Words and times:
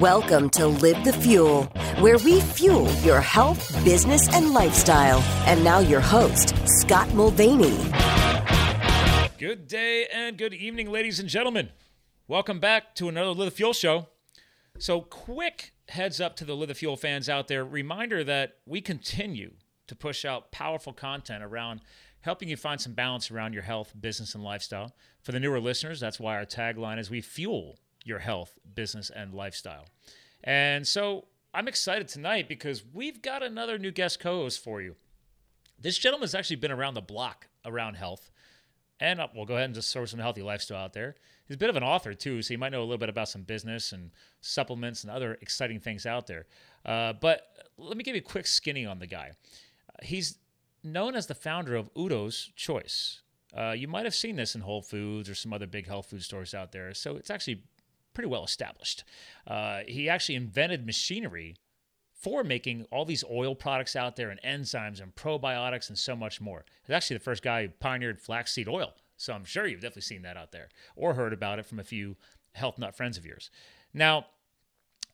Welcome 0.00 0.50
to 0.50 0.66
Live 0.66 1.02
the 1.02 1.14
Fuel, 1.14 1.64
where 2.00 2.18
we 2.18 2.40
fuel 2.40 2.92
your 2.96 3.20
health, 3.20 3.72
business, 3.84 4.28
and 4.34 4.52
lifestyle. 4.52 5.20
And 5.46 5.64
now, 5.64 5.78
your 5.78 6.00
host, 6.00 6.54
Scott 6.66 7.14
Mulvaney. 7.14 7.78
Good 9.38 9.66
day 9.68 10.06
and 10.12 10.36
good 10.36 10.52
evening, 10.52 10.90
ladies 10.90 11.18
and 11.18 11.28
gentlemen. 11.28 11.70
Welcome 12.28 12.60
back 12.60 12.94
to 12.96 13.08
another 13.08 13.30
Live 13.30 13.50
the 13.50 13.56
Fuel 13.56 13.72
show. 13.72 14.08
So, 14.78 15.00
quick 15.00 15.72
heads 15.88 16.20
up 16.20 16.36
to 16.36 16.44
the 16.44 16.54
Live 16.54 16.68
the 16.68 16.74
Fuel 16.74 16.98
fans 16.98 17.30
out 17.30 17.48
there 17.48 17.64
reminder 17.64 18.22
that 18.24 18.58
we 18.66 18.82
continue 18.82 19.52
to 19.86 19.96
push 19.96 20.26
out 20.26 20.52
powerful 20.52 20.92
content 20.92 21.42
around 21.42 21.80
helping 22.20 22.48
you 22.48 22.56
find 22.56 22.80
some 22.80 22.92
balance 22.92 23.30
around 23.30 23.54
your 23.54 23.62
health, 23.62 23.94
business, 23.98 24.34
and 24.34 24.44
lifestyle. 24.44 24.92
For 25.22 25.32
the 25.32 25.40
newer 25.40 25.60
listeners, 25.60 25.98
that's 25.98 26.20
why 26.20 26.36
our 26.36 26.44
tagline 26.44 26.98
is 26.98 27.10
We 27.10 27.22
Fuel 27.22 27.78
your 28.04 28.18
health, 28.18 28.58
business, 28.74 29.10
and 29.10 29.34
lifestyle. 29.34 29.86
And 30.44 30.86
so 30.86 31.26
I'm 31.54 31.68
excited 31.68 32.08
tonight 32.08 32.48
because 32.48 32.82
we've 32.92 33.22
got 33.22 33.42
another 33.42 33.78
new 33.78 33.90
guest 33.90 34.20
co 34.20 34.42
host 34.42 34.62
for 34.62 34.80
you. 34.80 34.96
This 35.78 35.98
gentleman's 35.98 36.34
actually 36.34 36.56
been 36.56 36.72
around 36.72 36.94
the 36.94 37.02
block 37.02 37.48
around 37.64 37.94
health. 37.94 38.30
And 39.00 39.20
uh, 39.20 39.26
we'll 39.34 39.46
go 39.46 39.54
ahead 39.54 39.66
and 39.66 39.74
just 39.74 39.92
throw 39.92 40.04
some 40.04 40.20
healthy 40.20 40.42
lifestyle 40.42 40.84
out 40.84 40.92
there. 40.92 41.16
He's 41.48 41.56
a 41.56 41.58
bit 41.58 41.70
of 41.70 41.76
an 41.76 41.82
author, 41.82 42.14
too, 42.14 42.40
so 42.40 42.54
you 42.54 42.58
might 42.58 42.70
know 42.70 42.80
a 42.80 42.84
little 42.84 42.98
bit 42.98 43.08
about 43.08 43.28
some 43.28 43.42
business 43.42 43.90
and 43.90 44.12
supplements 44.40 45.02
and 45.02 45.10
other 45.10 45.36
exciting 45.40 45.80
things 45.80 46.06
out 46.06 46.28
there. 46.28 46.46
Uh, 46.84 47.12
but 47.14 47.48
let 47.76 47.96
me 47.96 48.04
give 48.04 48.14
you 48.14 48.20
a 48.20 48.24
quick 48.24 48.46
skinny 48.46 48.86
on 48.86 49.00
the 49.00 49.06
guy. 49.08 49.32
Uh, 49.88 50.04
he's 50.04 50.38
known 50.84 51.16
as 51.16 51.26
the 51.26 51.34
founder 51.34 51.74
of 51.74 51.90
Udo's 51.96 52.50
Choice. 52.54 53.22
Uh, 53.56 53.72
you 53.72 53.88
might 53.88 54.04
have 54.04 54.14
seen 54.14 54.36
this 54.36 54.54
in 54.54 54.60
Whole 54.60 54.82
Foods 54.82 55.28
or 55.28 55.34
some 55.34 55.52
other 55.52 55.66
big 55.66 55.86
health 55.88 56.08
food 56.08 56.22
stores 56.22 56.54
out 56.54 56.70
there. 56.70 56.94
So 56.94 57.16
it's 57.16 57.30
actually 57.30 57.64
pretty 58.14 58.28
well 58.28 58.44
established. 58.44 59.04
Uh, 59.46 59.80
he 59.86 60.08
actually 60.08 60.34
invented 60.34 60.86
machinery 60.86 61.56
for 62.14 62.44
making 62.44 62.86
all 62.92 63.04
these 63.04 63.24
oil 63.30 63.54
products 63.54 63.96
out 63.96 64.16
there 64.16 64.30
and 64.30 64.40
enzymes 64.42 65.02
and 65.02 65.14
probiotics 65.14 65.88
and 65.88 65.98
so 65.98 66.14
much 66.14 66.40
more. 66.40 66.64
He's 66.86 66.94
actually 66.94 67.16
the 67.16 67.24
first 67.24 67.42
guy 67.42 67.62
who 67.62 67.68
pioneered 67.80 68.20
flaxseed 68.20 68.68
oil. 68.68 68.94
So 69.16 69.32
I'm 69.32 69.44
sure 69.44 69.66
you've 69.66 69.80
definitely 69.80 70.02
seen 70.02 70.22
that 70.22 70.36
out 70.36 70.52
there 70.52 70.68
or 70.94 71.14
heard 71.14 71.32
about 71.32 71.58
it 71.58 71.66
from 71.66 71.80
a 71.80 71.84
few 71.84 72.16
health 72.52 72.78
nut 72.78 72.96
friends 72.96 73.18
of 73.18 73.26
yours. 73.26 73.50
Now, 73.92 74.26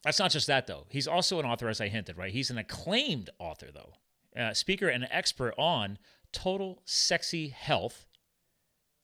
that's 0.03 0.19
not 0.19 0.31
just 0.31 0.47
that, 0.47 0.67
though. 0.67 0.87
He's 0.91 1.09
also 1.09 1.39
an 1.39 1.47
author, 1.47 1.69
as 1.69 1.81
I 1.81 1.89
hinted, 1.89 2.17
right? 2.17 2.33
He's 2.33 2.51
an 2.51 2.59
acclaimed 2.59 3.31
author, 3.39 3.69
though, 3.73 3.95
uh, 4.41 4.55
speaker 4.55 4.89
and 4.89 5.09
expert 5.11 5.55
on 5.59 5.99
total 6.33 6.81
sexy 6.85 7.49
health, 7.49 8.07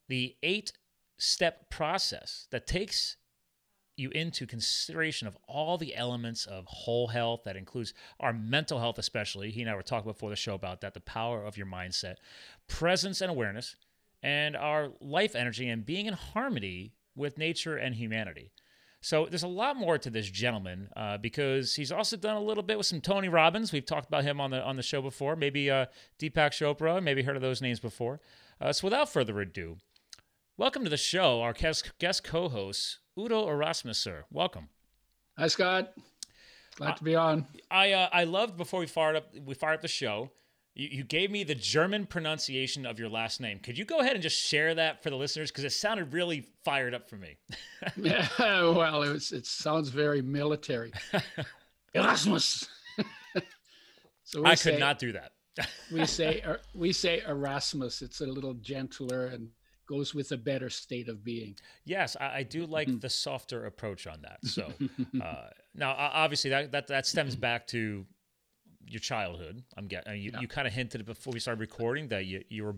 the 0.09 0.37
eight 0.43 0.73
step 1.19 1.71
process 1.71 2.47
that 2.51 2.67
takes 2.67 3.17
you 3.97 4.11
into 4.11 4.47
consideration 4.47 5.29
of 5.29 5.37
all 5.47 5.79
the 5.79 5.95
elements 5.95 6.47
of 6.47 6.65
whole 6.67 7.09
health 7.09 7.43
that 7.45 7.57
includes 7.57 7.95
our 8.21 8.33
mental 8.33 8.79
health 8.79 8.99
especially 8.99 9.51
he 9.51 9.61
and 9.61 9.71
i 9.71 9.75
were 9.75 9.83
talking 9.83 10.11
before 10.11 10.31
the 10.31 10.37
show 10.37 10.55
about 10.55 10.81
that 10.81 10.95
the 10.95 11.01
power 11.01 11.45
of 11.45 11.57
your 11.57 11.67
mindset 11.67 12.17
presence 12.69 13.21
and 13.21 13.31
awareness 13.31 13.77
and 14.23 14.57
our 14.57 14.91
life 15.01 15.35
energy 15.35 15.69
and 15.69 15.87
being 15.87 16.07
in 16.07 16.15
harmony 16.15 16.93
with 17.15 17.39
nature 17.39 17.77
and 17.77 17.95
humanity 17.95 18.51
so 19.01 19.27
there's 19.27 19.43
a 19.43 19.49
lot 19.49 19.77
more 19.77 19.99
to 19.99 20.09
this 20.09 20.31
gentleman 20.31 20.89
uh, 20.97 21.19
because 21.19 21.75
he's 21.75 21.93
also 21.93 22.17
done 22.17 22.37
a 22.37 22.41
little 22.41 22.63
bit 22.63 22.79
with 22.79 22.87
some 22.87 23.03
Tony 23.03 23.29
Robbins. 23.29 23.71
We've 23.71 23.85
talked 23.85 24.09
about 24.09 24.25
him 24.25 24.41
on 24.41 24.51
the 24.51 24.63
on 24.63 24.77
the 24.77 24.83
show 24.83 25.03
before. 25.03 25.37
Maybe 25.37 25.71
uh, 25.71 25.85
Deepak 26.19 26.53
Chopra. 26.53 27.03
Maybe 27.03 27.23
heard 27.23 27.37
of 27.37 27.43
those 27.43 27.61
names 27.61 27.81
before. 27.81 28.23
Uh, 28.63 28.73
so 28.73 28.87
without 28.87 29.13
further 29.13 29.39
ado, 29.43 29.77
welcome 30.57 30.85
to 30.85 30.89
the 30.89 30.97
show, 30.97 31.43
our 31.43 31.53
guest, 31.53 31.93
guest 31.99 32.25
co-host 32.25 33.01
Udo 33.19 33.49
Erasmus, 33.49 33.99
sir. 33.99 34.25
Welcome. 34.31 34.69
Hi, 35.39 35.47
Scott. 35.47 35.95
Glad 36.77 36.91
uh, 36.91 36.95
to 36.95 37.05
be 37.05 37.15
on. 37.15 37.47
I 37.71 37.93
uh, 37.93 38.09
I 38.13 38.25
loved 38.25 38.57
before 38.57 38.81
we 38.81 38.87
fired 38.87 39.17
up 39.17 39.33
we 39.45 39.55
fired 39.55 39.75
up 39.75 39.83
the 39.83 39.89
show. 39.89 40.31
You, 40.75 40.89
you 40.91 41.05
gave 41.05 41.31
me 41.31 41.45
the 41.45 41.55
German 41.55 42.07
pronunciation 42.07 42.85
of 42.85 42.99
your 42.99 43.09
last 43.09 43.41
name. 43.41 43.61
Could 43.61 43.79
you 43.79 43.85
go 43.85 44.01
ahead 44.01 44.15
and 44.15 44.23
just 44.23 44.37
share 44.37 44.75
that 44.75 45.03
for 45.03 45.11
the 45.11 45.17
listeners 45.17 45.53
because 45.53 45.63
it 45.63 45.73
sounded 45.73 46.13
really 46.13 46.49
fired 46.65 46.95
up 46.95 47.09
for 47.09 47.17
me. 47.17 47.37
yeah, 47.97 48.27
well, 48.39 49.03
it 49.05 49.13
was, 49.13 49.31
it 49.31 49.47
sounds 49.47 49.89
very 49.91 50.21
military. 50.21 50.93
Erasmus. 51.95 52.69
so 54.25 54.45
I 54.45 54.57
say, 54.57 54.73
could 54.73 54.81
not 54.81 54.99
do 54.99 55.13
that. 55.13 55.33
we 55.93 56.07
say 56.07 56.43
er, 56.45 56.61
we 56.75 56.93
say 56.93 57.23
Erasmus. 57.29 58.03
It's 58.03 58.21
a 58.21 58.27
little 58.27 58.55
gentler 58.55 59.27
and 59.27 59.51
goes 59.87 60.15
with 60.15 60.33
a 60.33 60.37
better 60.37 60.71
state 60.71 61.09
of 61.09 61.25
being. 61.25 61.57
Yes, 61.85 62.17
I, 62.21 62.39
I 62.39 62.43
do 62.43 62.67
like 62.67 62.89
mm-hmm. 62.89 62.99
the 62.99 63.11
softer 63.11 63.67
approach 63.67 64.07
on 64.07 64.23
that. 64.23 64.45
So 64.45 64.73
uh, 65.23 65.49
now, 65.75 65.95
obviously, 65.97 66.51
that, 66.51 66.73
that 66.73 66.87
that 66.89 67.07
stems 67.07 67.37
back 67.37 67.67
to 67.69 68.07
your 68.87 69.01
childhood. 69.01 69.63
I'm 69.77 69.87
getting 69.87 70.21
you, 70.21 70.31
yeah. 70.33 70.41
you 70.41 70.49
kind 70.49 70.67
of 70.67 70.73
hinted 70.73 71.01
it 71.01 71.07
before 71.07 71.33
we 71.33 71.41
started 71.41 71.61
recording 71.61 72.09
that 72.09 72.27
you 72.27 72.43
you 72.49 72.65
were 72.65 72.77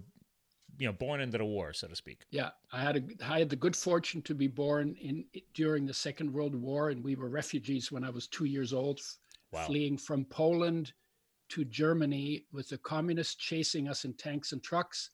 you 0.78 0.87
know 0.87 0.93
born 0.93 1.21
into 1.21 1.39
the 1.39 1.45
war, 1.45 1.72
so 1.72 1.89
to 1.89 1.97
speak. 1.97 2.25
Yeah, 2.31 2.50
I 2.72 2.81
had 2.81 2.97
a 2.97 3.03
I 3.25 3.39
had 3.39 3.49
the 3.49 3.56
good 3.56 3.77
fortune 3.77 4.22
to 4.22 4.34
be 4.34 4.49
born 4.49 4.97
in 5.00 5.25
during 5.55 5.87
the 5.87 5.95
Second 5.95 6.33
World 6.33 6.55
War, 6.55 6.91
and 6.91 7.03
we 7.03 7.16
were 7.16 7.28
refugees 7.28 7.91
when 7.91 8.05
I 8.05 8.11
was 8.11 8.27
two 8.27 8.45
years 8.45 8.72
old, 8.72 9.00
wow. 9.53 9.65
fleeing 9.66 9.97
from 9.99 10.25
Poland 10.25 10.93
to 11.49 11.65
Germany 11.65 12.45
with 12.53 12.69
the 12.69 12.78
communists 12.78 13.37
chasing 13.37 13.89
us 13.89 14.05
in 14.05 14.15
tanks 14.15 14.53
and 14.53 14.62
trucks 14.62 15.11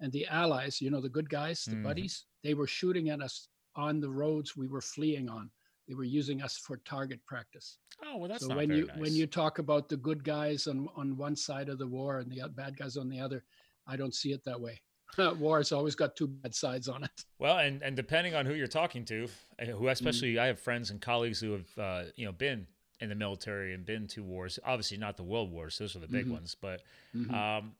and 0.00 0.12
the 0.12 0.26
allies, 0.26 0.80
you 0.80 0.90
know, 0.90 1.00
the 1.00 1.08
good 1.08 1.28
guys, 1.28 1.64
the 1.64 1.76
mm. 1.76 1.82
buddies, 1.82 2.26
they 2.42 2.54
were 2.54 2.66
shooting 2.66 3.08
at 3.08 3.20
us 3.20 3.48
on 3.74 4.00
the 4.00 4.08
roads 4.08 4.56
we 4.56 4.66
were 4.66 4.80
fleeing 4.80 5.28
on. 5.28 5.50
They 5.88 5.94
were 5.94 6.04
using 6.04 6.42
us 6.42 6.58
for 6.58 6.78
target 6.78 7.24
practice. 7.26 7.78
Oh 8.04 8.18
well, 8.18 8.28
that's 8.28 8.42
so 8.42 8.48
not 8.48 8.56
when 8.58 8.68
very 8.68 8.80
you 8.80 8.86
nice. 8.86 8.98
when 8.98 9.14
you 9.14 9.26
talk 9.26 9.58
about 9.58 9.88
the 9.88 9.96
good 9.96 10.24
guys 10.24 10.66
on 10.66 10.88
on 10.96 11.16
one 11.16 11.36
side 11.36 11.68
of 11.68 11.78
the 11.78 11.86
war 11.86 12.18
and 12.18 12.30
the 12.30 12.48
bad 12.48 12.76
guys 12.76 12.96
on 12.96 13.08
the 13.08 13.20
other, 13.20 13.44
I 13.86 13.96
don't 13.96 14.14
see 14.14 14.32
it 14.32 14.44
that 14.44 14.60
way. 14.60 14.80
war 15.38 15.58
has 15.58 15.72
always 15.72 15.94
got 15.94 16.16
two 16.16 16.26
bad 16.26 16.54
sides 16.54 16.88
on 16.88 17.04
it. 17.04 17.24
Well, 17.38 17.58
and 17.58 17.82
and 17.82 17.94
depending 17.94 18.34
on 18.34 18.46
who 18.46 18.54
you're 18.54 18.66
talking 18.66 19.04
to, 19.06 19.28
who 19.64 19.88
especially 19.88 20.34
mm. 20.34 20.40
I 20.40 20.46
have 20.46 20.58
friends 20.58 20.90
and 20.90 21.00
colleagues 21.00 21.40
who 21.40 21.52
have 21.52 21.78
uh, 21.78 22.02
you 22.16 22.26
know 22.26 22.32
been 22.32 22.66
in 23.00 23.08
the 23.08 23.14
military 23.14 23.74
and 23.74 23.84
been 23.84 24.06
to 24.08 24.22
wars. 24.22 24.58
Obviously, 24.64 24.96
not 24.96 25.16
the 25.16 25.22
world 25.22 25.52
wars; 25.52 25.78
those 25.78 25.96
are 25.96 26.00
the 26.00 26.08
big 26.08 26.24
mm-hmm. 26.24 26.34
ones. 26.34 26.56
But 26.60 26.82
mm-hmm. 27.14 27.34
um, 27.34 27.72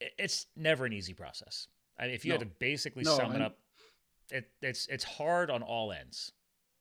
it's 0.00 0.46
never 0.56 0.86
an 0.86 0.92
easy 0.92 1.14
process. 1.14 1.66
I 1.98 2.06
mean, 2.06 2.14
if 2.14 2.24
you 2.24 2.30
no. 2.30 2.38
had 2.38 2.48
to 2.48 2.54
basically 2.58 3.04
no, 3.04 3.16
sum 3.16 3.32
it 3.32 3.42
up, 3.42 3.58
it, 4.30 4.50
it's 4.62 4.86
it's 4.86 5.04
hard 5.04 5.50
on 5.50 5.62
all 5.62 5.92
ends. 5.92 6.32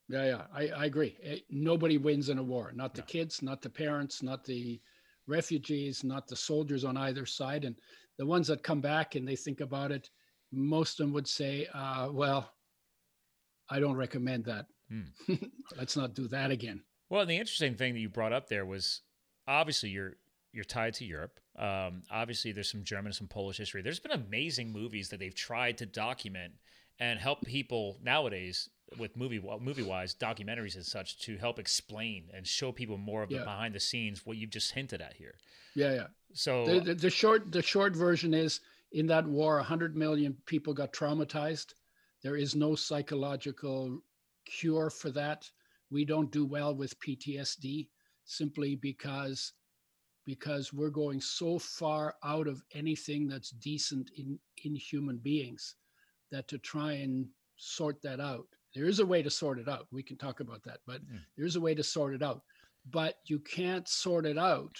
Yeah, 0.08 0.26
yeah, 0.26 0.42
I, 0.54 0.70
I 0.70 0.86
agree. 0.86 1.18
It, 1.22 1.40
eh, 1.40 1.42
nobody 1.52 1.98
wins 1.98 2.30
in 2.30 2.40
a 2.40 2.44
war. 2.44 2.72
Not 2.74 2.96
the 2.96 3.02
no. 3.02 3.06
kids, 3.06 3.42
not 3.42 3.62
the 3.62 3.70
parents, 3.70 4.24
not 4.24 4.44
the 4.44 4.82
refugees, 5.28 6.04
not 6.04 6.28
the 6.28 6.36
soldiers 6.36 6.84
on 6.84 6.98
either 6.98 7.26
side. 7.26 7.64
And 7.64 7.76
the 8.18 8.26
ones 8.26 8.48
that 8.48 8.64
come 8.64 8.82
back 8.82 9.16
and 9.16 9.28
they 9.28 9.36
think 9.36 9.62
about 9.62 9.92
it, 9.92 10.10
most 10.52 11.00
of 11.00 11.06
them 11.06 11.14
would 11.14 11.28
say, 11.28 11.68
uh, 11.74 12.10
"Well, 12.12 12.52
I 13.70 13.80
don't 13.80 13.96
recommend 13.96 14.46
that. 14.46 14.66
Hmm. 14.90 15.36
Let's 15.78 15.96
not 15.96 16.16
do 16.16 16.28
that 16.30 16.50
again." 16.50 16.82
Well, 17.10 17.26
the 17.26 17.38
interesting 17.38 17.76
thing 17.76 17.94
that 17.94 18.00
you 18.00 18.10
brought 18.10 18.34
up 18.34 18.48
there 18.50 18.66
was 18.66 19.02
obviously 19.48 19.90
you're 19.90 20.16
you're 20.52 20.64
tied 20.64 20.94
to 20.96 21.06
Europe. 21.06 21.40
Um, 21.58 22.04
obviously, 22.12 22.52
there's 22.52 22.72
some 22.72 22.84
German, 22.84 23.14
some 23.14 23.28
Polish 23.28 23.58
history. 23.58 23.82
There's 23.82 24.00
been 24.00 24.12
amazing 24.12 24.72
movies 24.72 25.10
that 25.10 25.20
they've 25.20 25.36
tried 25.36 25.78
to 25.80 25.86
document 25.86 26.54
and 27.00 27.20
help 27.20 27.42
people 27.46 27.98
nowadays 28.04 28.70
with 28.98 29.16
movie 29.16 29.42
movie 29.62 29.84
wise 29.84 30.16
documentaries 30.16 30.76
and 30.76 30.86
such 30.86 31.20
to 31.20 31.38
help 31.38 31.60
explain 31.60 32.26
and 32.34 32.48
show 32.48 32.72
people 32.72 32.98
more 32.98 33.22
of 33.22 33.30
the 33.30 33.38
behind 33.38 33.76
the 33.76 33.80
scenes 33.80 34.26
what 34.26 34.38
you've 34.38 34.50
just 34.50 34.72
hinted 34.72 35.02
at 35.02 35.14
here. 35.14 35.36
Yeah, 35.76 35.94
yeah. 35.94 36.08
So 36.34 36.66
the, 36.66 36.80
the, 36.80 36.94
the 36.96 37.10
short 37.10 37.52
the 37.52 37.62
short 37.62 37.96
version 37.96 38.34
is 38.34 38.62
in 38.92 39.06
that 39.08 39.28
war, 39.28 39.56
100 39.56 39.96
million 39.96 40.36
people 40.46 40.74
got 40.74 40.92
traumatized. 40.92 41.74
There 42.24 42.36
is 42.36 42.56
no 42.56 42.76
psychological 42.76 44.02
cure 44.46 44.90
for 44.90 45.12
that. 45.12 45.50
We 45.92 46.06
don't 46.06 46.32
do 46.32 46.46
well 46.46 46.76
with 46.76 47.00
PTSD 47.00 47.88
simply 48.26 48.76
because 48.76 49.54
because 50.26 50.74
we're 50.74 50.90
going 50.90 51.22
so 51.22 51.58
far 51.58 52.16
out 52.24 52.48
of 52.48 52.62
anything 52.74 53.28
that's 53.28 53.52
decent 53.52 54.12
in 54.18 54.40
in 54.64 54.76
human 54.76 55.18
beings 55.18 55.76
that 56.32 56.48
to 56.48 56.58
try 56.58 56.94
and 56.94 57.28
sort 57.58 58.02
that 58.02 58.20
out 58.20 58.46
there 58.76 58.86
is 58.86 59.00
a 59.00 59.06
way 59.06 59.24
to 59.24 59.32
sort 59.32 59.58
it 59.58 59.68
out. 59.68 59.88
We 59.92 60.04
can 60.04 60.18
talk 60.18 60.40
about 60.40 60.64
that 60.64 60.80
but 60.86 61.02
mm. 61.02 61.20
there's 61.38 61.56
a 61.56 61.62
way 61.62 61.74
to 61.76 61.84
sort 61.84 62.14
it 62.14 62.24
out. 62.24 62.42
But 62.92 63.16
you 63.26 63.40
can't 63.40 63.88
sort 63.88 64.26
it 64.26 64.38
out 64.38 64.78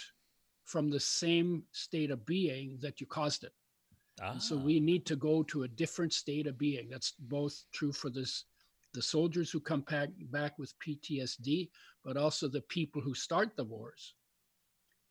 from 0.64 0.90
the 0.90 1.00
same 1.00 1.64
state 1.72 2.12
of 2.12 2.26
being 2.26 2.78
that 2.82 3.02
you 3.02 3.08
caused 3.08 3.44
it. 3.44 3.54
Ah. 4.22 4.38
so 4.38 4.58
we 4.58 4.80
need 4.80 5.06
to 5.06 5.16
go 5.16 5.44
to 5.44 5.64
a 5.64 5.68
different 5.68 6.14
state 6.14 6.46
of 6.46 6.58
being. 6.58 6.90
That's 6.90 7.14
both 7.18 7.64
true 7.72 7.94
for 7.94 8.10
this 8.10 8.46
the 8.94 9.02
soldiers 9.02 9.52
who 9.52 9.60
come 9.60 9.82
back, 9.82 10.10
back 10.32 10.58
with 10.58 10.74
ptsd 10.80 11.70
but 12.04 12.18
also 12.18 12.48
the 12.48 12.62
people 12.62 13.02
who 13.02 13.14
start 13.14 13.56
the 13.56 13.64
wars 13.64 14.16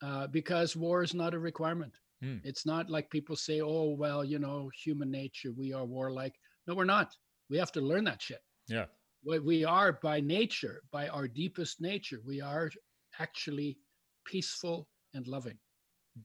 uh, 0.01 0.27
because 0.27 0.75
war 0.75 1.03
is 1.03 1.13
not 1.13 1.33
a 1.33 1.39
requirement. 1.39 1.93
Hmm. 2.21 2.37
It's 2.43 2.65
not 2.65 2.89
like 2.89 3.09
people 3.09 3.35
say, 3.35 3.61
oh, 3.61 3.95
well, 3.97 4.23
you 4.23 4.39
know, 4.39 4.69
human 4.83 5.09
nature, 5.09 5.51
we 5.51 5.73
are 5.73 5.85
warlike. 5.85 6.35
No, 6.67 6.75
we're 6.75 6.85
not. 6.85 7.15
We 7.49 7.57
have 7.57 7.71
to 7.73 7.81
learn 7.81 8.03
that 8.05 8.21
shit. 8.21 8.41
Yeah. 8.67 8.85
we 9.23 9.65
are 9.65 9.93
by 9.93 10.19
nature, 10.19 10.81
by 10.91 11.07
our 11.07 11.27
deepest 11.27 11.81
nature, 11.81 12.19
we 12.25 12.41
are 12.41 12.69
actually 13.19 13.77
peaceful 14.25 14.87
and 15.13 15.27
loving 15.27 15.57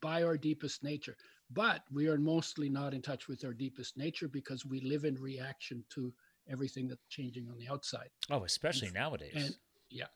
by 0.00 0.23
our 0.23 0.37
deepest 0.37 0.82
nature. 0.82 1.17
But 1.50 1.82
we 1.93 2.09
are 2.09 2.19
mostly 2.19 2.69
not 2.69 2.94
in 2.94 3.03
touch 3.03 3.29
with 3.29 3.44
our 3.44 3.53
deepest 3.53 3.97
nature 3.97 4.29
because 4.29 4.65
we 4.65 4.81
live 4.81 5.05
in 5.05 5.15
reaction 5.15 5.85
to 5.91 6.12
everything 6.50 6.88
that's 6.88 7.06
changing 7.09 7.49
on 7.49 7.59
the 7.59 7.69
outside. 7.69 8.09
Oh, 8.31 8.44
especially 8.44 8.88
and, 8.88 8.97
nowadays. 8.97 9.32
And 9.37 9.55
yeah. 9.91 10.06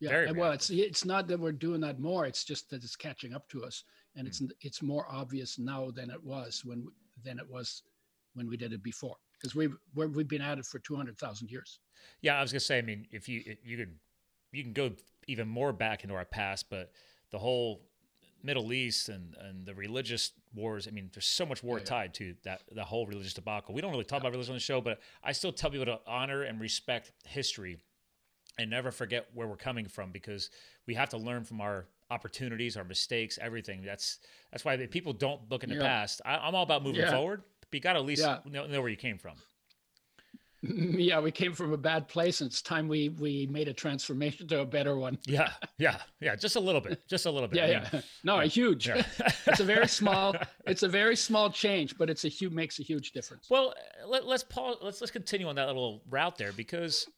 Yeah. 0.00 0.10
Very 0.10 0.32
well, 0.32 0.52
it's 0.52 0.70
it's 0.70 1.04
not 1.04 1.28
that 1.28 1.38
we're 1.38 1.52
doing 1.52 1.80
that 1.82 2.00
more. 2.00 2.24
It's 2.24 2.42
just 2.42 2.70
that 2.70 2.82
it's 2.82 2.96
catching 2.96 3.34
up 3.34 3.48
to 3.50 3.64
us, 3.64 3.84
and 4.16 4.26
mm. 4.26 4.30
it's 4.30 4.42
it's 4.62 4.82
more 4.82 5.06
obvious 5.10 5.58
now 5.58 5.90
than 5.90 6.10
it 6.10 6.22
was 6.22 6.62
when 6.64 6.86
than 7.22 7.38
it 7.38 7.48
was 7.48 7.82
when 8.34 8.48
we 8.48 8.56
did 8.56 8.72
it 8.72 8.82
before 8.82 9.16
because 9.40 9.54
we've 9.54 9.76
we've 9.94 10.28
been 10.28 10.42
at 10.42 10.58
it 10.58 10.66
for 10.66 10.78
two 10.78 10.96
hundred 10.96 11.18
thousand 11.18 11.50
years. 11.50 11.80
Yeah, 12.22 12.38
I 12.38 12.42
was 12.42 12.52
gonna 12.52 12.60
say. 12.60 12.78
I 12.78 12.82
mean, 12.82 13.06
if 13.10 13.28
you 13.28 13.56
you 13.62 13.76
can 13.76 13.96
you 14.52 14.62
can 14.62 14.72
go 14.72 14.92
even 15.28 15.48
more 15.48 15.72
back 15.72 16.02
into 16.02 16.14
our 16.14 16.24
past, 16.24 16.66
but 16.70 16.92
the 17.30 17.38
whole 17.38 17.82
Middle 18.42 18.72
East 18.72 19.08
and, 19.08 19.36
and 19.40 19.66
the 19.66 19.74
religious 19.74 20.32
wars. 20.54 20.88
I 20.88 20.92
mean, 20.92 21.10
there's 21.12 21.26
so 21.26 21.46
much 21.46 21.62
war 21.62 21.78
yeah, 21.78 21.84
tied 21.84 22.14
to 22.14 22.34
that 22.44 22.62
the 22.72 22.84
whole 22.84 23.06
religious 23.06 23.34
debacle. 23.34 23.74
We 23.74 23.80
don't 23.80 23.90
really 23.90 24.04
talk 24.04 24.18
yeah. 24.22 24.28
about 24.28 24.32
religion 24.32 24.52
on 24.52 24.56
the 24.56 24.60
show, 24.60 24.80
but 24.80 25.00
I 25.22 25.32
still 25.32 25.52
tell 25.52 25.70
people 25.70 25.86
to 25.86 26.00
honor 26.06 26.42
and 26.42 26.60
respect 26.60 27.12
history 27.26 27.78
and 28.60 28.70
never 28.70 28.90
forget 28.90 29.26
where 29.32 29.48
we're 29.48 29.56
coming 29.56 29.86
from 29.86 30.10
because 30.10 30.50
we 30.86 30.94
have 30.94 31.08
to 31.08 31.16
learn 31.16 31.44
from 31.44 31.60
our 31.60 31.86
opportunities, 32.10 32.76
our 32.76 32.84
mistakes, 32.84 33.38
everything. 33.40 33.82
That's 33.82 34.18
that's 34.52 34.64
why 34.64 34.76
people 34.86 35.14
don't 35.14 35.40
look 35.50 35.64
in 35.64 35.70
the 35.70 35.76
yeah. 35.76 35.82
past. 35.82 36.20
I, 36.24 36.46
am 36.46 36.54
all 36.54 36.62
about 36.62 36.84
moving 36.84 37.06
forward, 37.06 37.42
but 37.60 37.68
you 37.72 37.80
got 37.80 37.94
to 37.94 38.00
at 38.00 38.04
least 38.04 38.22
know, 38.44 38.66
know 38.66 38.80
where 38.80 38.90
you 38.90 38.96
came 38.96 39.16
from. 39.16 39.32
yeah, 40.62 41.18
we 41.20 41.30
came 41.30 41.54
from 41.54 41.72
a 41.72 41.78
bad 41.78 42.06
place, 42.06 42.42
and 42.42 42.50
it's 42.50 42.60
time 42.60 42.86
we 42.86 43.08
we 43.08 43.46
made 43.46 43.66
a 43.66 43.72
transformation 43.72 44.46
to 44.48 44.60
a 44.60 44.66
better 44.66 44.98
one. 44.98 45.18
yeah, 45.26 45.52
yeah, 45.78 45.96
yeah, 46.20 46.36
just 46.36 46.56
a 46.56 46.60
little 46.60 46.82
bit, 46.82 47.00
just 47.08 47.24
a 47.24 47.30
little 47.30 47.48
bit. 47.48 47.56
yeah, 47.60 47.64
I 47.64 47.68
mean, 47.68 47.88
yeah, 47.94 48.00
no, 48.24 48.36
yeah. 48.36 48.42
a 48.42 48.46
huge. 48.46 48.88
Yeah. 48.88 49.02
it's 49.46 49.60
a 49.60 49.64
very 49.64 49.88
small, 49.88 50.34
it's 50.66 50.82
a 50.82 50.88
very 50.88 51.16
small 51.16 51.48
change, 51.50 51.96
but 51.96 52.10
it's 52.10 52.26
a 52.26 52.28
huge 52.28 52.52
makes 52.52 52.78
a 52.78 52.82
huge 52.82 53.12
difference. 53.12 53.48
Well, 53.48 53.72
let, 54.06 54.24
us 54.24 54.44
pause. 54.44 54.76
Let's 54.82 55.00
let's 55.00 55.10
continue 55.10 55.48
on 55.48 55.54
that 55.54 55.66
little 55.66 56.02
route 56.10 56.36
there 56.36 56.52
because 56.52 57.08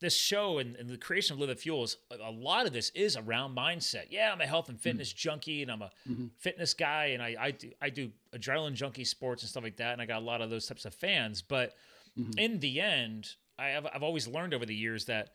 this 0.00 0.16
show 0.16 0.58
and, 0.58 0.76
and, 0.76 0.88
the 0.88 0.96
creation 0.96 1.34
of 1.34 1.40
Live 1.40 1.50
the 1.50 1.54
Fuels, 1.54 1.98
a 2.10 2.30
lot 2.30 2.66
of 2.66 2.72
this 2.72 2.90
is 2.94 3.16
around 3.16 3.56
mindset. 3.56 4.06
Yeah, 4.08 4.32
I'm 4.32 4.40
a 4.40 4.46
health 4.46 4.68
and 4.68 4.78
mm-hmm. 4.78 4.82
fitness 4.82 5.10
mm-hmm. 5.10 5.28
junkie, 5.28 5.62
and 5.62 5.70
I'm 5.70 5.82
a 5.82 5.90
mm-hmm. 6.08 6.26
fitness 6.38 6.74
guy, 6.74 7.06
and 7.06 7.22
I 7.22 7.36
I 7.38 7.50
do, 7.50 7.70
I 7.80 7.90
do 7.90 8.10
adrenaline 8.34 8.74
junkie 8.74 9.04
sports 9.04 9.42
and 9.42 9.50
stuff 9.50 9.62
like 9.62 9.76
that, 9.76 9.92
and 9.92 10.02
I 10.02 10.06
got 10.06 10.22
a 10.22 10.24
lot 10.24 10.40
of 10.40 10.50
those 10.50 10.66
types 10.66 10.84
of 10.84 10.94
fans, 10.94 11.42
but 11.42 11.74
mm-hmm. 12.18 12.38
in 12.38 12.58
the 12.60 12.80
end, 12.80 13.34
I 13.58 13.68
have, 13.68 13.86
I've 13.94 14.02
always 14.02 14.26
learned 14.26 14.54
over 14.54 14.64
the 14.64 14.74
years 14.74 15.04
that 15.04 15.34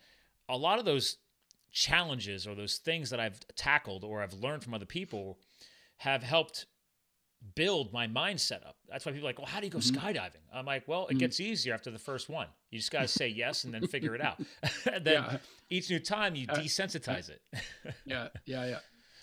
a 0.49 0.57
lot 0.57 0.79
of 0.79 0.85
those 0.85 1.17
challenges 1.71 2.47
or 2.47 2.55
those 2.55 2.77
things 2.77 3.09
that 3.09 3.19
I've 3.19 3.39
tackled 3.55 4.03
or 4.03 4.23
I've 4.23 4.33
learned 4.33 4.63
from 4.63 4.73
other 4.73 4.85
people 4.85 5.37
have 5.97 6.23
helped 6.23 6.65
build 7.55 7.93
my 7.93 8.07
mindset 8.07 8.65
up. 8.65 8.75
That's 8.89 9.05
why 9.05 9.11
people 9.11 9.27
are 9.27 9.29
like, 9.29 9.37
well, 9.37 9.47
how 9.47 9.59
do 9.59 9.65
you 9.65 9.71
go 9.71 9.79
mm-hmm. 9.79 9.95
skydiving? 9.95 10.43
I'm 10.53 10.65
like, 10.65 10.87
well, 10.87 11.03
it 11.03 11.11
mm-hmm. 11.11 11.19
gets 11.19 11.39
easier 11.39 11.73
after 11.73 11.91
the 11.91 11.99
first 11.99 12.29
one. 12.29 12.47
You 12.71 12.79
just 12.79 12.91
got 12.91 13.01
to 13.01 13.07
say 13.07 13.27
yes 13.27 13.63
and 13.63 13.73
then 13.73 13.85
figure 13.87 14.15
it 14.15 14.21
out. 14.21 14.39
and 14.91 15.05
then 15.05 15.23
yeah. 15.23 15.37
each 15.69 15.89
new 15.89 15.99
time 15.99 16.35
you 16.35 16.47
uh, 16.49 16.55
desensitize 16.55 17.29
it. 17.29 17.41
yeah, 18.05 18.29
yeah, 18.45 18.65
yeah. 18.65 18.79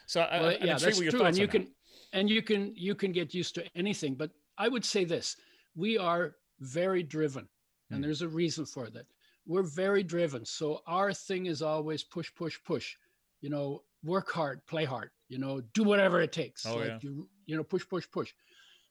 So 0.07 0.21
uh, 0.21 0.29
well, 0.33 0.49
I, 0.51 0.59
yeah, 0.65 0.79
that's 0.79 0.99
true. 0.99 1.23
And 1.25 1.37
you 1.37 1.49
can, 1.49 1.63
that. 1.63 1.71
and 2.13 2.31
you 2.31 2.43
can, 2.43 2.73
you 2.77 2.95
can 2.95 3.13
get 3.13 3.35
used 3.35 3.55
to 3.57 3.65
anything. 3.77 4.15
But 4.15 4.31
I 4.59 4.69
would 4.69 4.85
say 4.85 5.05
this: 5.05 5.37
we 5.75 5.99
are 5.99 6.37
very 6.61 7.03
driven. 7.03 7.49
And 7.91 7.99
hmm. 7.99 8.03
there's 8.03 8.23
a 8.23 8.29
reason 8.29 8.65
for 8.65 8.89
that. 8.91 9.07
We're 9.47 9.63
very 9.63 10.03
driven. 10.03 10.45
So 10.45 10.83
our 10.87 11.13
thing 11.13 11.47
is 11.47 11.63
always 11.63 12.03
push, 12.05 12.31
push, 12.35 12.59
push. 12.65 12.97
You 13.41 13.51
know, 13.51 13.83
work 14.05 14.31
hard, 14.31 14.65
play 14.67 14.85
hard, 14.85 15.11
you 15.29 15.39
know, 15.39 15.61
do 15.75 15.85
whatever 15.85 16.21
it 16.21 16.33
takes. 16.33 16.67
Oh, 16.67 16.77
like 16.77 16.89
yeah. 16.89 16.99
you, 17.01 17.29
you 17.47 17.57
know, 17.57 17.65
push, 17.65 17.87
push, 17.89 18.07
push. 18.11 18.33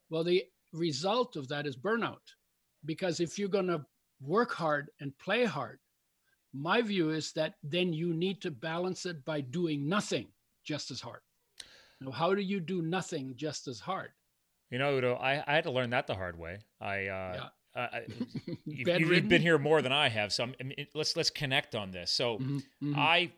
Well, 0.10 0.24
the 0.24 0.44
result 0.74 1.36
of 1.36 1.48
that 1.50 1.66
is 1.66 1.76
burnout. 1.76 2.36
Because 2.86 3.20
if 3.20 3.38
you're 3.38 3.50
going 3.50 3.68
to 3.68 3.86
work 4.22 4.52
hard 4.54 4.90
and 5.00 5.18
play 5.20 5.46
hard, 5.46 5.80
my 6.54 6.82
view 6.82 7.12
is 7.12 7.32
that 7.34 7.56
then 7.64 7.94
you 7.94 8.14
need 8.14 8.42
to 8.42 8.52
balance 8.52 9.06
it 9.06 9.24
by 9.24 9.42
doing 9.42 9.88
nothing 9.88 10.28
just 10.64 10.92
as 10.92 11.00
hard. 11.00 11.22
Now, 12.02 12.12
how 12.12 12.34
do 12.34 12.42
you 12.42 12.60
do 12.60 12.82
nothing 12.82 13.34
just 13.36 13.68
as 13.68 13.80
hard? 13.80 14.10
You 14.70 14.80
know, 14.80 14.98
Udo, 14.98 15.16
I, 15.16 15.44
I 15.46 15.56
had 15.56 15.66
to 15.66 15.72
learn 15.72 15.92
that 15.92 16.08
the 16.08 16.16
hard 16.16 16.38
way. 16.38 16.60
I, 16.80 17.08
uh, 17.08 17.34
yeah. 17.36 17.48
Uh, 17.74 18.00
you, 18.66 18.86
have 18.86 19.30
been 19.30 19.42
here 19.42 19.58
more 19.58 19.82
than 19.82 19.94
I 19.94 20.10
have, 20.10 20.34
so 20.34 20.44
I 20.60 20.64
mean, 20.64 20.88
let's 20.94 21.16
let's 21.16 21.30
connect 21.30 21.74
on 21.74 21.92
this. 21.92 22.12
So 22.12 22.38
mm-hmm, 22.38 22.58
mm-hmm. 22.58 23.00
I 23.00 23.32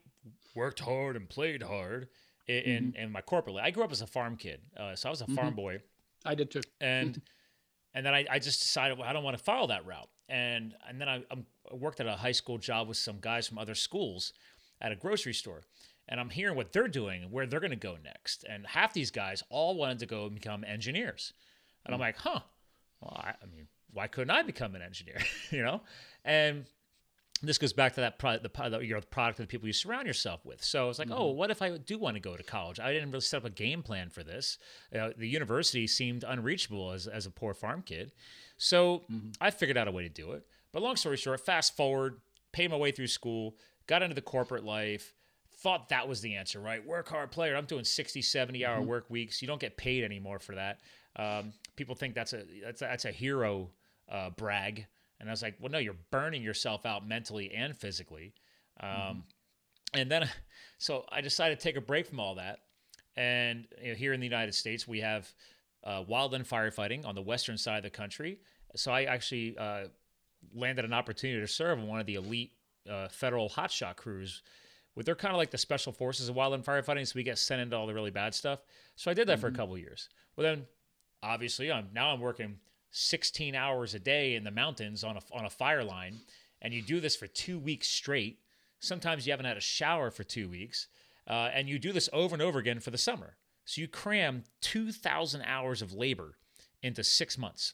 worked 0.55 0.79
hard 0.79 1.15
and 1.15 1.29
played 1.29 1.61
hard 1.61 2.07
in 2.47 2.55
in, 2.55 2.83
mm-hmm. 2.83 2.97
in 2.97 3.11
my 3.11 3.21
corporate. 3.21 3.55
Life. 3.55 3.65
I 3.65 3.71
grew 3.71 3.83
up 3.83 3.91
as 3.91 4.01
a 4.01 4.07
farm 4.07 4.35
kid, 4.35 4.61
uh, 4.77 4.95
so 4.95 5.09
I 5.09 5.11
was 5.11 5.21
a 5.21 5.27
farm 5.27 5.47
mm-hmm. 5.47 5.55
boy. 5.55 5.79
I 6.25 6.35
did 6.35 6.51
too. 6.51 6.61
And 6.81 7.21
and 7.93 8.05
then 8.05 8.13
I, 8.13 8.25
I 8.29 8.39
just 8.39 8.61
decided 8.61 8.97
well, 8.97 9.07
I 9.07 9.13
don't 9.13 9.23
want 9.23 9.37
to 9.37 9.43
follow 9.43 9.67
that 9.67 9.85
route. 9.85 10.09
And 10.29 10.73
and 10.87 10.99
then 10.99 11.09
I, 11.09 11.23
I'm, 11.31 11.45
I 11.71 11.75
worked 11.75 11.99
at 11.99 12.07
a 12.07 12.13
high 12.13 12.31
school 12.31 12.57
job 12.57 12.87
with 12.87 12.97
some 12.97 13.19
guys 13.19 13.47
from 13.47 13.57
other 13.57 13.75
schools 13.75 14.33
at 14.81 14.91
a 14.91 14.95
grocery 14.95 15.33
store. 15.33 15.63
And 16.09 16.19
I'm 16.19 16.29
hearing 16.29 16.57
what 16.57 16.73
they're 16.73 16.89
doing 16.89 17.23
and 17.23 17.31
where 17.31 17.45
they're 17.45 17.61
going 17.61 17.71
to 17.71 17.77
go 17.77 17.97
next. 18.03 18.43
And 18.49 18.67
half 18.67 18.93
these 18.93 19.09
guys 19.09 19.41
all 19.49 19.75
wanted 19.75 19.99
to 19.99 20.05
go 20.05 20.25
and 20.25 20.33
become 20.33 20.65
engineers. 20.65 21.33
And 21.85 21.93
I'm 21.95 21.99
mm. 21.99 22.03
like, 22.03 22.17
huh. 22.17 22.41
Well, 22.99 23.15
I, 23.15 23.29
I 23.29 23.45
mean, 23.45 23.67
why 23.91 24.07
couldn't 24.07 24.31
I 24.31 24.41
become 24.43 24.75
an 24.75 24.81
engineer? 24.81 25.19
you 25.51 25.63
know, 25.63 25.81
and 26.25 26.65
this 27.47 27.57
goes 27.57 27.73
back 27.73 27.93
to 27.95 28.01
that 28.01 28.19
product, 28.19 28.43
the, 28.43 28.79
you're 28.79 29.01
the 29.01 29.05
product 29.05 29.39
of 29.39 29.43
the 29.43 29.51
people 29.51 29.67
you 29.67 29.73
surround 29.73 30.07
yourself 30.07 30.45
with. 30.45 30.63
So 30.63 30.89
it's 30.89 30.97
like, 30.97 31.09
mm-hmm. 31.09 31.17
oh, 31.17 31.31
what 31.31 31.51
if 31.51 31.61
I 31.61 31.77
do 31.77 31.97
want 31.97 32.15
to 32.15 32.21
go 32.21 32.37
to 32.37 32.43
college? 32.43 32.79
I 32.79 32.93
didn't 32.93 33.11
really 33.11 33.21
set 33.21 33.37
up 33.37 33.45
a 33.45 33.49
game 33.49 33.83
plan 33.83 34.09
for 34.09 34.23
this. 34.23 34.57
Uh, 34.97 35.09
the 35.17 35.27
university 35.27 35.85
seemed 35.85 36.23
unreachable 36.23 36.91
as, 36.91 37.05
as 37.05 37.25
a 37.25 37.31
poor 37.31 37.53
farm 37.53 37.81
kid. 37.81 38.13
So 38.57 39.03
mm-hmm. 39.11 39.31
I 39.41 39.51
figured 39.51 39.77
out 39.77 39.87
a 39.87 39.91
way 39.91 40.03
to 40.03 40.09
do 40.09 40.31
it. 40.31 40.45
But 40.71 40.81
long 40.81 40.95
story 40.95 41.17
short, 41.17 41.39
fast 41.41 41.75
forward, 41.75 42.21
paid 42.53 42.71
my 42.71 42.77
way 42.77 42.91
through 42.91 43.07
school, 43.07 43.55
got 43.87 44.01
into 44.01 44.15
the 44.15 44.21
corporate 44.21 44.63
life, 44.63 45.13
thought 45.57 45.89
that 45.89 46.07
was 46.07 46.21
the 46.21 46.35
answer, 46.35 46.59
right? 46.59 46.85
Work 46.85 47.09
hard, 47.09 47.31
player. 47.31 47.55
I'm 47.55 47.65
doing 47.65 47.83
60, 47.83 48.21
70 48.21 48.65
hour 48.65 48.77
mm-hmm. 48.77 48.87
work 48.87 49.09
weeks. 49.09 49.41
You 49.41 49.47
don't 49.47 49.61
get 49.61 49.75
paid 49.75 50.03
anymore 50.03 50.39
for 50.39 50.55
that. 50.55 50.79
Um, 51.15 51.53
people 51.75 51.95
think 51.95 52.15
that's 52.15 52.33
a, 52.33 52.43
that's 52.63 52.81
a, 52.81 52.85
that's 52.85 53.05
a 53.05 53.11
hero 53.11 53.69
uh, 54.09 54.29
brag. 54.31 54.87
And 55.23 55.29
I 55.29 55.31
was 55.31 55.41
like, 55.41 55.55
well, 55.57 55.71
no, 55.71 55.77
you're 55.77 55.95
burning 56.11 56.43
yourself 56.43 56.85
out 56.85 57.07
mentally 57.07 57.49
and 57.53 57.77
physically. 57.77 58.33
Um, 58.81 58.89
mm-hmm. 58.89 59.19
And 59.93 60.11
then, 60.11 60.29
so 60.79 61.05
I 61.09 61.21
decided 61.21 61.59
to 61.59 61.63
take 61.63 61.77
a 61.77 61.81
break 61.81 62.07
from 62.07 62.19
all 62.19 62.35
that. 62.35 62.59
And 63.15 63.65
you 63.81 63.89
know, 63.89 63.95
here 63.95 64.11
in 64.11 64.19
the 64.19 64.25
United 64.25 64.53
States, 64.53 64.85
we 64.85 64.99
have 64.99 65.33
uh, 65.85 66.03
wildland 66.03 66.45
firefighting 66.45 67.05
on 67.05 67.15
the 67.15 67.21
western 67.21 67.57
side 67.57 67.77
of 67.77 67.83
the 67.83 67.89
country. 67.89 68.39
So 68.75 68.91
I 68.91 69.03
actually 69.03 69.57
uh, 69.57 69.85
landed 70.53 70.83
an 70.83 70.91
opportunity 70.91 71.39
to 71.39 71.47
serve 71.47 71.79
on 71.79 71.87
one 71.87 72.01
of 72.01 72.05
the 72.05 72.15
elite 72.15 72.51
uh, 72.89 73.07
federal 73.07 73.49
hotshot 73.49 73.95
crews. 73.95 74.41
With 74.93 75.05
they're 75.05 75.15
kind 75.15 75.33
of 75.33 75.37
like 75.37 75.51
the 75.51 75.57
special 75.57 75.93
forces 75.93 76.27
of 76.27 76.35
wildland 76.35 76.65
firefighting, 76.65 77.07
so 77.07 77.13
we 77.15 77.23
get 77.23 77.37
sent 77.37 77.61
into 77.61 77.77
all 77.77 77.87
the 77.87 77.93
really 77.93 78.11
bad 78.11 78.35
stuff. 78.35 78.59
So 78.97 79.09
I 79.09 79.13
did 79.13 79.27
that 79.27 79.33
mm-hmm. 79.33 79.41
for 79.41 79.47
a 79.47 79.51
mm-hmm. 79.51 79.57
couple 79.57 79.77
years. 79.77 80.09
Well, 80.35 80.43
then 80.43 80.65
obviously, 81.23 81.71
I'm 81.71 81.87
now 81.93 82.13
I'm 82.13 82.19
working 82.19 82.57
16 82.93 83.55
hours 83.55 83.93
a 83.93 83.99
day 83.99 84.35
in 84.35 84.43
the 84.43 84.51
mountains 84.51 85.03
on 85.03 85.17
a, 85.17 85.21
on 85.33 85.45
a 85.45 85.49
fire 85.49 85.83
line, 85.83 86.19
and 86.61 86.73
you 86.73 86.81
do 86.81 86.99
this 86.99 87.15
for 87.15 87.27
two 87.27 87.59
weeks 87.59 87.87
straight. 87.87 88.39
Sometimes 88.79 89.25
you 89.25 89.33
haven't 89.33 89.47
had 89.47 89.57
a 89.57 89.61
shower 89.61 90.11
for 90.11 90.23
two 90.23 90.47
weeks, 90.47 90.87
uh, 91.27 91.49
and 91.53 91.67
you 91.67 91.79
do 91.79 91.91
this 91.91 92.07
over 92.13 92.35
and 92.35 92.41
over 92.41 92.59
again 92.59 92.79
for 92.79 92.91
the 92.91 92.97
summer. 92.97 93.35
So 93.65 93.81
you 93.81 93.87
cram 93.87 94.43
2,000 94.61 95.41
hours 95.41 95.81
of 95.81 95.91
labor 95.91 96.37
into 96.83 97.03
six 97.03 97.37
months. 97.37 97.73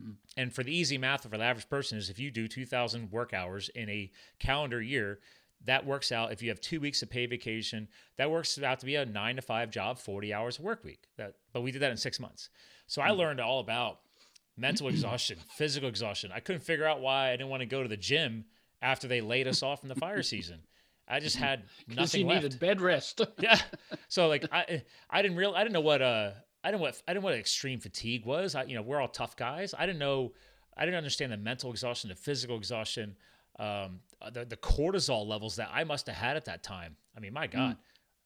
Mm. 0.00 0.14
And 0.36 0.54
for 0.54 0.62
the 0.62 0.74
easy 0.74 0.96
math 0.96 1.22
for 1.22 1.36
the 1.36 1.42
average 1.42 1.68
person 1.68 1.98
is 1.98 2.08
if 2.08 2.18
you 2.18 2.30
do 2.30 2.46
2,000 2.46 3.10
work 3.10 3.34
hours 3.34 3.68
in 3.74 3.88
a 3.88 4.10
calendar 4.38 4.80
year, 4.80 5.18
that 5.64 5.86
works 5.86 6.12
out. 6.12 6.32
If 6.32 6.42
you 6.42 6.50
have 6.50 6.60
two 6.60 6.80
weeks 6.80 7.02
of 7.02 7.10
paid 7.10 7.30
vacation, 7.30 7.88
that 8.16 8.30
works 8.30 8.60
out 8.62 8.80
to 8.80 8.86
be 8.86 8.96
a 8.96 9.06
nine 9.06 9.36
to 9.36 9.42
five 9.42 9.70
job, 9.70 9.98
40 9.98 10.32
hours 10.32 10.58
a 10.58 10.62
work 10.62 10.84
week. 10.84 11.08
That, 11.16 11.34
but 11.52 11.62
we 11.62 11.72
did 11.72 11.82
that 11.82 11.90
in 11.90 11.96
six 11.96 12.20
months. 12.20 12.50
So 12.86 13.00
I 13.02 13.08
mm. 13.08 13.16
learned 13.16 13.40
all 13.40 13.60
about 13.60 14.00
mental 14.56 14.88
exhaustion, 14.88 15.38
physical 15.56 15.88
exhaustion. 15.88 16.30
I 16.34 16.40
couldn't 16.40 16.62
figure 16.62 16.86
out 16.86 17.00
why 17.00 17.28
I 17.28 17.32
didn't 17.32 17.48
want 17.48 17.60
to 17.60 17.66
go 17.66 17.82
to 17.82 17.88
the 17.88 17.96
gym 17.96 18.44
after 18.80 19.08
they 19.08 19.20
laid 19.20 19.46
us 19.46 19.62
off 19.62 19.82
in 19.82 19.88
the 19.88 19.94
fire 19.94 20.22
season. 20.22 20.60
I 21.08 21.20
just 21.20 21.36
had 21.36 21.64
nothing 21.88 22.22
you 22.22 22.26
left. 22.26 22.42
needed 22.42 22.60
bed 22.60 22.80
rest. 22.80 23.20
yeah. 23.38 23.58
So 24.08 24.28
like 24.28 24.46
I 24.52 24.82
I 25.10 25.22
didn't 25.22 25.36
real 25.36 25.54
I 25.54 25.62
didn't 25.62 25.72
know 25.72 25.80
what 25.80 26.02
uh 26.02 26.30
I 26.64 26.70
didn't 26.70 26.80
what 26.80 27.00
I 27.06 27.12
didn't 27.12 27.22
know 27.22 27.30
what 27.30 27.38
extreme 27.38 27.80
fatigue 27.80 28.24
was. 28.24 28.54
I, 28.54 28.64
you 28.64 28.74
know, 28.74 28.82
we're 28.82 29.00
all 29.00 29.08
tough 29.08 29.36
guys. 29.36 29.74
I 29.76 29.86
didn't 29.86 29.98
know 29.98 30.32
I 30.76 30.84
didn't 30.84 30.96
understand 30.96 31.32
the 31.32 31.36
mental 31.36 31.70
exhaustion, 31.70 32.08
the 32.08 32.16
physical 32.16 32.56
exhaustion, 32.56 33.16
um, 33.58 34.00
the 34.32 34.44
the 34.44 34.56
cortisol 34.56 35.26
levels 35.26 35.56
that 35.56 35.70
I 35.72 35.84
must 35.84 36.06
have 36.06 36.16
had 36.16 36.36
at 36.36 36.44
that 36.46 36.62
time. 36.62 36.96
I 37.16 37.20
mean, 37.20 37.32
my 37.32 37.46
God. 37.46 37.76
Mm. 37.76 37.76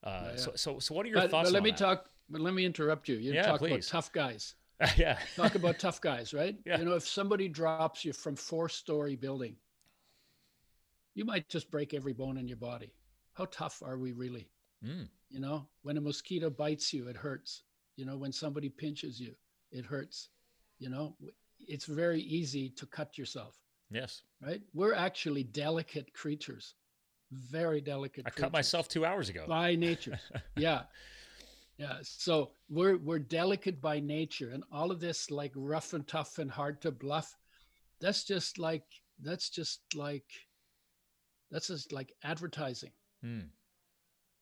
Uh, 0.03 0.09
yeah, 0.09 0.29
yeah. 0.31 0.35
So 0.37 0.51
so 0.55 0.79
so 0.79 0.93
what 0.93 1.05
are 1.05 1.09
your 1.09 1.21
but, 1.21 1.31
thoughts? 1.31 1.49
But 1.49 1.53
let 1.53 1.63
me 1.63 1.71
that? 1.71 1.79
talk. 1.79 2.09
But 2.29 2.41
let 2.41 2.53
me 2.53 2.65
interrupt 2.65 3.07
you. 3.07 3.15
You 3.15 3.33
yeah, 3.33 3.43
talk 3.43 3.59
please. 3.59 3.71
about 3.71 3.83
tough 3.83 4.11
guys. 4.11 4.55
yeah. 4.97 5.17
Talk 5.35 5.55
about 5.55 5.79
tough 5.79 5.99
guys, 6.01 6.33
right? 6.33 6.55
Yeah. 6.65 6.79
You 6.79 6.85
know, 6.85 6.93
if 6.93 7.07
somebody 7.07 7.47
drops 7.47 8.05
you 8.05 8.13
from 8.13 8.35
four 8.35 8.69
story 8.69 9.15
building 9.15 9.55
you 11.17 11.25
might 11.25 11.49
just 11.49 11.71
break 11.71 11.95
every 11.95 12.13
bone 12.13 12.37
in 12.37 12.47
your 12.47 12.57
body. 12.57 12.93
How 13.33 13.45
tough 13.45 13.81
are 13.83 13.97
we 13.97 14.11
really? 14.11 14.47
Mm. 14.85 15.07
You 15.29 15.39
know, 15.39 15.65
when 15.81 15.97
a 15.97 16.01
mosquito 16.01 16.51
bites 16.51 16.93
you, 16.93 17.07
it 17.07 17.17
hurts. 17.17 17.63
You 17.95 18.05
know, 18.05 18.17
when 18.17 18.31
somebody 18.31 18.69
pinches 18.69 19.19
you, 19.19 19.33
it 19.71 19.83
hurts. 19.83 20.29
You 20.77 20.91
know, 20.91 21.15
it's 21.59 21.85
very 21.85 22.21
easy 22.21 22.69
to 22.69 22.85
cut 22.85 23.17
yourself, 23.17 23.55
Yes. 23.89 24.21
right? 24.45 24.61
We're 24.75 24.93
actually 24.93 25.41
delicate 25.41 26.13
creatures, 26.13 26.75
very 27.31 27.81
delicate. 27.81 28.25
I 28.27 28.29
cut 28.29 28.51
myself 28.53 28.87
two 28.87 29.03
hours 29.03 29.27
ago. 29.29 29.45
by 29.47 29.73
nature. 29.73 30.19
yeah. 30.55 30.83
Yeah. 31.77 31.97
So 32.01 32.51
we're 32.69 32.97
we're 32.97 33.19
delicate 33.19 33.81
by 33.81 33.99
nature. 33.99 34.49
And 34.49 34.63
all 34.71 34.91
of 34.91 34.99
this 34.99 35.29
like 35.29 35.51
rough 35.55 35.93
and 35.93 36.07
tough 36.07 36.39
and 36.39 36.49
hard 36.49 36.81
to 36.81 36.91
bluff, 36.91 37.35
that's 37.99 38.23
just 38.23 38.57
like 38.57 38.85
that's 39.21 39.49
just 39.49 39.81
like 39.95 40.25
that's 41.51 41.67
just 41.67 41.91
like 41.91 42.13
advertising. 42.23 42.91
Mm. 43.23 43.49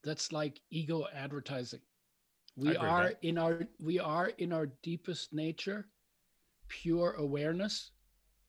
That's 0.03 0.31
like 0.31 0.59
ego 0.71 1.07
advertising. 1.13 1.81
We 2.55 2.77
are 2.77 3.09
that. 3.09 3.19
in 3.21 3.37
our 3.37 3.67
we 3.79 3.99
are 3.99 4.29
in 4.37 4.53
our 4.53 4.67
deepest 4.81 5.33
nature, 5.33 5.87
pure 6.69 7.15
awareness. 7.17 7.91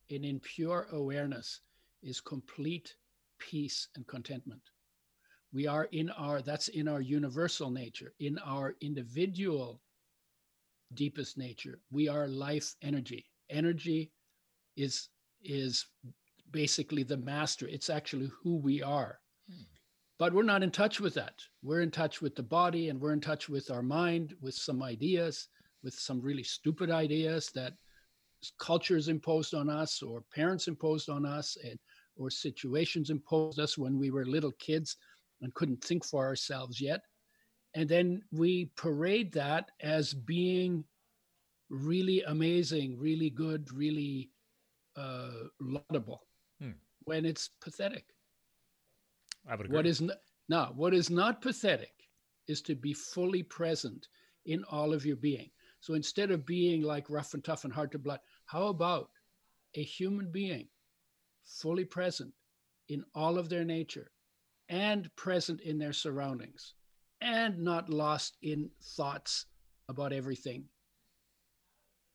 And 0.09 0.25
in 0.25 0.39
pure 0.39 0.87
awareness 0.93 1.63
is 2.05 2.21
complete 2.21 2.95
peace 3.39 3.89
and 3.97 4.07
contentment. 4.07 4.63
We 5.53 5.67
are 5.67 5.85
in 5.93 6.11
our 6.11 6.43
that's 6.43 6.69
in 6.69 6.89
our 6.89 7.01
universal 7.01 7.71
nature, 7.71 8.13
in 8.21 8.39
our 8.45 8.75
individual 8.81 9.81
deepest 10.95 11.39
nature. 11.39 11.81
We 11.91 12.09
are 12.09 12.29
life 12.29 12.75
energy. 12.83 13.27
Energy 13.51 14.11
is 14.77 15.09
is 15.43 15.87
basically 16.51 17.03
the 17.03 17.17
master. 17.17 17.67
It's 17.69 17.91
actually 17.91 18.31
who 18.43 18.57
we 18.57 18.83
are 18.83 19.19
hmm. 19.49 19.63
but 20.19 20.33
we're 20.33 20.43
not 20.43 20.63
in 20.63 20.71
touch 20.71 21.01
with 21.01 21.15
that. 21.15 21.35
We're 21.63 21.83
in 21.83 21.91
touch 21.91 22.21
with 22.21 22.35
the 22.35 22.43
body 22.43 22.89
and 22.89 23.01
we're 23.01 23.13
in 23.13 23.21
touch 23.21 23.49
with 23.49 23.71
our 23.71 23.83
mind, 23.83 24.35
with 24.41 24.55
some 24.55 24.83
ideas, 24.83 25.49
with 25.83 25.95
some 25.95 26.21
really 26.21 26.43
stupid 26.43 26.91
ideas 26.91 27.51
that 27.55 27.75
cultures 28.59 29.09
imposed 29.09 29.55
on 29.55 29.69
us 29.71 30.03
or 30.03 30.23
parents 30.35 30.69
imposed 30.69 31.09
on 31.09 31.25
us 31.25 31.57
and 31.65 31.79
or 32.17 32.31
situations 32.31 33.11
imposed 33.11 33.59
us 33.59 33.77
when 33.77 33.99
we 33.99 34.11
were 34.11 34.25
little 34.25 34.53
kids 34.53 34.97
and 35.43 35.55
couldn't 35.55 35.83
think 35.83 36.05
for 36.05 36.25
ourselves 36.25 36.81
yet. 36.81 37.03
And 37.75 37.89
then 37.89 38.23
we 38.33 38.71
parade 38.77 39.33
that 39.33 39.71
as 39.81 40.15
being 40.15 40.85
really 41.69 42.23
amazing, 42.23 42.99
really 42.99 43.31
good, 43.31 43.71
really 43.73 44.31
uh, 44.97 45.49
laudable, 45.61 46.23
Hmm. 46.61 46.73
when 47.05 47.25
it's 47.27 47.49
pathetic. 47.61 48.15
I 49.47 49.55
would 49.55 49.67
agree. 49.67 49.77
What 49.77 49.87
is 49.87 50.01
n- 50.01 50.11
now 50.49 50.73
what 50.75 50.95
is 50.95 51.11
not 51.11 51.43
pathetic 51.43 52.09
is 52.47 52.63
to 52.63 52.75
be 52.75 52.93
fully 52.95 53.43
present 53.43 54.09
in 54.47 54.65
all 54.65 54.93
of 54.95 55.05
your 55.05 55.17
being. 55.17 55.51
So 55.81 55.95
instead 55.95 56.31
of 56.31 56.47
being 56.47 56.83
like 56.83 57.11
rough 57.11 57.35
and 57.35 57.45
tough 57.45 57.65
and 57.65 57.73
hard 57.73 57.93
to 57.93 57.99
blood, 57.99 58.21
how 58.47 58.69
about 58.69 59.11
a 59.75 59.83
human 59.83 60.31
being 60.31 60.69
fully 61.45 61.85
present 61.85 62.33
in 62.89 63.05
all 63.15 63.39
of 63.39 63.49
their 63.49 63.65
nature 63.65 64.11
and 64.69 65.15
present 65.17 65.61
in 65.61 65.79
their 65.79 65.93
surroundings 65.93 66.75
and 67.21 67.59
not 67.59 67.89
lost 67.89 68.37
in 68.43 68.71
thoughts 68.97 69.47
about 69.89 70.13
everything? 70.13 70.65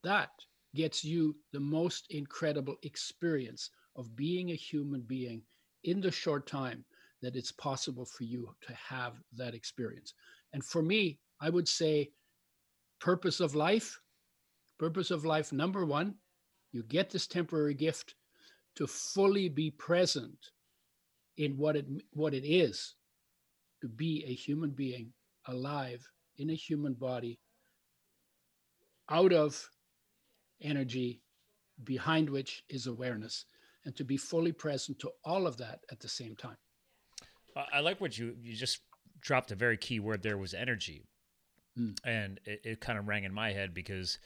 That 0.04 0.32
gets 0.76 1.04
you 1.04 1.36
the 1.52 1.60
most 1.60 2.08
incredible 2.10 2.76
experience 2.84 3.70
of 3.96 4.16
being 4.16 4.52
a 4.52 4.56
human 4.56 5.02
being 5.02 5.42
in 5.84 6.02
the 6.02 6.12
short 6.12 6.48
time 6.48 6.86
that 7.22 7.36
it's 7.36 7.52
possible 7.52 8.06
for 8.06 8.24
you 8.24 8.54
to 8.62 8.74
have 8.74 9.14
that 9.38 9.54
experience. 9.54 10.14
And 10.54 10.64
for 10.64 10.82
me, 10.82 11.20
I 11.40 11.50
would 11.50 11.68
say 11.68 12.12
purpose 13.00 13.40
of 13.40 13.56
life, 13.56 14.00
purpose 14.80 15.12
of 15.12 15.26
life 15.26 15.52
number 15.52 15.86
1, 15.86 16.16
you 16.72 16.84
get 16.84 17.10
this 17.10 17.28
temporary 17.28 17.74
gift 17.74 18.16
to 18.76 18.88
fully 18.88 19.50
be 19.50 19.70
present 19.72 20.52
in 21.38 21.58
what 21.58 21.76
it 21.76 21.86
what 22.12 22.34
it 22.34 22.46
is 22.46 22.96
to 23.82 23.88
be 23.88 24.24
a 24.28 24.34
human 24.34 24.70
being 24.70 25.12
alive 25.48 26.08
in 26.38 26.50
a 26.50 26.56
human 26.56 26.94
body 26.94 27.40
out 29.10 29.34
of 29.34 29.70
energy 30.62 31.22
behind 31.84 32.30
which 32.30 32.64
is 32.70 32.88
awareness 32.88 33.46
and 33.86 33.96
to 33.96 34.04
be 34.04 34.18
fully 34.18 34.52
present 34.52 35.00
to 35.00 35.10
all 35.26 35.48
of 35.48 35.58
that 35.58 35.80
at 35.92 36.00
the 36.00 36.08
same 36.08 36.36
time 36.36 36.58
I 37.74 37.80
like 37.80 38.00
what 38.00 38.18
you 38.18 38.36
you 38.42 38.56
just 38.56 38.80
dropped 39.20 39.52
a 39.52 39.56
very 39.56 39.78
key 39.78 40.00
word 40.00 40.24
there 40.24 40.38
was 40.38 40.54
energy, 40.54 41.06
Mm. 41.78 41.98
and 42.04 42.40
it, 42.44 42.62
it 42.66 42.82
kind 42.82 43.00
of 43.00 43.08
rang 43.08 43.24
in 43.24 43.34
my 43.34 43.54
head 43.54 43.74
because 43.74 44.20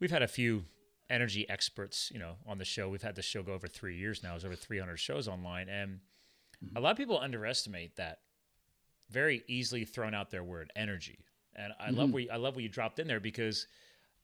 we've 0.00 0.10
had 0.10 0.22
a 0.22 0.28
few 0.28 0.66
energy 1.12 1.48
experts, 1.48 2.10
you 2.12 2.18
know, 2.18 2.36
on 2.46 2.58
the 2.58 2.64
show. 2.64 2.88
We've 2.88 3.02
had 3.02 3.14
the 3.14 3.22
show 3.22 3.42
go 3.42 3.52
over 3.52 3.68
three 3.68 3.96
years 3.96 4.22
now. 4.22 4.30
There's 4.30 4.44
over 4.44 4.56
300 4.56 4.96
shows 4.96 5.28
online, 5.28 5.68
and 5.68 6.00
a 6.74 6.80
lot 6.80 6.92
of 6.92 6.96
people 6.96 7.18
underestimate 7.18 7.96
that 7.96 8.20
very 9.10 9.42
easily 9.46 9.84
thrown 9.84 10.14
out 10.14 10.30
their 10.30 10.42
word 10.42 10.72
energy. 10.74 11.18
And 11.54 11.72
I 11.78 11.90
love 11.90 12.06
mm-hmm. 12.06 12.12
what 12.12 12.22
you, 12.22 12.28
I 12.32 12.36
love 12.36 12.54
what 12.54 12.62
you 12.62 12.68
dropped 12.68 12.98
in 12.98 13.06
there 13.06 13.20
because 13.20 13.66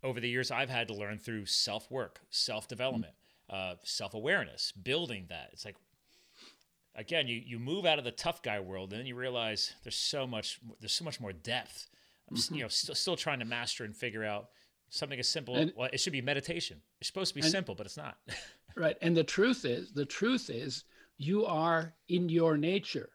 over 0.03 0.19
the 0.19 0.29
years 0.29 0.51
I've 0.51 0.71
had 0.71 0.89
to 0.89 0.95
learn 0.95 1.19
through 1.19 1.47
self 1.47 1.91
work, 1.91 2.21
self 2.31 2.69
development, 2.69 3.13
mm. 3.53 3.55
uh, 3.55 3.75
self 3.85 4.15
awareness, 4.15 4.73
building 4.73 5.27
that. 5.29 5.51
It's 5.53 5.65
like 5.65 5.77
again, 6.95 7.29
you 7.29 7.43
you 7.45 7.59
move 7.59 7.85
out 7.85 7.99
of 7.99 8.05
the 8.05 8.13
tough 8.13 8.43
guy 8.43 8.61
world, 8.61 8.93
and 8.93 9.01
then 9.01 9.07
you 9.07 9.15
realize 9.15 9.75
there's 9.85 9.97
so 9.97 10.27
much 10.27 10.59
there's 10.81 10.93
so 10.93 11.05
much 11.05 11.21
more 11.21 11.33
depth. 11.33 11.87
I'm 12.31 12.37
you 12.37 12.43
mm-hmm. 12.43 12.59
know 12.61 12.69
still 12.69 12.95
still 12.95 13.17
trying 13.17 13.41
to 13.41 13.45
master 13.45 13.85
and 13.85 13.95
figure 13.95 14.25
out 14.25 14.49
something 14.91 15.19
as 15.19 15.29
simple. 15.29 15.57
And- 15.57 15.73
well, 15.77 15.89
it 15.93 16.01
should 16.01 16.13
be 16.13 16.23
meditation. 16.23 16.81
It's 17.01 17.09
supposed 17.09 17.31
to 17.31 17.35
be 17.35 17.41
and- 17.43 17.51
simple, 17.51 17.75
but 17.75 17.87
it's 17.87 17.97
not. 17.97 18.17
right 18.77 18.97
and 19.03 19.17
the 19.17 19.25
truth 19.25 19.65
is 19.65 19.93
the 19.93 20.05
truth 20.05 20.51
is 20.51 20.85
you 21.17 21.45
are 21.47 21.95
in 22.09 22.29
your 22.29 22.57
nature 22.57 23.09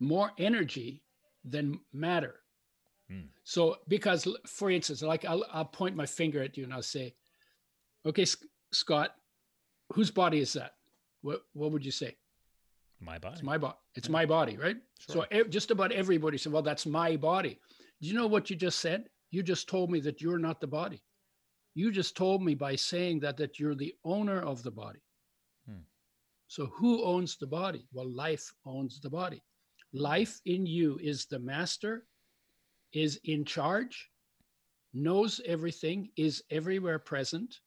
more 0.00 0.30
energy 0.38 1.02
than 1.44 1.78
matter 1.92 2.36
Hmm. 3.10 3.28
so 3.42 3.76
because 3.88 4.28
for 4.46 4.70
instance 4.70 5.00
like 5.02 5.24
I'll, 5.24 5.42
I'll 5.50 5.64
point 5.64 5.96
my 5.96 6.04
finger 6.06 6.42
at 6.42 6.56
you 6.58 6.64
and 6.64 6.72
i'll 6.74 6.82
say 6.82 7.14
okay 8.04 8.22
S- 8.22 8.36
scott 8.70 9.14
whose 9.94 10.10
body 10.10 10.38
is 10.40 10.52
that 10.54 10.74
what 11.22 11.40
what 11.54 11.72
would 11.72 11.84
you 11.86 11.90
say 11.90 12.16
My 13.00 13.18
body. 13.18 13.34
it's 13.34 13.42
my 13.42 13.56
body 13.58 13.76
it's 13.94 14.08
my 14.10 14.24
body 14.26 14.56
right 14.58 14.76
Sure. 14.98 15.22
so 15.22 15.26
ev- 15.30 15.48
just 15.50 15.70
about 15.70 15.90
everybody 15.92 16.36
said 16.38 16.52
well 16.52 16.62
that's 16.62 16.84
my 16.86 17.16
body 17.16 17.58
do 18.00 18.08
you 18.08 18.14
know 18.14 18.26
what 18.26 18.50
you 18.50 18.56
just 18.56 18.78
said 18.78 19.08
you 19.30 19.42
just 19.42 19.68
told 19.68 19.90
me 19.90 20.00
that 20.00 20.20
you're 20.20 20.38
not 20.38 20.60
the 20.60 20.66
body. 20.66 21.02
You 21.74 21.92
just 21.92 22.16
told 22.16 22.42
me 22.42 22.54
by 22.54 22.76
saying 22.76 23.20
that 23.20 23.36
that 23.36 23.58
you're 23.58 23.74
the 23.74 23.94
owner 24.04 24.40
of 24.40 24.62
the 24.62 24.70
body. 24.70 25.00
Hmm. 25.66 25.84
so 26.46 26.66
who 26.66 27.02
owns 27.04 27.36
the 27.36 27.46
body? 27.46 27.86
Well 27.92 28.08
life 28.08 28.52
owns 28.64 29.00
the 29.00 29.10
body. 29.10 29.42
Life 29.92 30.40
in 30.44 30.66
you 30.66 30.98
is 31.02 31.26
the 31.26 31.38
master 31.38 32.06
is 32.92 33.20
in 33.24 33.44
charge 33.44 34.10
knows 34.94 35.40
everything 35.44 36.10
is 36.16 36.42
everywhere 36.50 36.98
present 36.98 37.60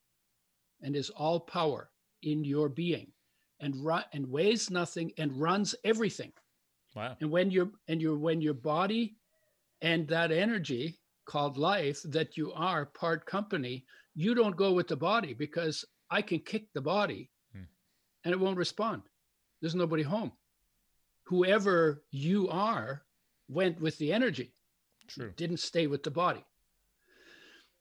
and 0.81 0.95
is 0.95 1.09
all 1.11 1.39
power 1.39 1.91
in 2.23 2.43
your 2.43 2.69
being 2.69 3.11
and 3.59 3.75
and 4.13 4.27
weighs 4.27 4.69
nothing 4.69 5.11
and 5.17 5.39
runs 5.39 5.75
everything. 5.83 6.33
Wow. 6.95 7.15
and 7.21 7.31
when 7.31 7.51
your 7.51 7.71
and 7.87 8.01
your 8.01 8.17
when 8.17 8.41
your 8.41 8.53
body 8.53 9.15
and 9.81 10.07
that 10.09 10.31
energy 10.31 10.99
called 11.25 11.57
life 11.57 12.01
that 12.03 12.37
you 12.37 12.51
are 12.53 12.85
part 12.85 13.25
company 13.25 13.85
you 14.15 14.33
don't 14.35 14.55
go 14.55 14.73
with 14.73 14.87
the 14.87 14.95
body 14.95 15.33
because 15.33 15.85
i 16.09 16.21
can 16.21 16.39
kick 16.39 16.71
the 16.73 16.81
body 16.81 17.29
Hmm. 17.53 17.63
and 18.25 18.33
it 18.33 18.39
won't 18.39 18.57
respond 18.57 19.01
there's 19.61 19.75
nobody 19.75 20.03
home 20.03 20.31
whoever 21.23 22.03
you 22.11 22.49
are 22.49 23.03
went 23.47 23.79
with 23.79 23.97
the 23.97 24.11
energy 24.11 24.53
True. 25.07 25.33
didn't 25.35 25.59
stay 25.59 25.87
with 25.87 26.03
the 26.03 26.11
body. 26.11 26.43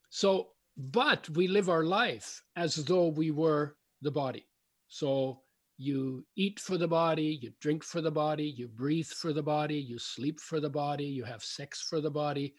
So, 0.09 0.49
but 0.77 1.29
we 1.31 1.47
live 1.47 1.69
our 1.69 1.85
life 1.85 2.43
as 2.57 2.77
though 2.77 3.09
we 3.09 3.31
were 3.31 3.77
the 4.03 4.11
body. 4.11 4.47
So 4.89 5.41
you 5.79 6.25
eat 6.37 6.59
for 6.59 6.77
the 6.77 6.89
body, 6.89 7.39
you 7.43 7.53
drink 7.61 7.85
for 7.85 8.01
the 8.01 8.11
body, 8.11 8.45
you 8.45 8.69
breathe 8.69 9.07
for 9.07 9.33
the 9.33 9.43
body, 9.43 9.77
you 9.77 9.99
sleep 9.99 10.41
for 10.41 10.61
the 10.61 10.71
body, 10.71 11.05
you 11.05 11.25
have 11.25 11.43
sex 11.43 11.83
for 11.83 12.01
the 12.01 12.11
body, 12.11 12.55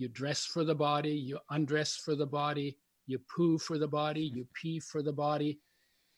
you 0.00 0.08
dress 0.08 0.46
for 0.46 0.64
the 0.64 0.74
body, 0.74 1.12
you 1.12 1.38
undress 1.50 1.94
for 1.94 2.14
the 2.16 2.26
body, 2.26 2.78
you 3.06 3.18
poo 3.18 3.58
for 3.58 3.76
the 3.76 3.86
body, 3.86 4.28
mm-hmm. 4.28 4.38
you 4.38 4.46
pee 4.54 4.80
for 4.80 5.02
the 5.02 5.12
body, 5.12 5.58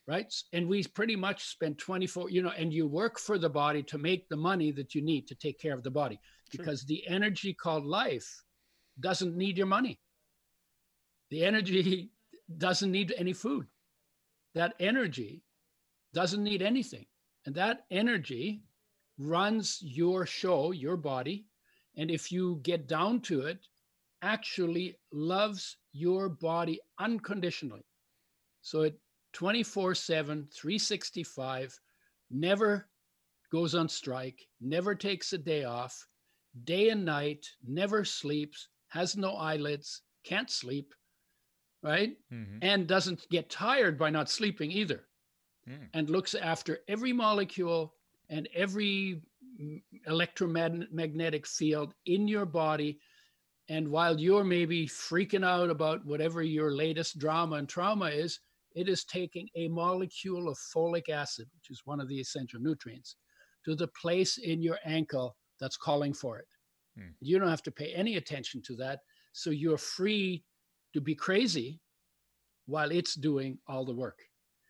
right? 0.07 0.33
And 0.53 0.69
we 0.69 0.85
pretty 0.85 1.17
much 1.17 1.49
spend 1.49 1.77
24, 1.79 2.29
you 2.29 2.41
know, 2.41 2.53
and 2.57 2.73
you 2.73 2.87
work 2.87 3.19
for 3.19 3.37
the 3.37 3.49
body 3.49 3.83
to 3.83 3.97
make 3.97 4.29
the 4.29 4.37
money 4.37 4.71
that 4.71 4.95
you 4.95 5.01
need 5.01 5.27
to 5.27 5.35
take 5.35 5.59
care 5.59 5.73
of 5.73 5.83
the 5.83 5.91
body 5.91 6.17
because 6.49 6.85
the 6.85 7.05
energy 7.07 7.53
called 7.53 7.85
life 7.85 8.43
doesn't 9.01 9.35
need 9.35 9.57
your 9.57 9.67
money. 9.67 9.99
The 11.29 11.43
energy 11.43 12.11
doesn't 12.57 12.91
need 12.91 13.13
any 13.17 13.33
food. 13.33 13.67
That 14.55 14.75
energy 14.79 15.43
doesn't 16.13 16.43
need 16.43 16.61
anything. 16.61 17.05
And 17.45 17.55
that 17.55 17.85
energy 17.91 18.63
runs 19.17 19.79
your 19.81 20.25
show, 20.25 20.71
your 20.71 20.95
body. 20.95 21.47
And 21.97 22.09
if 22.09 22.31
you 22.31 22.59
get 22.63 22.87
down 22.87 23.19
to 23.21 23.41
it, 23.41 23.67
actually 24.23 24.97
loves 25.11 25.77
your 25.91 26.29
body 26.29 26.79
unconditionally. 26.99 27.85
So 28.61 28.81
it 28.81 28.99
24 29.33 29.93
7, 29.93 30.47
365, 30.51 31.79
never 32.31 32.87
goes 33.51 33.75
on 33.75 33.89
strike, 33.89 34.39
never 34.61 34.95
takes 34.95 35.33
a 35.33 35.37
day 35.37 35.63
off, 35.63 36.07
day 36.63 36.89
and 36.89 37.05
night, 37.05 37.45
never 37.67 38.05
sleeps, 38.05 38.69
has 38.87 39.15
no 39.17 39.35
eyelids, 39.35 40.01
can't 40.23 40.49
sleep, 40.49 40.93
right? 41.81 42.15
Mm-hmm. 42.31 42.59
And 42.61 42.87
doesn't 42.87 43.27
get 43.29 43.49
tired 43.49 43.97
by 43.97 44.09
not 44.09 44.29
sleeping 44.29 44.71
either. 44.71 45.03
Mm. 45.69 45.89
And 45.93 46.09
looks 46.09 46.35
after 46.35 46.79
every 46.87 47.13
molecule 47.13 47.93
and 48.29 48.47
every 48.53 49.21
electromagnetic 50.07 51.47
field 51.47 51.93
in 52.05 52.27
your 52.27 52.45
body. 52.45 52.99
And 53.69 53.87
while 53.87 54.19
you're 54.19 54.43
maybe 54.43 54.87
freaking 54.87 55.45
out 55.45 55.69
about 55.69 56.05
whatever 56.05 56.41
your 56.41 56.71
latest 56.71 57.17
drama 57.17 57.55
and 57.55 57.69
trauma 57.69 58.07
is, 58.07 58.39
it 58.75 58.89
is 58.89 59.05
taking 59.05 59.47
a 59.55 59.67
molecule 59.67 60.49
of 60.49 60.57
folic 60.57 61.09
acid, 61.09 61.47
which 61.55 61.69
is 61.69 61.81
one 61.85 62.01
of 62.01 62.07
the 62.09 62.19
essential 62.19 62.59
nutrients, 62.59 63.15
to 63.65 63.75
the 63.75 63.87
place 63.87 64.37
in 64.37 64.61
your 64.61 64.79
ankle 64.83 65.37
that's 65.59 65.77
calling 65.77 66.13
for 66.13 66.39
it. 66.39 66.47
Hmm. 66.97 67.11
You 67.21 67.39
don't 67.39 67.49
have 67.49 67.63
to 67.63 67.71
pay 67.71 67.93
any 67.93 68.17
attention 68.17 68.61
to 68.63 68.75
that. 68.77 68.99
So 69.31 69.49
you're 69.49 69.77
free 69.77 70.43
to 70.93 71.01
be 71.01 71.15
crazy 71.15 71.79
while 72.65 72.91
it's 72.91 73.15
doing 73.15 73.57
all 73.67 73.85
the 73.85 73.93
work. 73.93 74.19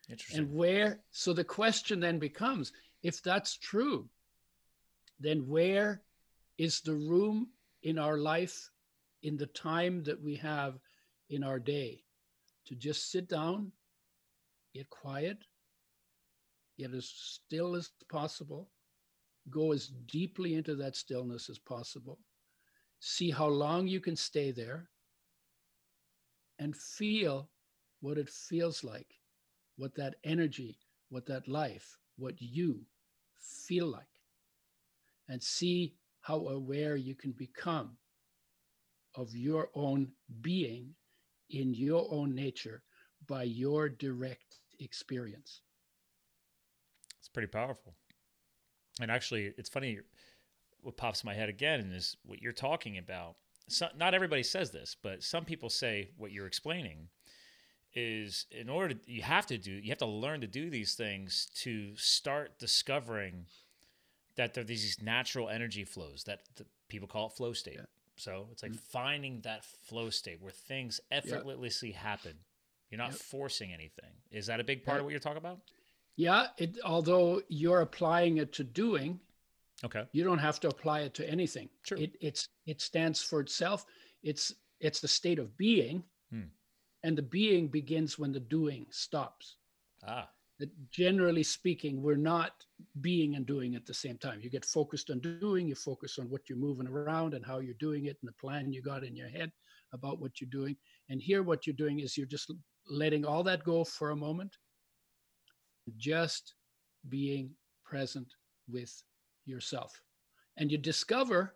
Interesting. 0.08 0.38
And 0.38 0.54
where, 0.54 1.00
so 1.10 1.32
the 1.32 1.44
question 1.44 2.00
then 2.00 2.18
becomes 2.18 2.72
if 3.02 3.22
that's 3.22 3.56
true, 3.56 4.08
then 5.20 5.46
where 5.46 6.02
is 6.58 6.80
the 6.80 6.94
room 6.94 7.48
in 7.82 7.98
our 7.98 8.18
life, 8.18 8.70
in 9.24 9.38
the 9.38 9.46
time 9.46 10.04
that 10.04 10.22
we 10.22 10.36
have 10.36 10.78
in 11.30 11.42
our 11.42 11.58
day, 11.58 12.04
to 12.66 12.74
just 12.74 13.10
sit 13.10 13.26
down, 13.26 13.72
get 14.74 14.88
quiet, 14.90 15.38
get 16.78 16.92
as 16.92 17.08
still 17.08 17.74
as 17.74 17.90
possible, 18.10 18.68
go 19.50 19.72
as 19.72 19.88
deeply 20.12 20.54
into 20.54 20.76
that 20.76 20.94
stillness 20.94 21.48
as 21.48 21.58
possible, 21.58 22.18
see 23.00 23.30
how 23.30 23.46
long 23.46 23.86
you 23.86 23.98
can 23.98 24.14
stay 24.14 24.50
there, 24.50 24.90
and 26.58 26.76
feel 26.76 27.48
what 28.02 28.18
it 28.18 28.28
feels 28.28 28.84
like, 28.84 29.08
what 29.76 29.94
that 29.96 30.16
energy, 30.24 30.78
what 31.08 31.24
that 31.24 31.48
life, 31.48 31.96
what 32.18 32.34
you 32.40 32.80
feel 33.66 33.86
like, 33.86 34.04
and 35.30 35.42
see 35.42 35.94
how 36.20 36.46
aware 36.48 36.96
you 36.96 37.14
can 37.14 37.32
become 37.32 37.96
of 39.14 39.34
your 39.34 39.68
own 39.74 40.08
being 40.40 40.94
in 41.50 41.74
your 41.74 42.06
own 42.10 42.34
nature 42.34 42.82
by 43.26 43.44
your 43.44 43.88
direct 43.88 44.60
experience. 44.80 45.60
It's 47.18 47.28
pretty 47.28 47.48
powerful. 47.48 47.94
And 49.00 49.10
actually, 49.10 49.52
it's 49.56 49.68
funny 49.68 49.98
what 50.82 50.96
pops 50.96 51.22
in 51.22 51.26
my 51.26 51.34
head 51.34 51.48
again 51.48 51.92
is 51.92 52.16
what 52.24 52.42
you're 52.42 52.52
talking 52.52 52.98
about. 52.98 53.36
So, 53.68 53.88
not 53.96 54.14
everybody 54.14 54.42
says 54.42 54.70
this, 54.70 54.96
but 55.02 55.22
some 55.22 55.44
people 55.44 55.70
say 55.70 56.10
what 56.16 56.32
you're 56.32 56.46
explaining 56.46 57.08
is 57.94 58.46
in 58.50 58.68
order 58.68 58.94
to, 58.94 59.10
you 59.10 59.22
have 59.22 59.46
to 59.46 59.56
do 59.56 59.70
you 59.70 59.88
have 59.90 59.98
to 59.98 60.06
learn 60.06 60.40
to 60.40 60.46
do 60.46 60.68
these 60.68 60.94
things 60.94 61.48
to 61.54 61.96
start 61.96 62.58
discovering 62.58 63.46
that 64.36 64.52
there 64.54 64.62
are 64.62 64.66
these 64.66 64.98
natural 65.00 65.48
energy 65.48 65.84
flows 65.84 66.24
that 66.24 66.40
the, 66.56 66.66
people 66.88 67.08
call 67.08 67.28
it 67.28 67.32
flow 67.32 67.52
state. 67.52 67.76
Yeah. 67.76 67.84
So 68.16 68.48
it's 68.52 68.62
like 68.62 68.72
mm-hmm. 68.72 68.90
finding 68.90 69.40
that 69.42 69.64
flow 69.64 70.10
state 70.10 70.40
where 70.40 70.52
things 70.52 71.00
effortlessly 71.10 71.90
yeah. 71.90 71.98
happen. 71.98 72.34
You're 72.90 72.98
not 72.98 73.10
yep. 73.10 73.20
forcing 73.20 73.72
anything. 73.72 74.10
Is 74.30 74.46
that 74.46 74.60
a 74.60 74.64
big 74.64 74.84
part 74.84 74.98
of 74.98 75.04
what 75.04 75.10
you're 75.10 75.20
talking 75.20 75.38
about? 75.38 75.60
Yeah. 76.16 76.48
It, 76.58 76.78
although 76.84 77.42
you're 77.48 77.80
applying 77.80 78.38
it 78.38 78.52
to 78.54 78.64
doing, 78.64 79.18
okay, 79.84 80.04
you 80.12 80.22
don't 80.22 80.38
have 80.38 80.60
to 80.60 80.68
apply 80.68 81.00
it 81.00 81.14
to 81.14 81.28
anything. 81.28 81.68
True. 81.82 81.98
It, 81.98 82.16
it's 82.20 82.48
it 82.66 82.80
stands 82.80 83.22
for 83.22 83.40
itself. 83.40 83.84
It's 84.22 84.54
it's 84.80 85.00
the 85.00 85.08
state 85.08 85.38
of 85.38 85.56
being, 85.56 86.04
hmm. 86.30 86.42
and 87.02 87.18
the 87.18 87.22
being 87.22 87.68
begins 87.68 88.18
when 88.18 88.32
the 88.32 88.40
doing 88.40 88.86
stops. 88.90 89.56
Ah 90.06 90.28
that 90.58 90.70
generally 90.90 91.42
speaking, 91.42 92.00
we're 92.00 92.16
not 92.16 92.52
being 93.00 93.34
and 93.34 93.46
doing 93.46 93.74
at 93.74 93.86
the 93.86 93.94
same 93.94 94.18
time. 94.18 94.40
You 94.40 94.50
get 94.50 94.64
focused 94.64 95.10
on 95.10 95.20
doing, 95.20 95.68
you 95.68 95.74
focus 95.74 96.18
on 96.18 96.26
what 96.30 96.48
you're 96.48 96.58
moving 96.58 96.86
around 96.86 97.34
and 97.34 97.44
how 97.44 97.58
you're 97.58 97.74
doing 97.80 98.06
it 98.06 98.16
and 98.22 98.28
the 98.28 98.40
plan 98.40 98.72
you 98.72 98.82
got 98.82 99.04
in 99.04 99.16
your 99.16 99.28
head 99.28 99.50
about 99.92 100.20
what 100.20 100.40
you're 100.40 100.50
doing. 100.50 100.76
And 101.08 101.20
here, 101.20 101.42
what 101.42 101.66
you're 101.66 101.74
doing 101.74 102.00
is 102.00 102.16
you're 102.16 102.26
just 102.26 102.52
letting 102.88 103.24
all 103.24 103.42
that 103.44 103.64
go 103.64 103.84
for 103.84 104.10
a 104.10 104.16
moment, 104.16 104.56
just 105.96 106.54
being 107.08 107.50
present 107.84 108.28
with 108.68 108.92
yourself. 109.46 110.00
And 110.56 110.70
you 110.70 110.78
discover 110.78 111.54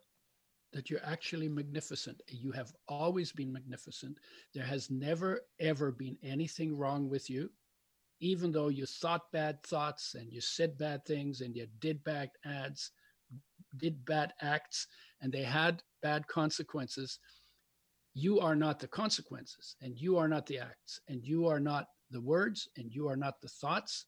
that 0.72 0.90
you're 0.90 1.04
actually 1.04 1.48
magnificent. 1.48 2.20
You 2.28 2.52
have 2.52 2.72
always 2.88 3.32
been 3.32 3.52
magnificent. 3.52 4.18
There 4.54 4.64
has 4.64 4.90
never, 4.90 5.42
ever 5.60 5.92
been 5.92 6.18
anything 6.22 6.76
wrong 6.76 7.08
with 7.08 7.30
you 7.30 7.50
even 8.20 8.50
though 8.52 8.68
you 8.68 8.86
thought 8.86 9.30
bad 9.32 9.62
thoughts 9.62 10.14
and 10.14 10.32
you 10.32 10.40
said 10.40 10.76
bad 10.78 11.04
things 11.04 11.40
and 11.40 11.54
you 11.56 11.66
did 11.80 12.02
bad 12.04 12.30
ads, 12.44 12.90
did 13.76 14.04
bad 14.04 14.32
acts, 14.40 14.86
and 15.20 15.32
they 15.32 15.42
had 15.42 15.82
bad 16.02 16.26
consequences, 16.26 17.18
you 18.14 18.40
are 18.40 18.56
not 18.56 18.80
the 18.80 18.88
consequences, 18.88 19.76
and 19.80 19.98
you 19.98 20.16
are 20.16 20.28
not 20.28 20.46
the 20.46 20.58
acts, 20.58 21.00
and 21.08 21.24
you 21.24 21.46
are 21.46 21.60
not 21.60 21.86
the 22.10 22.20
words, 22.20 22.68
and 22.76 22.92
you 22.92 23.06
are 23.08 23.16
not 23.16 23.40
the 23.40 23.48
thoughts. 23.48 24.06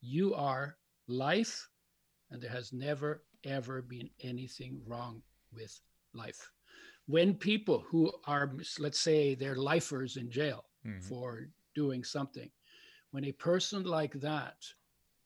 You 0.00 0.34
are 0.34 0.76
life, 1.08 1.68
and 2.30 2.42
there 2.42 2.50
has 2.50 2.72
never, 2.72 3.22
ever 3.44 3.82
been 3.82 4.10
anything 4.22 4.80
wrong 4.86 5.22
with 5.52 5.80
life. 6.12 6.50
When 7.06 7.34
people 7.34 7.84
who 7.88 8.12
are, 8.26 8.52
let's 8.78 9.00
say, 9.00 9.34
they're 9.34 9.56
lifers 9.56 10.16
in 10.16 10.30
jail 10.30 10.64
mm-hmm. 10.86 11.00
for 11.00 11.48
doing 11.74 12.04
something, 12.04 12.50
when 13.12 13.24
a 13.26 13.32
person 13.32 13.84
like 13.84 14.14
that 14.14 14.56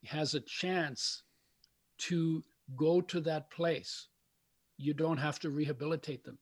has 0.05 0.35
a 0.35 0.40
chance 0.40 1.22
to 1.99 2.44
go 2.77 3.01
to 3.01 3.20
that 3.20 3.51
place, 3.51 4.09
you 4.77 4.92
don't 4.92 5.16
have 5.16 5.38
to 5.40 5.51
rehabilitate 5.51 6.25
them. 6.25 6.38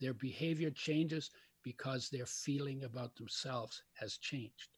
Their 0.00 0.14
behavior 0.14 0.70
changes 0.70 1.30
because 1.62 2.08
their 2.08 2.26
feeling 2.26 2.84
about 2.84 3.14
themselves 3.14 3.82
has 3.94 4.16
changed. 4.16 4.68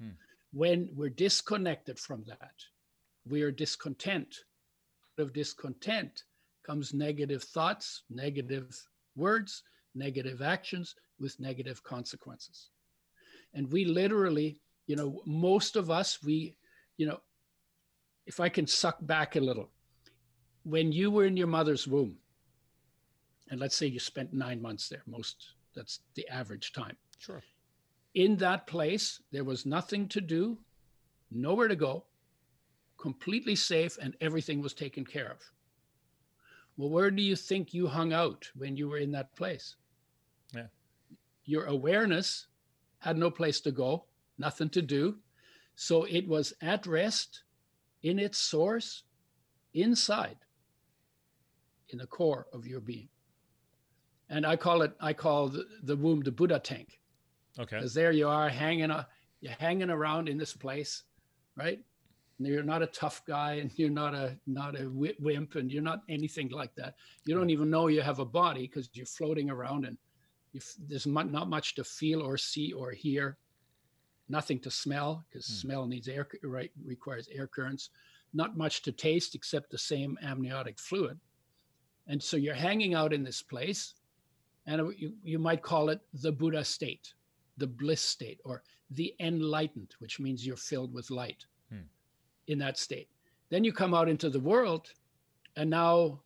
Hmm. 0.00 0.16
When 0.52 0.88
we're 0.94 1.10
disconnected 1.10 1.98
from 1.98 2.24
that, 2.26 2.54
we 3.28 3.42
are 3.42 3.50
discontent. 3.50 4.34
Out 5.18 5.24
of 5.24 5.32
discontent 5.34 6.24
comes 6.66 6.94
negative 6.94 7.42
thoughts, 7.42 8.02
negative 8.08 8.74
words, 9.14 9.62
negative 9.94 10.40
actions 10.40 10.94
with 11.20 11.38
negative 11.38 11.82
consequences. 11.82 12.70
And 13.52 13.70
we 13.70 13.84
literally 13.84 14.58
you 14.86 14.96
know 14.96 15.22
most 15.26 15.76
of 15.76 15.90
us 15.90 16.22
we 16.22 16.56
you 16.96 17.06
know 17.06 17.20
if 18.26 18.40
i 18.40 18.48
can 18.48 18.66
suck 18.66 18.98
back 19.02 19.36
a 19.36 19.40
little 19.40 19.70
when 20.64 20.92
you 20.92 21.10
were 21.10 21.24
in 21.24 21.36
your 21.36 21.46
mother's 21.46 21.86
womb 21.86 22.16
and 23.50 23.60
let's 23.60 23.76
say 23.76 23.86
you 23.86 23.98
spent 23.98 24.32
nine 24.32 24.60
months 24.60 24.88
there 24.88 25.02
most 25.06 25.54
that's 25.74 26.00
the 26.14 26.26
average 26.28 26.72
time. 26.72 26.96
Sure. 27.18 27.42
In 28.14 28.36
that 28.36 28.66
place 28.66 29.20
there 29.32 29.44
was 29.44 29.66
nothing 29.66 30.08
to 30.08 30.20
do 30.20 30.58
nowhere 31.30 31.68
to 31.68 31.76
go 31.76 32.04
completely 32.96 33.56
safe 33.56 33.98
and 34.00 34.16
everything 34.20 34.62
was 34.62 34.72
taken 34.72 35.04
care 35.04 35.30
of. 35.30 35.38
Well 36.76 36.90
where 36.90 37.10
do 37.10 37.22
you 37.22 37.36
think 37.36 37.74
you 37.74 37.86
hung 37.86 38.12
out 38.12 38.50
when 38.54 38.76
you 38.76 38.88
were 38.88 38.98
in 38.98 39.12
that 39.12 39.34
place? 39.36 39.76
Yeah. 40.54 40.66
Your 41.44 41.66
awareness 41.66 42.46
had 42.98 43.18
no 43.18 43.30
place 43.30 43.60
to 43.62 43.72
go 43.72 44.04
nothing 44.38 44.68
to 44.70 44.82
do. 44.82 45.16
So 45.76 46.04
it 46.04 46.28
was 46.28 46.52
at 46.60 46.86
rest 46.86 47.42
in 48.02 48.18
its 48.18 48.38
source, 48.38 49.02
inside, 49.72 50.36
in 51.88 51.98
the 51.98 52.06
core 52.06 52.46
of 52.52 52.66
your 52.66 52.80
being. 52.80 53.08
And 54.28 54.46
I 54.46 54.56
call 54.56 54.82
it, 54.82 54.92
I 55.00 55.12
call 55.12 55.48
the, 55.48 55.66
the 55.82 55.96
womb 55.96 56.22
the 56.22 56.32
Buddha 56.32 56.58
tank. 56.58 57.00
Okay. 57.58 57.76
Because 57.76 57.94
there 57.94 58.12
you 58.12 58.28
are 58.28 58.48
hanging, 58.48 58.90
uh, 58.90 59.04
you're 59.40 59.52
hanging 59.52 59.90
around 59.90 60.28
in 60.28 60.38
this 60.38 60.54
place, 60.54 61.02
right? 61.56 61.80
And 62.38 62.48
you're 62.48 62.62
not 62.62 62.82
a 62.82 62.86
tough 62.86 63.22
guy, 63.26 63.54
and 63.54 63.70
you're 63.76 63.90
not 63.90 64.12
a 64.14 64.36
not 64.44 64.78
a 64.78 64.90
wimp, 64.90 65.54
and 65.54 65.70
you're 65.70 65.82
not 65.82 66.02
anything 66.08 66.48
like 66.50 66.74
that. 66.74 66.96
You 67.26 67.36
don't 67.36 67.50
even 67.50 67.70
know 67.70 67.86
you 67.86 68.02
have 68.02 68.18
a 68.18 68.24
body 68.24 68.62
because 68.62 68.90
you're 68.92 69.06
floating 69.06 69.50
around, 69.50 69.84
and 69.84 69.96
there's 70.88 71.06
not 71.06 71.48
much 71.48 71.76
to 71.76 71.84
feel 71.84 72.22
or 72.22 72.36
see 72.36 72.72
or 72.72 72.90
hear 72.90 73.38
nothing 74.28 74.58
to 74.60 74.70
smell 74.70 75.24
because 75.28 75.46
mm. 75.46 75.60
smell 75.60 75.86
needs 75.86 76.08
air 76.08 76.26
right 76.42 76.70
requires 76.84 77.28
air 77.32 77.46
currents 77.46 77.90
not 78.34 78.56
much 78.56 78.82
to 78.82 78.92
taste 78.92 79.34
except 79.34 79.70
the 79.70 79.78
same 79.78 80.18
amniotic 80.22 80.78
fluid. 80.78 81.18
And 82.08 82.22
so 82.22 82.36
you're 82.36 82.54
hanging 82.54 82.94
out 82.94 83.12
in 83.12 83.22
this 83.22 83.40
place, 83.40 83.94
and 84.66 84.92
you, 84.98 85.14
you 85.22 85.38
might 85.38 85.62
call 85.62 85.88
it 85.88 86.00
the 86.12 86.32
Buddha 86.32 86.64
state, 86.64 87.14
the 87.56 87.66
bliss 87.66 88.02
state, 88.02 88.40
or 88.44 88.62
the 88.90 89.14
enlightened, 89.20 89.94
which 90.00 90.20
means 90.20 90.46
you're 90.46 90.56
filled 90.56 90.92
with 90.92 91.10
light 91.10 91.46
hmm. 91.70 91.86
in 92.48 92.58
that 92.58 92.76
state. 92.76 93.08
Then 93.48 93.64
you 93.64 93.72
come 93.72 93.94
out 93.94 94.08
into 94.08 94.28
the 94.28 94.40
world, 94.40 94.90
and 95.56 95.70
now, 95.70 96.20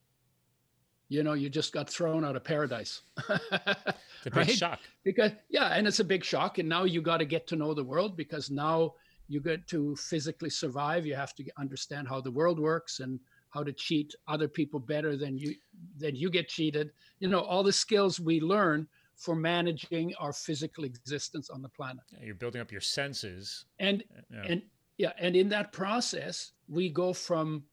you 1.08 1.22
know, 1.22 1.32
you 1.32 1.48
just 1.48 1.72
got 1.72 1.88
thrown 1.88 2.24
out 2.24 2.36
of 2.36 2.44
paradise. 2.44 3.02
it's 3.28 3.52
a 3.52 3.94
big 4.24 4.36
right? 4.36 4.50
shock. 4.50 4.80
Because, 5.04 5.32
yeah, 5.48 5.68
and 5.68 5.86
it's 5.86 6.00
a 6.00 6.04
big 6.04 6.22
shock. 6.22 6.58
And 6.58 6.68
now 6.68 6.84
you 6.84 7.00
got 7.00 7.18
to 7.18 7.24
get 7.24 7.46
to 7.48 7.56
know 7.56 7.72
the 7.72 7.84
world 7.84 8.16
because 8.16 8.50
now 8.50 8.94
you 9.28 9.40
get 9.40 9.66
to 9.68 9.96
physically 9.96 10.50
survive. 10.50 11.06
You 11.06 11.14
have 11.14 11.34
to 11.36 11.44
understand 11.58 12.08
how 12.08 12.20
the 12.20 12.30
world 12.30 12.58
works 12.58 13.00
and 13.00 13.18
how 13.50 13.62
to 13.62 13.72
cheat 13.72 14.14
other 14.26 14.48
people 14.48 14.78
better 14.78 15.16
than 15.16 15.38
you 15.38 15.54
than 15.96 16.14
you 16.14 16.30
get 16.30 16.48
cheated. 16.48 16.90
You 17.20 17.28
know, 17.28 17.40
all 17.40 17.62
the 17.62 17.72
skills 17.72 18.20
we 18.20 18.40
learn 18.40 18.86
for 19.16 19.34
managing 19.34 20.14
our 20.20 20.32
physical 20.32 20.84
existence 20.84 21.50
on 21.50 21.62
the 21.62 21.68
planet. 21.68 22.04
Yeah, 22.12 22.26
you're 22.26 22.34
building 22.34 22.60
up 22.60 22.70
your 22.70 22.80
senses. 22.80 23.64
And 23.78 24.04
uh, 24.16 24.20
yeah. 24.30 24.52
and 24.52 24.62
yeah, 24.98 25.12
and 25.18 25.36
in 25.36 25.48
that 25.50 25.72
process, 25.72 26.52
we 26.68 26.90
go 26.90 27.12
from 27.12 27.64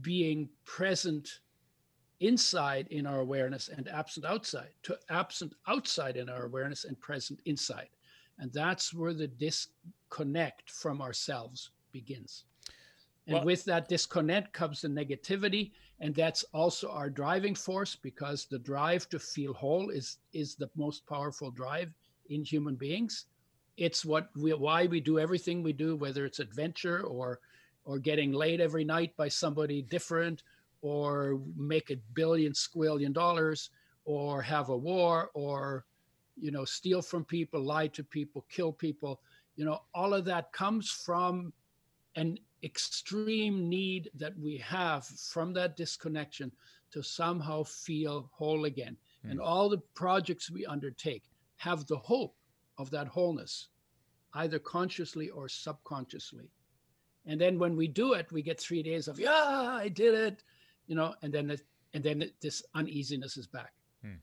being 0.00 0.48
present 0.64 1.40
inside 2.20 2.88
in 2.90 3.06
our 3.06 3.20
awareness 3.20 3.68
and 3.68 3.88
absent 3.88 4.26
outside 4.26 4.70
to 4.82 4.98
absent 5.08 5.54
outside 5.66 6.16
in 6.16 6.28
our 6.28 6.44
awareness 6.44 6.84
and 6.84 6.98
present 7.00 7.40
inside. 7.44 7.88
And 8.38 8.52
that's 8.52 8.94
where 8.94 9.14
the 9.14 9.28
disconnect 9.28 10.70
from 10.70 11.00
ourselves 11.00 11.70
begins. 11.92 12.44
And 13.26 13.36
well, 13.36 13.44
with 13.44 13.64
that 13.66 13.88
disconnect 13.88 14.52
comes 14.52 14.80
the 14.80 14.88
negativity. 14.88 15.72
And 16.00 16.14
that's 16.14 16.44
also 16.54 16.90
our 16.90 17.10
driving 17.10 17.54
force 17.54 17.96
because 17.96 18.46
the 18.46 18.58
drive 18.58 19.08
to 19.10 19.18
feel 19.18 19.52
whole 19.52 19.90
is, 19.90 20.18
is 20.32 20.54
the 20.54 20.70
most 20.76 21.06
powerful 21.06 21.50
drive 21.50 21.92
in 22.30 22.44
human 22.44 22.76
beings. 22.76 23.26
It's 23.76 24.04
what 24.04 24.30
we, 24.36 24.52
why 24.54 24.86
we 24.86 25.00
do 25.00 25.18
everything 25.18 25.62
we 25.62 25.72
do, 25.72 25.96
whether 25.96 26.24
it's 26.24 26.38
adventure 26.38 27.02
or, 27.02 27.40
or 27.84 27.98
getting 27.98 28.32
laid 28.32 28.60
every 28.60 28.84
night 28.84 29.16
by 29.16 29.28
somebody 29.28 29.82
different 29.82 30.42
or 30.80 31.40
make 31.56 31.90
a 31.90 31.96
billion 32.14 32.52
squillion 32.52 33.12
dollars 33.12 33.70
or 34.04 34.40
have 34.42 34.68
a 34.68 34.76
war 34.76 35.30
or 35.34 35.84
you 36.36 36.50
know 36.50 36.64
steal 36.64 37.02
from 37.02 37.24
people 37.24 37.60
lie 37.60 37.88
to 37.88 38.04
people 38.04 38.46
kill 38.48 38.72
people 38.72 39.20
you 39.56 39.64
know 39.64 39.80
all 39.94 40.14
of 40.14 40.24
that 40.24 40.52
comes 40.52 40.90
from 40.90 41.52
an 42.14 42.38
extreme 42.62 43.68
need 43.68 44.10
that 44.14 44.36
we 44.38 44.56
have 44.56 45.06
from 45.06 45.52
that 45.52 45.76
disconnection 45.76 46.50
to 46.90 47.02
somehow 47.02 47.62
feel 47.62 48.30
whole 48.32 48.64
again. 48.64 48.96
Mm. 49.24 49.32
And 49.32 49.40
all 49.40 49.68
the 49.68 49.82
projects 49.94 50.50
we 50.50 50.66
undertake 50.66 51.24
have 51.56 51.86
the 51.86 51.98
hope 51.98 52.34
of 52.78 52.90
that 52.90 53.08
wholeness, 53.08 53.68
either 54.34 54.58
consciously 54.58 55.28
or 55.30 55.48
subconsciously. 55.48 56.50
And 57.26 57.40
then 57.40 57.58
when 57.58 57.76
we 57.76 57.88
do 57.88 58.14
it, 58.14 58.32
we 58.32 58.42
get 58.42 58.60
three 58.60 58.82
days 58.82 59.08
of, 59.08 59.18
yeah, 59.18 59.30
I 59.32 59.88
did 59.88 60.14
it, 60.14 60.42
you 60.88 60.96
know, 60.96 61.14
and 61.22 61.32
then, 61.32 61.50
it, 61.50 61.62
and 61.94 62.02
then 62.02 62.22
it, 62.22 62.34
this 62.40 62.62
uneasiness 62.74 63.36
is 63.36 63.46
back. 63.46 63.72
Mm. 64.04 64.18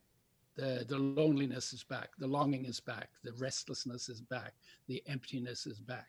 The, 0.58 0.86
the 0.88 0.98
loneliness 0.98 1.72
is 1.72 1.84
back. 1.84 2.10
The 2.18 2.28
longing 2.28 2.66
is 2.66 2.80
back. 2.80 3.10
The 3.24 3.34
restlessness 3.34 4.10
is 4.10 4.22
back. 4.22 4.54
The 4.88 5.02
emptiness 5.08 5.66
is 5.66 5.80
back 5.80 6.08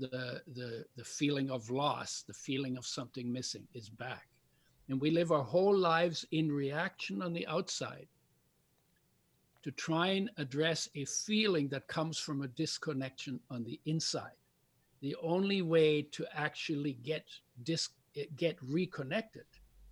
the 0.00 0.40
the 0.54 0.84
the 0.96 1.04
feeling 1.04 1.50
of 1.50 1.70
loss, 1.70 2.24
the 2.26 2.32
feeling 2.32 2.76
of 2.76 2.86
something 2.86 3.30
missing 3.30 3.66
is 3.74 3.88
back. 3.88 4.26
And 4.88 5.00
we 5.00 5.10
live 5.10 5.30
our 5.30 5.44
whole 5.44 5.76
lives 5.76 6.26
in 6.32 6.50
reaction 6.50 7.22
on 7.22 7.32
the 7.32 7.46
outside 7.46 8.08
to 9.62 9.70
try 9.72 10.08
and 10.08 10.30
address 10.38 10.88
a 10.96 11.04
feeling 11.04 11.68
that 11.68 11.86
comes 11.86 12.18
from 12.18 12.42
a 12.42 12.48
disconnection 12.48 13.38
on 13.50 13.62
the 13.62 13.78
inside. 13.84 14.40
The 15.02 15.14
only 15.22 15.62
way 15.62 16.02
to 16.02 16.26
actually 16.32 16.94
get 16.94 17.24
dis- 17.62 17.90
get 18.36 18.56
reconnected 18.62 19.44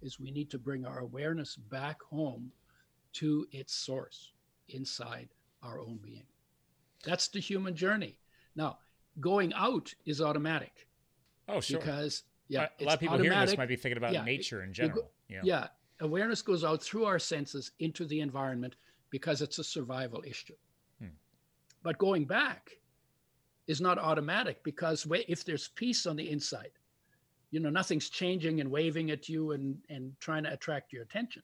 is 0.03 0.21
we 0.21 0.31
need 0.31 0.51
to 0.51 0.59
bring 0.59 0.87
our 0.87 1.01
awareness 1.01 1.57
back 1.57 2.03
home 2.03 2.53
to 3.15 3.47
its 3.53 3.75
source 3.75 4.33
inside 4.69 5.29
our 5.63 5.81
own 5.81 5.99
being. 6.03 6.27
That's 7.05 7.29
the 7.29 7.41
human 7.41 7.75
journey. 7.75 8.19
Now, 8.55 8.79
going 9.21 9.53
out 9.55 9.95
is 10.07 10.21
automatic. 10.21 10.87
Oh, 11.49 11.61
sure. 11.61 11.81
Because 11.81 12.25
yeah, 12.49 12.69
a 12.81 12.85
lot 12.85 12.95
of 12.95 13.01
people 13.01 13.15
automatic. 13.15 13.33
hearing 13.33 13.47
this 13.47 13.59
might 13.59 13.69
be 13.69 13.77
thinking 13.77 13.99
about 13.99 14.13
yeah, 14.13 14.25
nature 14.25 14.63
in 14.63 14.73
general. 14.73 15.03
Go, 15.03 15.09
yeah. 15.29 15.41
yeah, 15.43 15.67
awareness 16.01 16.43
goes 16.43 16.65
out 16.65 16.83
through 16.83 17.05
our 17.05 17.19
senses 17.19 17.73
into 17.79 18.05
the 18.07 18.21
environment 18.21 18.77
because 19.11 19.43
it's 19.43 19.59
a 19.59 19.65
survival 19.65 20.23
issue. 20.27 20.55
Hmm. 21.01 21.09
But 21.83 21.99
going 21.99 22.25
back 22.25 22.71
is 23.67 23.81
not 23.81 23.99
automatic 23.99 24.63
because 24.65 25.07
if 25.11 25.45
there's 25.45 25.69
peace 25.69 26.07
on 26.07 26.17
the 26.17 26.31
inside, 26.31 26.71
you 27.51 27.61
know, 27.61 27.71
nothing's 27.71 28.11
changing 28.11 28.61
and 28.61 28.71
waving 28.71 29.11
at 29.11 29.29
you 29.29 29.53
and, 29.53 29.79
and 29.89 30.13
trying 30.21 30.45
to 30.45 30.53
attract 30.53 30.93
your 30.93 31.03
attention. 31.03 31.43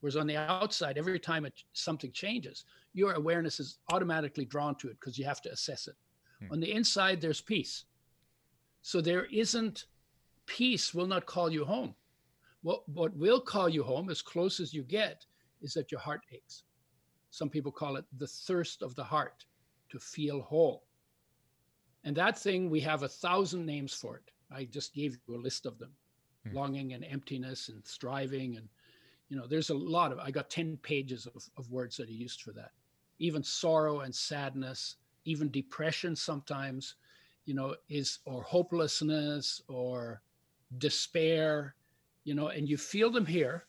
Whereas 0.00 0.16
on 0.16 0.26
the 0.26 0.36
outside, 0.36 0.98
every 0.98 1.18
time 1.18 1.44
it, 1.44 1.54
something 1.72 2.12
changes, 2.12 2.64
your 2.92 3.12
awareness 3.14 3.58
is 3.58 3.78
automatically 3.92 4.44
drawn 4.44 4.74
to 4.76 4.88
it 4.88 4.98
because 5.00 5.18
you 5.18 5.24
have 5.24 5.42
to 5.42 5.50
assess 5.50 5.88
it. 5.88 5.94
Hmm. 6.40 6.52
On 6.52 6.60
the 6.60 6.72
inside, 6.72 7.20
there's 7.20 7.40
peace. 7.40 7.84
So 8.82 9.00
there 9.00 9.26
isn't 9.26 9.86
peace 10.46 10.94
will 10.94 11.06
not 11.06 11.26
call 11.26 11.50
you 11.50 11.64
home. 11.64 11.94
What, 12.62 12.88
what 12.88 13.16
will 13.16 13.40
call 13.40 13.68
you 13.68 13.82
home, 13.82 14.10
as 14.10 14.22
close 14.22 14.60
as 14.60 14.74
you 14.74 14.82
get, 14.82 15.24
is 15.62 15.74
that 15.74 15.92
your 15.92 16.00
heart 16.00 16.22
aches. 16.32 16.64
Some 17.30 17.50
people 17.50 17.70
call 17.70 17.96
it 17.96 18.04
the 18.16 18.26
thirst 18.26 18.82
of 18.82 18.94
the 18.94 19.04
heart 19.04 19.44
to 19.90 19.98
feel 19.98 20.40
whole. 20.40 20.84
And 22.04 22.16
that 22.16 22.38
thing, 22.38 22.70
we 22.70 22.80
have 22.80 23.02
a 23.02 23.08
thousand 23.08 23.66
names 23.66 23.92
for 23.92 24.16
it. 24.16 24.30
I 24.50 24.64
just 24.64 24.94
gave 24.94 25.18
you 25.26 25.36
a 25.36 25.38
list 25.38 25.66
of 25.66 25.78
them 25.78 25.92
hmm. 26.46 26.56
longing 26.56 26.92
and 26.94 27.04
emptiness 27.04 27.68
and 27.68 27.86
striving. 27.86 28.56
And, 28.56 28.68
you 29.28 29.36
know, 29.36 29.46
there's 29.46 29.70
a 29.70 29.74
lot 29.74 30.12
of, 30.12 30.18
I 30.18 30.30
got 30.30 30.50
10 30.50 30.78
pages 30.82 31.26
of, 31.26 31.44
of 31.56 31.70
words 31.70 31.96
that 31.96 32.08
are 32.08 32.12
used 32.12 32.42
for 32.42 32.52
that. 32.52 32.72
Even 33.18 33.42
sorrow 33.42 34.00
and 34.00 34.14
sadness 34.14 34.96
even 35.28 35.50
depression 35.50 36.16
sometimes, 36.16 36.94
you 37.44 37.54
know, 37.54 37.74
is 37.88 38.18
or 38.24 38.42
hopelessness 38.42 39.60
or 39.68 40.22
despair, 40.78 41.74
you 42.24 42.34
know, 42.34 42.48
and 42.48 42.68
you 42.68 42.76
feel 42.76 43.10
them 43.10 43.26
here. 43.26 43.66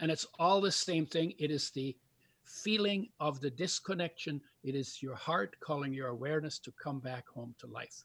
And 0.00 0.10
it's 0.10 0.26
all 0.38 0.60
the 0.60 0.72
same 0.72 1.06
thing. 1.06 1.34
It 1.38 1.50
is 1.50 1.70
the 1.70 1.96
feeling 2.44 3.08
of 3.20 3.40
the 3.40 3.50
disconnection. 3.50 4.40
It 4.62 4.74
is 4.74 5.02
your 5.02 5.14
heart 5.14 5.54
calling 5.60 5.92
your 5.92 6.08
awareness 6.08 6.58
to 6.60 6.72
come 6.72 6.98
back 6.98 7.28
home 7.28 7.54
to 7.58 7.66
life. 7.66 8.04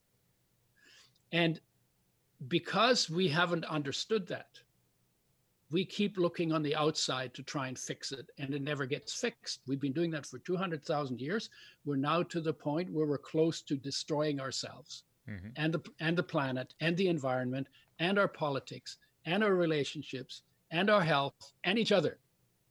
And 1.31 1.59
because 2.47 3.09
we 3.09 3.27
haven't 3.27 3.65
understood 3.65 4.27
that, 4.27 4.59
we 5.71 5.85
keep 5.85 6.17
looking 6.17 6.51
on 6.51 6.63
the 6.63 6.75
outside 6.75 7.33
to 7.35 7.43
try 7.43 7.67
and 7.67 7.77
fix 7.77 8.11
it, 8.11 8.31
and 8.39 8.53
it 8.53 8.61
never 8.61 8.85
gets 8.85 9.13
fixed. 9.13 9.61
We've 9.67 9.79
been 9.79 9.93
doing 9.93 10.09
that 10.11 10.25
for 10.25 10.39
200,000 10.39 11.21
years. 11.21 11.49
We're 11.85 11.95
now 11.95 12.23
to 12.23 12.41
the 12.41 12.53
point 12.53 12.91
where 12.91 13.05
we're 13.05 13.19
close 13.19 13.61
to 13.63 13.75
destroying 13.75 14.39
ourselves 14.39 15.03
mm-hmm. 15.29 15.49
and, 15.57 15.73
the, 15.73 15.81
and 15.99 16.17
the 16.17 16.23
planet 16.23 16.73
and 16.79 16.97
the 16.97 17.07
environment 17.07 17.67
and 17.99 18.17
our 18.17 18.27
politics 18.27 18.97
and 19.25 19.43
our 19.43 19.53
relationships 19.53 20.41
and 20.71 20.89
our 20.89 21.01
health 21.01 21.53
and 21.63 21.77
each 21.77 21.91
other. 21.91 22.17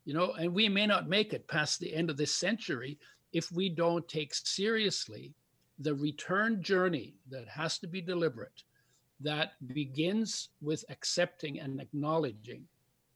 You 0.04 0.14
know, 0.14 0.32
and 0.32 0.52
we 0.52 0.68
may 0.68 0.86
not 0.86 1.08
make 1.08 1.32
it 1.32 1.46
past 1.46 1.78
the 1.78 1.94
end 1.94 2.10
of 2.10 2.16
this 2.16 2.34
century 2.34 2.98
if 3.32 3.52
we 3.52 3.68
don't 3.68 4.08
take 4.08 4.34
seriously 4.34 5.34
the 5.78 5.94
return 5.94 6.62
journey 6.62 7.14
that 7.30 7.46
has 7.46 7.78
to 7.78 7.86
be 7.86 8.00
deliberate, 8.00 8.64
that 9.20 9.52
begins 9.74 10.50
with 10.60 10.84
accepting 10.90 11.60
and 11.60 11.80
acknowledging 11.80 12.64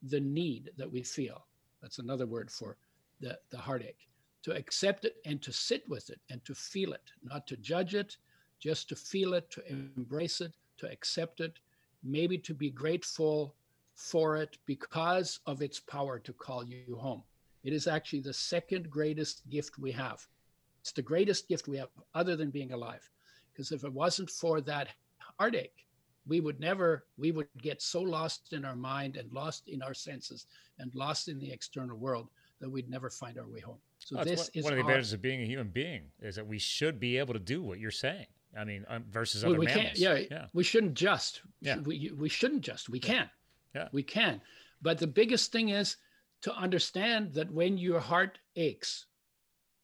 the 0.02 0.20
need 0.20 0.70
that 0.76 0.90
we 0.90 1.02
feel. 1.02 1.46
That's 1.80 1.98
another 1.98 2.26
word 2.26 2.50
for 2.50 2.76
the, 3.20 3.38
the 3.50 3.58
heartache. 3.58 4.08
To 4.44 4.56
accept 4.56 5.04
it 5.04 5.16
and 5.24 5.40
to 5.42 5.52
sit 5.52 5.88
with 5.88 6.10
it 6.10 6.20
and 6.30 6.44
to 6.44 6.54
feel 6.54 6.92
it, 6.92 7.12
not 7.22 7.46
to 7.46 7.56
judge 7.56 7.94
it, 7.94 8.16
just 8.58 8.88
to 8.88 8.96
feel 8.96 9.34
it, 9.34 9.50
to 9.50 9.62
embrace 9.68 10.40
it, 10.40 10.52
to 10.78 10.90
accept 10.90 11.40
it, 11.40 11.58
maybe 12.02 12.36
to 12.38 12.54
be 12.54 12.70
grateful 12.70 13.54
for 13.94 14.36
it 14.36 14.58
because 14.66 15.38
of 15.46 15.62
its 15.62 15.78
power 15.78 16.18
to 16.18 16.32
call 16.32 16.64
you 16.64 16.96
home. 16.96 17.22
It 17.62 17.72
is 17.72 17.86
actually 17.86 18.20
the 18.20 18.32
second 18.32 18.90
greatest 18.90 19.48
gift 19.48 19.78
we 19.78 19.92
have. 19.92 20.26
It's 20.80 20.92
the 20.92 21.02
greatest 21.02 21.48
gift 21.48 21.68
we 21.68 21.78
have 21.78 21.90
other 22.14 22.34
than 22.34 22.50
being 22.50 22.72
alive. 22.72 23.08
Because 23.52 23.70
if 23.70 23.84
it 23.84 23.92
wasn't 23.92 24.30
for 24.30 24.60
that 24.62 24.88
heartache, 25.38 25.86
we 26.26 26.40
would 26.40 26.60
never 26.60 27.04
we 27.16 27.32
would 27.32 27.48
get 27.60 27.82
so 27.82 28.00
lost 28.00 28.52
in 28.52 28.64
our 28.64 28.76
mind 28.76 29.16
and 29.16 29.32
lost 29.32 29.68
in 29.68 29.82
our 29.82 29.94
senses 29.94 30.46
and 30.78 30.94
lost 30.94 31.28
in 31.28 31.38
the 31.38 31.50
external 31.50 31.96
world 31.96 32.28
that 32.60 32.70
we'd 32.70 32.88
never 32.88 33.10
find 33.10 33.38
our 33.38 33.46
way 33.46 33.60
home 33.60 33.78
so 33.98 34.16
oh, 34.18 34.24
this 34.24 34.40
one, 34.40 34.48
is 34.54 34.64
one 34.64 34.72
of 34.72 34.76
the 34.76 34.80
advantages 34.80 35.12
of 35.12 35.22
being 35.22 35.42
a 35.42 35.46
human 35.46 35.68
being 35.68 36.02
is 36.20 36.36
that 36.36 36.46
we 36.46 36.58
should 36.58 37.00
be 37.00 37.18
able 37.18 37.34
to 37.34 37.40
do 37.40 37.62
what 37.62 37.78
you're 37.78 37.90
saying 37.90 38.26
I 38.56 38.64
mean, 38.64 38.84
um, 38.88 39.04
versus 39.10 39.44
other 39.44 39.58
we 39.58 39.66
mammals. 39.66 39.84
can't. 39.84 39.98
Yeah, 39.98 40.18
yeah. 40.30 40.46
we 40.52 40.64
shouldn't 40.64 40.94
just. 40.94 41.42
Yeah. 41.60 41.78
We 41.78 42.12
we 42.16 42.28
shouldn't 42.28 42.62
just. 42.62 42.88
We 42.88 42.98
can. 42.98 43.28
Yeah. 43.74 43.88
We 43.92 44.02
can. 44.02 44.40
But 44.82 44.98
the 44.98 45.06
biggest 45.06 45.52
thing 45.52 45.70
is 45.70 45.96
to 46.42 46.54
understand 46.54 47.32
that 47.34 47.50
when 47.50 47.78
your 47.78 48.00
heart 48.00 48.38
aches, 48.56 49.06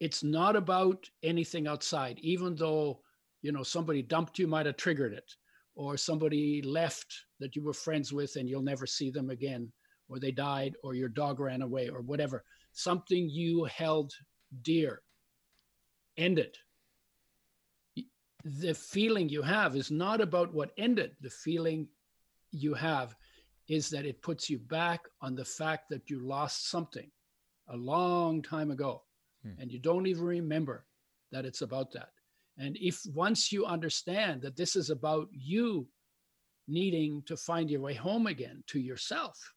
it's 0.00 0.22
not 0.22 0.56
about 0.56 1.08
anything 1.22 1.66
outside. 1.66 2.18
Even 2.20 2.54
though 2.56 3.00
you 3.42 3.52
know 3.52 3.62
somebody 3.62 4.02
dumped 4.02 4.38
you, 4.38 4.46
might 4.46 4.66
have 4.66 4.76
triggered 4.76 5.14
it, 5.14 5.34
or 5.78 5.96
somebody 5.96 6.60
left 6.62 7.06
that 7.40 7.54
you 7.54 7.62
were 7.62 7.72
friends 7.72 8.12
with 8.12 8.36
and 8.36 8.48
you'll 8.48 8.70
never 8.72 8.86
see 8.86 9.10
them 9.10 9.30
again, 9.30 9.72
or 10.08 10.18
they 10.18 10.32
died, 10.32 10.74
or 10.82 10.94
your 10.94 11.08
dog 11.08 11.38
ran 11.40 11.62
away, 11.62 11.88
or 11.88 12.00
whatever. 12.02 12.44
Something 12.72 13.28
you 13.30 13.64
held 13.64 14.12
dear 14.62 15.02
ended 16.16 16.58
the 18.44 18.74
feeling 18.74 19.28
you 19.28 19.42
have 19.42 19.76
is 19.76 19.90
not 19.90 20.20
about 20.20 20.54
what 20.54 20.70
ended. 20.78 21.16
The 21.20 21.30
feeling 21.30 21.88
you 22.52 22.74
have 22.74 23.14
is 23.68 23.90
that 23.90 24.06
it 24.06 24.22
puts 24.22 24.48
you 24.48 24.58
back 24.58 25.00
on 25.20 25.34
the 25.34 25.44
fact 25.44 25.88
that 25.90 26.08
you 26.08 26.20
lost 26.20 26.70
something 26.70 27.10
a 27.68 27.76
long 27.76 28.42
time 28.42 28.70
ago 28.70 29.02
Hmm. 29.44 29.60
and 29.60 29.70
you 29.70 29.78
don't 29.78 30.06
even 30.06 30.24
remember 30.24 30.86
that 31.30 31.44
it's 31.44 31.62
about 31.62 31.92
that. 31.92 32.10
And 32.58 32.76
if 32.80 33.00
once 33.14 33.52
you 33.52 33.64
understand 33.64 34.42
that 34.42 34.56
this 34.56 34.74
is 34.74 34.90
about 34.90 35.28
you 35.30 35.86
needing 36.66 37.22
to 37.26 37.36
find 37.36 37.70
your 37.70 37.80
way 37.80 37.94
home 37.94 38.26
again 38.26 38.64
to 38.66 38.80
yourself, 38.80 39.54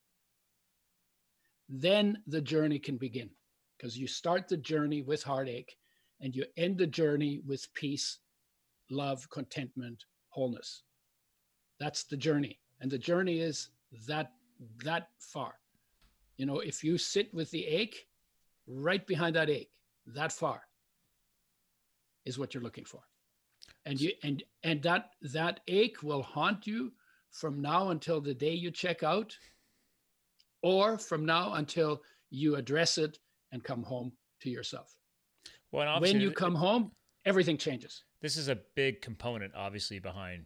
then 1.68 2.20
the 2.28 2.42
journey 2.42 2.78
can 2.78 2.98
begin 2.98 3.30
because 3.78 3.98
you 3.98 4.08
start 4.08 4.48
the 4.48 4.58
journey 4.58 5.02
with 5.02 5.24
heartache 5.24 5.76
and 6.20 6.36
you 6.36 6.46
end 6.58 6.78
the 6.78 6.88
journey 6.88 7.42
with 7.46 7.74
peace 7.74 8.20
love, 8.92 9.28
contentment, 9.30 10.04
wholeness. 10.30 10.84
That's 11.80 12.04
the 12.04 12.18
journey. 12.18 12.60
And 12.82 12.92
the 12.92 12.98
journey 12.98 13.40
is 13.40 13.70
that 14.08 14.34
that 14.84 15.08
far. 15.20 15.54
You 16.38 16.46
know, 16.46 16.60
if 16.60 16.84
you 16.84 16.98
sit 16.98 17.34
with 17.34 17.50
the 17.52 17.66
ache, 17.66 18.06
right 18.68 19.06
behind 19.08 19.36
that 19.38 19.50
ache, 19.50 19.72
that 20.08 20.32
far 20.32 20.64
is 22.26 22.38
what 22.38 22.54
you're 22.54 22.64
looking 22.64 22.86
for. 22.86 23.02
And 23.86 24.00
you 24.00 24.12
and 24.24 24.44
and 24.64 24.82
that 24.84 25.12
that 25.34 25.62
ache 25.68 26.04
will 26.04 26.22
haunt 26.24 26.68
you 26.68 26.92
from 27.32 27.62
now 27.62 27.90
until 27.90 28.22
the 28.22 28.34
day 28.34 28.54
you 28.54 28.70
check 28.72 29.04
out, 29.04 29.36
or 30.62 30.98
from 30.98 31.26
now 31.26 31.54
until 31.54 32.02
you 32.30 32.56
address 32.56 32.98
it 32.98 33.20
and 33.52 33.64
come 33.64 33.84
home 33.84 34.12
to 34.42 34.50
yourself. 34.50 34.96
Well, 35.72 36.00
When 36.02 36.20
you 36.20 36.32
come 36.32 36.56
home, 36.56 36.92
everything 37.26 37.58
changes. 37.58 38.04
this 38.22 38.36
is 38.38 38.50
a 38.50 38.58
big 38.76 39.02
component, 39.02 39.54
obviously, 39.56 40.00
behind 40.00 40.46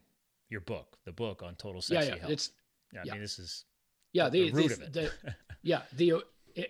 your 0.50 0.62
book, 0.62 0.98
the 1.06 1.12
book 1.12 1.42
on 1.44 1.56
total 1.56 1.82
Yeah, 1.90 2.00
sexy 2.02 2.10
yeah. 2.14 2.18
health. 2.20 2.32
It's 2.32 2.52
yeah, 2.94 3.00
I 3.00 3.04
yeah. 3.06 3.12
mean, 3.14 3.22
this 3.22 3.40
is 3.40 3.66
yeah 4.14 4.30
the 4.30 4.52
the, 4.52 4.52
root 4.52 4.68
the- 4.70 4.74
of 4.76 4.82
it. 4.82 4.94
the- 4.94 5.12
yeah 5.64 5.82
the 5.94 6.14
uh, 6.14 6.20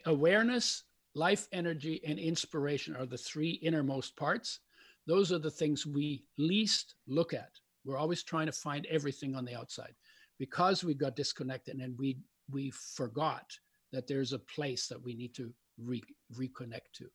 awareness 0.06 0.84
life 1.13 1.48
energy 1.52 2.02
and 2.06 2.18
inspiration 2.18 2.96
are 2.96 3.06
the 3.06 3.18
three 3.18 3.52
innermost 3.52 4.15
parts 4.15 4.60
those 5.08 5.32
are 5.32 5.39
the 5.39 5.52
things 5.52 5.86
we 5.86 6.24
least 6.38 6.96
look 7.08 7.34
at 7.34 7.52
we're 7.86 7.98
always 7.98 8.24
trying 8.24 8.48
to 8.48 8.52
find 8.52 8.86
everything 8.88 9.36
on 9.36 9.46
the 9.46 9.56
outside 9.56 9.94
because 10.39 10.84
we 10.84 10.94
got 10.94 11.15
disconnected 11.15 11.78
and 11.80 11.98
we 11.98 12.18
we 12.52 12.72
forgot 12.72 13.46
that 13.91 14.08
there's 14.08 14.34
a 14.34 14.39
place 14.39 14.88
that 14.88 15.02
we 15.02 15.13
need 15.13 15.34
to 15.34 15.54
re- 15.78 16.04
reconnect 16.36 16.91
to 16.94 17.06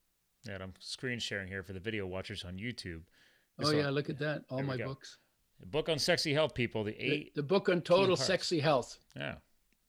yeah. 0.46 0.54
and 0.54 0.62
I'm 0.62 0.74
screen 0.78 1.18
sharing 1.18 1.48
here 1.48 1.62
for 1.62 1.72
the 1.72 1.80
video 1.80 2.06
watchers 2.06 2.44
on 2.44 2.54
YouTube. 2.56 3.02
oh 3.62 3.70
yeah 3.70 3.84
one- 3.86 3.94
look 3.94 4.10
at 4.10 4.18
that 4.18 4.42
all 4.50 4.62
my 4.62 4.76
books 4.76 5.18
The 5.60 5.66
book 5.66 5.88
on 5.90 5.98
sexy 5.98 6.32
health, 6.32 6.54
people. 6.54 6.84
The 6.84 6.92
the, 6.92 7.12
eight. 7.12 7.34
the 7.34 7.42
book 7.42 7.68
on 7.68 7.82
total 7.82 8.16
sexy 8.16 8.60
health 8.60 8.98
yeah. 9.16 9.34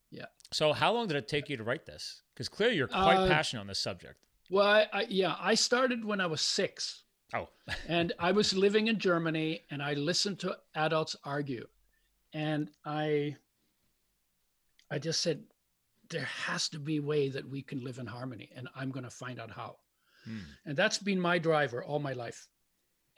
Yeah. 0.09 0.25
So, 0.51 0.73
how 0.73 0.91
long 0.91 1.07
did 1.07 1.15
it 1.15 1.29
take 1.29 1.47
you 1.47 1.55
to 1.55 1.63
write 1.63 1.85
this? 1.85 2.23
Because 2.33 2.49
clearly, 2.49 2.75
you're 2.75 2.89
quite 2.89 3.15
Uh, 3.15 3.27
passionate 3.29 3.61
on 3.61 3.67
this 3.67 3.79
subject. 3.79 4.17
well 4.49 4.67
I, 4.67 4.87
I 4.91 5.05
yeah 5.09 5.35
i 5.39 5.53
started 5.55 6.03
when 6.03 6.19
i 6.19 6.27
was 6.27 6.41
six 6.41 7.00
Oh, 7.33 7.47
and 7.87 8.13
I 8.19 8.31
was 8.31 8.53
living 8.53 8.87
in 8.87 8.99
Germany 8.99 9.63
and 9.69 9.81
I 9.81 9.93
listened 9.93 10.39
to 10.39 10.57
adults 10.75 11.15
argue. 11.23 11.67
And 12.33 12.69
I 12.85 13.35
I 14.89 14.99
just 14.99 15.21
said, 15.21 15.43
there 16.09 16.25
has 16.25 16.67
to 16.69 16.79
be 16.79 16.97
a 16.97 17.01
way 17.01 17.29
that 17.29 17.49
we 17.49 17.61
can 17.61 17.83
live 17.83 17.97
in 17.97 18.05
harmony. 18.05 18.49
And 18.55 18.67
I'm 18.75 18.91
going 18.91 19.05
to 19.05 19.09
find 19.09 19.39
out 19.39 19.49
how. 19.49 19.77
Hmm. 20.25 20.39
And 20.65 20.77
that's 20.77 20.97
been 20.97 21.19
my 21.19 21.39
driver 21.39 21.83
all 21.83 21.99
my 21.99 22.13
life. 22.13 22.47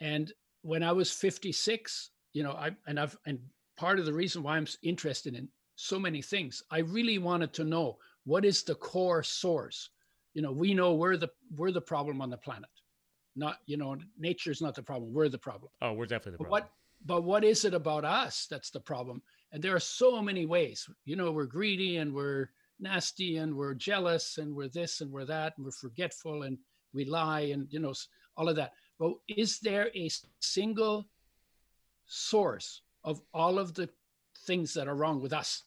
And 0.00 0.32
when 0.62 0.82
I 0.82 0.92
was 0.92 1.10
56, 1.10 2.10
you 2.32 2.42
know, 2.42 2.52
I 2.52 2.70
and 2.86 2.98
I've 2.98 3.16
and 3.26 3.38
part 3.76 3.98
of 3.98 4.06
the 4.06 4.12
reason 4.12 4.42
why 4.42 4.56
I'm 4.56 4.66
interested 4.82 5.34
in 5.34 5.48
so 5.76 5.98
many 5.98 6.22
things, 6.22 6.62
I 6.70 6.78
really 6.78 7.18
wanted 7.18 7.52
to 7.54 7.64
know 7.64 7.98
what 8.24 8.44
is 8.44 8.62
the 8.62 8.76
core 8.76 9.22
source. 9.22 9.90
You 10.32 10.42
know, 10.42 10.52
we 10.52 10.72
know 10.74 10.94
we're 10.94 11.16
the 11.16 11.30
we're 11.56 11.72
the 11.72 11.80
problem 11.80 12.20
on 12.20 12.30
the 12.30 12.36
planet. 12.36 12.70
Not, 13.36 13.58
you 13.66 13.76
know, 13.76 13.96
nature's 14.18 14.60
not 14.62 14.74
the 14.74 14.82
problem. 14.82 15.12
We're 15.12 15.28
the 15.28 15.38
problem. 15.38 15.70
oh, 15.82 15.92
we're 15.92 16.06
definitely 16.06 16.32
the 16.32 16.38
But 16.38 16.44
problem. 16.48 16.62
what 16.62 16.70
but 17.06 17.22
what 17.24 17.44
is 17.44 17.64
it 17.66 17.74
about 17.74 18.04
us 18.04 18.46
that's 18.48 18.70
the 18.70 18.80
problem? 18.80 19.20
And 19.52 19.62
there 19.62 19.74
are 19.76 19.80
so 19.80 20.22
many 20.22 20.46
ways. 20.46 20.88
You 21.04 21.16
know, 21.16 21.32
we're 21.32 21.46
greedy 21.46 21.98
and 21.98 22.14
we're 22.14 22.48
nasty 22.80 23.36
and 23.36 23.54
we're 23.54 23.74
jealous 23.74 24.38
and 24.38 24.54
we're 24.54 24.68
this 24.68 25.00
and 25.00 25.10
we're 25.10 25.26
that 25.26 25.54
and 25.56 25.64
we're 25.64 25.72
forgetful 25.72 26.44
and 26.44 26.58
we 26.92 27.04
lie 27.04 27.40
and 27.52 27.66
you 27.70 27.78
know 27.80 27.92
all 28.36 28.48
of 28.48 28.56
that. 28.56 28.72
But 28.98 29.14
is 29.28 29.58
there 29.60 29.90
a 29.94 30.08
single 30.40 31.06
source 32.06 32.82
of 33.02 33.20
all 33.32 33.58
of 33.58 33.74
the 33.74 33.88
things 34.46 34.72
that 34.74 34.88
are 34.88 34.94
wrong 34.96 35.20
with 35.20 35.32
us? 35.32 35.64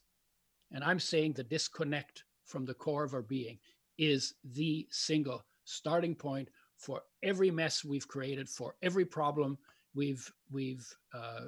And 0.71 0.83
I'm 0.83 0.99
saying 0.99 1.33
the 1.33 1.43
disconnect 1.43 2.23
from 2.45 2.65
the 2.65 2.73
core 2.73 3.03
of 3.03 3.13
our 3.13 3.21
being 3.21 3.59
is 3.97 4.33
the 4.43 4.87
single 4.89 5.43
starting 5.65 6.15
point 6.15 6.49
for 6.77 7.03
every 7.23 7.51
mess 7.51 7.83
we've 7.83 8.07
created, 8.07 8.47
for 8.49 8.75
every 8.81 9.05
problem 9.05 9.57
we've 9.95 10.31
we've 10.51 10.87
uh, 11.13 11.45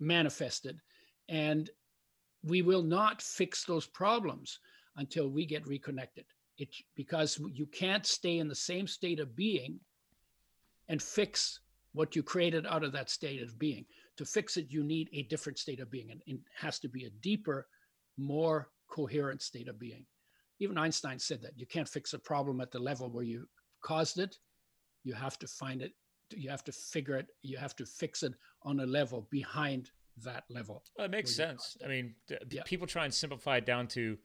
manifested, 0.00 0.80
and 1.28 1.70
we 2.44 2.62
will 2.62 2.82
not 2.82 3.22
fix 3.22 3.64
those 3.64 3.86
problems 3.86 4.58
until 4.96 5.28
we 5.28 5.44
get 5.44 5.66
reconnected. 5.66 6.24
It 6.58 6.68
because 6.94 7.40
you 7.52 7.66
can't 7.66 8.06
stay 8.06 8.38
in 8.38 8.48
the 8.48 8.54
same 8.54 8.86
state 8.86 9.18
of 9.18 9.34
being 9.34 9.80
and 10.88 11.02
fix 11.02 11.60
what 11.92 12.14
you 12.14 12.22
created 12.22 12.66
out 12.66 12.84
of 12.84 12.92
that 12.92 13.10
state 13.10 13.42
of 13.42 13.58
being. 13.58 13.86
To 14.18 14.24
fix 14.24 14.56
it, 14.56 14.66
you 14.68 14.84
need 14.84 15.08
a 15.12 15.22
different 15.22 15.58
state 15.58 15.80
of 15.80 15.90
being, 15.90 16.10
and 16.10 16.20
it 16.26 16.38
has 16.56 16.78
to 16.80 16.88
be 16.88 17.04
a 17.04 17.10
deeper, 17.22 17.66
more 18.16 18.68
coherent 18.88 19.42
state 19.42 19.68
of 19.68 19.78
being. 19.78 20.04
Even 20.60 20.78
Einstein 20.78 21.18
said 21.18 21.42
that 21.42 21.58
you 21.58 21.66
can't 21.66 21.88
fix 21.88 22.12
a 22.12 22.18
problem 22.18 22.60
at 22.60 22.70
the 22.70 22.78
level 22.78 23.10
where 23.10 23.24
you 23.24 23.48
caused 23.84 24.18
it. 24.18 24.38
You 25.04 25.14
have 25.14 25.38
to 25.38 25.46
find 25.46 25.82
it. 25.82 25.92
You 26.34 26.48
have 26.50 26.64
to 26.64 26.72
figure 26.72 27.16
it. 27.16 27.26
You 27.42 27.56
have 27.58 27.76
to 27.76 27.86
fix 27.86 28.22
it 28.22 28.34
on 28.62 28.80
a 28.80 28.86
level 28.86 29.28
behind 29.30 29.90
that 30.24 30.44
level. 30.48 30.82
Well, 30.96 31.04
it 31.04 31.10
makes 31.10 31.34
sense. 31.36 31.76
I 31.84 31.88
mean, 31.88 32.14
th- 32.28 32.40
Yeah. 32.50 32.62
people 32.64 32.86
try 32.86 33.04
and 33.04 33.12
simplify 33.14 33.58
it 33.58 33.66
down 33.66 33.88
to, 33.88 34.18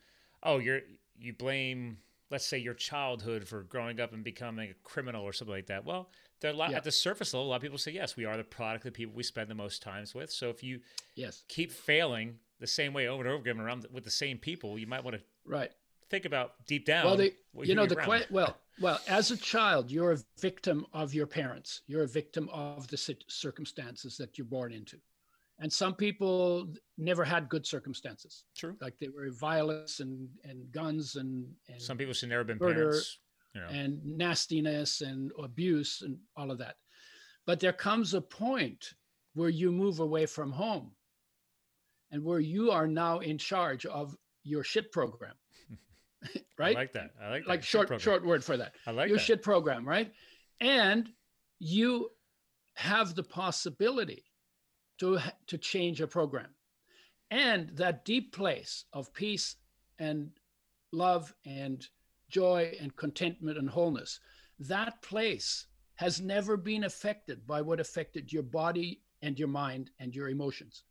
oh, 0.44 0.58
you're 0.60 0.82
you 1.22 1.34
blame, 1.34 1.98
let's 2.32 2.46
say, 2.46 2.58
your 2.58 2.74
childhood 2.74 3.46
for 3.46 3.64
growing 3.64 4.00
up 4.00 4.14
and 4.14 4.24
becoming 4.24 4.70
a 4.70 4.74
criminal 4.86 5.24
or 5.24 5.34
something 5.34 5.54
like 5.54 5.66
that. 5.68 5.84
Well, 5.84 6.10
there 6.40 6.54
lot, 6.54 6.72
Yeah. 6.72 6.78
at 6.78 6.86
the 6.86 6.92
surface 6.94 7.34
level, 7.34 7.48
a 7.48 7.50
lot 7.50 7.58
of 7.58 7.62
people 7.62 7.78
say, 7.78 7.92
yes, 7.92 8.16
we 8.16 8.24
are 8.24 8.38
the 8.38 8.46
product 8.46 8.86
of 8.86 8.94
the 8.94 8.98
people 8.98 9.14
we 9.14 9.24
spend 9.24 9.50
the 9.50 9.56
most 9.56 9.82
times 9.82 10.16
with. 10.16 10.32
So 10.32 10.50
if 10.50 10.64
you 10.64 10.80
Yes, 11.16 11.44
keep 11.50 11.72
failing 11.74 12.40
the 12.60 12.68
same 12.68 12.94
way 12.94 13.08
over 13.08 13.22
and 13.24 13.30
over 13.34 13.42
again 13.42 13.60
around 13.60 13.86
with 13.92 14.06
the 14.06 14.12
same 14.12 14.38
people, 14.38 14.80
you 14.80 14.88
might 14.88 15.04
want 15.04 15.18
to 15.18 15.24
right. 15.44 15.74
Think 16.10 16.26
about 16.26 16.54
deep 16.68 16.86
down. 16.86 17.06
well, 17.06 17.18
the, 17.18 17.34
who 17.56 17.64
you 17.64 17.76
know 17.76 17.86
the 17.86 17.96
que- 17.96 18.26
well, 18.30 18.58
well, 18.80 19.00
as 19.08 19.32
a 19.32 19.38
child, 19.38 19.92
you're 19.92 20.14
a 20.14 20.18
victim 20.40 20.86
of 20.94 21.14
your 21.14 21.28
parents. 21.28 21.82
You're 21.88 22.04
a 22.04 22.08
victim 22.08 22.50
of 22.52 22.88
the 22.88 22.98
circumstances 23.28 24.18
that 24.18 24.38
you're 24.38 24.46
born 24.46 24.72
into, 24.72 24.98
and 25.60 25.72
some 25.72 25.94
people 25.96 26.74
never 26.98 27.24
had 27.24 27.50
good 27.50 27.66
circumstances. 27.66 28.46
True. 28.56 28.76
Like 28.82 28.98
they 29.00 29.10
were 29.10 29.30
violence 29.32 30.00
and 30.00 30.30
and 30.44 30.72
guns 30.72 31.16
and 31.16 31.46
and 31.68 31.82
Some 31.82 31.98
people 31.98 32.14
should 32.14 32.30
never 32.30 32.44
been 32.44 32.58
Murder 32.60 32.90
parents. 32.90 33.20
You 33.56 33.62
know. 33.62 33.68
and 33.68 34.06
nastiness 34.06 35.02
and 35.02 35.32
abuse 35.42 36.02
and 36.04 36.18
all 36.38 36.52
of 36.52 36.58
that. 36.60 36.76
But 37.46 37.60
there 37.60 37.74
comes 37.74 38.14
a 38.14 38.22
point 38.22 38.94
where 39.34 39.50
you 39.50 39.72
move 39.72 40.00
away 40.00 40.26
from 40.28 40.52
home 40.52 40.92
and 42.12 42.24
where 42.24 42.40
you 42.40 42.72
are 42.72 42.88
now 42.88 43.20
in 43.20 43.38
charge 43.38 43.86
of 43.86 44.16
your 44.44 44.64
shit 44.64 44.92
program. 44.92 45.34
right? 46.58 46.76
I 46.76 46.80
like 46.80 46.94
that. 46.94 47.12
I 47.22 47.30
like 47.30 47.44
that. 47.44 47.50
like 47.50 47.64
short 47.64 48.02
short 48.02 48.26
word 48.26 48.44
for 48.44 48.58
that. 48.58 48.74
I 48.86 48.92
like 48.92 49.10
your 49.10 49.18
that. 49.18 49.24
shit 49.24 49.44
program, 49.44 49.88
right? 49.88 50.12
And 50.60 51.10
you 51.60 52.10
have 52.76 53.16
the 53.16 53.24
possibility 53.24 54.24
to 55.00 55.20
to 55.48 55.58
change 55.58 56.02
a 56.02 56.08
program. 56.08 56.50
And 57.32 57.70
that 57.78 58.06
deep 58.06 58.34
place 58.34 58.86
of 58.94 59.14
peace 59.14 59.56
and 60.00 60.32
love 60.92 61.34
and 61.46 61.86
joy 62.30 62.74
and 62.80 62.96
contentment 62.96 63.58
and 63.58 63.70
wholeness, 63.70 64.20
that 64.60 65.02
place 65.02 65.68
has 65.96 66.22
never 66.22 66.58
been 66.58 66.86
affected 66.86 67.46
by 67.46 67.62
what 67.62 67.80
affected 67.80 68.32
your 68.32 68.44
body 68.44 69.02
and 69.22 69.38
your 69.38 69.48
mind 69.48 69.92
and 70.00 70.16
your 70.16 70.30
emotions 70.30 70.84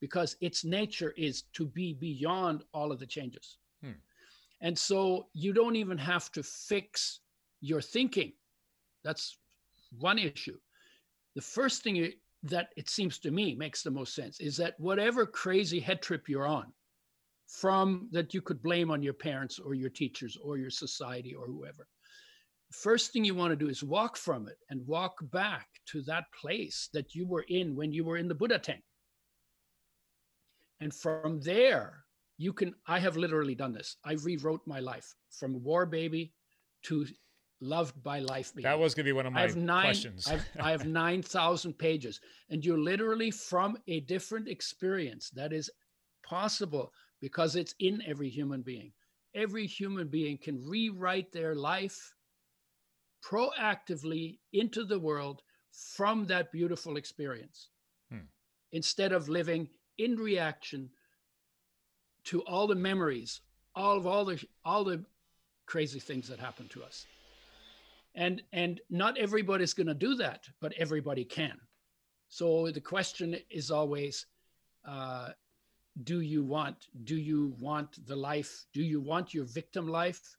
because 0.00 0.36
its 0.40 0.64
nature 0.64 1.14
is 1.16 1.42
to 1.54 1.66
be 1.66 1.94
beyond 1.94 2.62
all 2.72 2.92
of 2.92 2.98
the 2.98 3.06
changes. 3.06 3.58
And 4.60 4.78
so 4.78 5.26
you 5.34 5.52
don't 5.52 5.76
even 5.76 5.98
have 5.98 6.32
to 6.32 6.42
fix 6.42 7.20
your 7.60 7.80
thinking. 7.80 8.32
That's 9.04 9.38
one 9.98 10.18
issue. 10.18 10.58
The 11.34 11.42
first 11.42 11.82
thing 11.82 12.12
that 12.44 12.68
it 12.76 12.88
seems 12.88 13.18
to 13.20 13.30
me 13.30 13.54
makes 13.54 13.82
the 13.82 13.90
most 13.90 14.14
sense 14.14 14.40
is 14.40 14.56
that 14.56 14.78
whatever 14.78 15.26
crazy 15.26 15.80
head 15.80 16.00
trip 16.00 16.28
you're 16.28 16.46
on, 16.46 16.72
from 17.46 18.08
that 18.10 18.34
you 18.34 18.40
could 18.40 18.62
blame 18.62 18.90
on 18.90 19.02
your 19.02 19.12
parents 19.12 19.58
or 19.58 19.74
your 19.74 19.90
teachers 19.90 20.36
or 20.42 20.56
your 20.56 20.70
society 20.70 21.34
or 21.34 21.46
whoever, 21.46 21.86
first 22.72 23.12
thing 23.12 23.24
you 23.24 23.34
want 23.34 23.52
to 23.52 23.56
do 23.56 23.68
is 23.68 23.84
walk 23.84 24.16
from 24.16 24.48
it 24.48 24.58
and 24.70 24.86
walk 24.86 25.14
back 25.30 25.68
to 25.86 26.02
that 26.02 26.24
place 26.40 26.88
that 26.92 27.14
you 27.14 27.26
were 27.26 27.44
in 27.48 27.76
when 27.76 27.92
you 27.92 28.04
were 28.04 28.16
in 28.16 28.26
the 28.26 28.34
Buddha 28.34 28.58
tank. 28.58 28.82
And 30.80 30.92
from 30.92 31.40
there, 31.40 32.05
you 32.38 32.52
can, 32.52 32.74
I 32.86 32.98
have 32.98 33.16
literally 33.16 33.54
done 33.54 33.72
this. 33.72 33.96
I 34.04 34.12
rewrote 34.14 34.62
my 34.66 34.80
life 34.80 35.14
from 35.30 35.62
war 35.62 35.86
baby 35.86 36.32
to 36.84 37.06
loved 37.60 38.02
by 38.02 38.20
life 38.20 38.54
baby. 38.54 38.64
That 38.64 38.78
was 38.78 38.94
going 38.94 39.04
to 39.04 39.08
be 39.08 39.12
one 39.12 39.26
of 39.26 39.32
my 39.32 39.40
I 39.40 39.46
have 39.46 39.56
nine, 39.56 39.84
questions. 39.84 40.28
I've, 40.28 40.46
I 40.60 40.70
have 40.70 40.86
9,000 40.86 41.78
pages. 41.78 42.20
And 42.50 42.64
you're 42.64 42.78
literally 42.78 43.30
from 43.30 43.76
a 43.88 44.00
different 44.00 44.48
experience 44.48 45.30
that 45.30 45.52
is 45.52 45.70
possible 46.22 46.92
because 47.20 47.56
it's 47.56 47.74
in 47.80 48.02
every 48.06 48.28
human 48.28 48.62
being. 48.62 48.92
Every 49.34 49.66
human 49.66 50.08
being 50.08 50.38
can 50.38 50.62
rewrite 50.66 51.32
their 51.32 51.54
life 51.54 52.12
proactively 53.24 54.38
into 54.52 54.84
the 54.84 54.98
world 54.98 55.42
from 55.96 56.26
that 56.26 56.52
beautiful 56.52 56.96
experience 56.96 57.68
hmm. 58.10 58.26
instead 58.72 59.12
of 59.12 59.28
living 59.28 59.68
in 59.98 60.16
reaction 60.16 60.90
to 62.26 62.42
all 62.42 62.66
the 62.66 62.74
memories, 62.74 63.40
all 63.74 63.96
of 63.96 64.06
all 64.06 64.24
the 64.24 64.42
all 64.64 64.84
the 64.84 65.04
crazy 65.66 66.00
things 66.00 66.28
that 66.28 66.38
happen 66.38 66.68
to 66.68 66.82
us. 66.82 67.06
And 68.14 68.42
and 68.52 68.80
not 68.90 69.18
everybody's 69.18 69.74
going 69.74 69.86
to 69.88 69.94
do 69.94 70.14
that, 70.16 70.44
but 70.60 70.72
everybody 70.78 71.24
can. 71.24 71.58
So 72.28 72.70
the 72.70 72.80
question 72.80 73.36
is 73.50 73.70
always, 73.70 74.26
uh, 74.86 75.30
do 76.04 76.20
you 76.20 76.44
want 76.44 76.76
do 77.04 77.16
you 77.16 77.54
want 77.58 78.04
the 78.06 78.16
life? 78.16 78.66
Do 78.72 78.82
you 78.82 79.00
want 79.00 79.34
your 79.34 79.44
victim 79.44 79.88
life? 79.88 80.36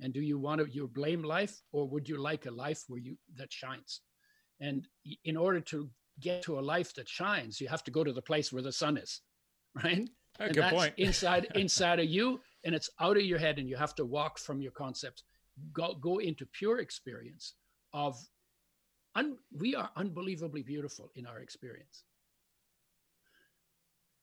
And 0.00 0.12
do 0.12 0.20
you 0.20 0.38
want 0.38 0.74
your 0.74 0.88
blame 0.88 1.22
life, 1.22 1.62
or 1.70 1.88
would 1.88 2.08
you 2.08 2.16
like 2.16 2.46
a 2.46 2.50
life 2.50 2.82
where 2.88 2.98
you 3.00 3.16
that 3.36 3.52
shines? 3.52 4.00
And 4.60 4.88
in 5.24 5.36
order 5.36 5.60
to 5.60 5.88
get 6.18 6.42
to 6.42 6.58
a 6.58 6.60
life 6.60 6.92
that 6.94 7.08
shines, 7.08 7.60
you 7.60 7.68
have 7.68 7.84
to 7.84 7.90
go 7.90 8.02
to 8.02 8.12
the 8.12 8.22
place 8.22 8.52
where 8.52 8.62
the 8.62 8.72
sun 8.72 8.96
is, 8.96 9.20
right? 9.84 10.08
Oh, 10.40 10.44
and 10.44 10.54
good 10.54 10.62
that's 10.62 10.74
point. 10.74 10.94
inside 10.96 11.46
inside 11.54 12.00
of 12.00 12.06
you, 12.06 12.40
and 12.64 12.74
it's 12.74 12.90
out 13.00 13.16
of 13.16 13.24
your 13.24 13.38
head, 13.38 13.58
and 13.58 13.68
you 13.68 13.76
have 13.76 13.94
to 13.96 14.04
walk 14.04 14.38
from 14.38 14.60
your 14.60 14.72
concepts, 14.72 15.22
go 15.72 15.94
go 15.94 16.18
into 16.18 16.46
pure 16.46 16.78
experience 16.78 17.54
of. 17.92 18.18
Un, 19.14 19.36
we 19.58 19.74
are 19.74 19.90
unbelievably 19.96 20.62
beautiful 20.62 21.10
in 21.16 21.26
our 21.26 21.40
experience. 21.40 22.04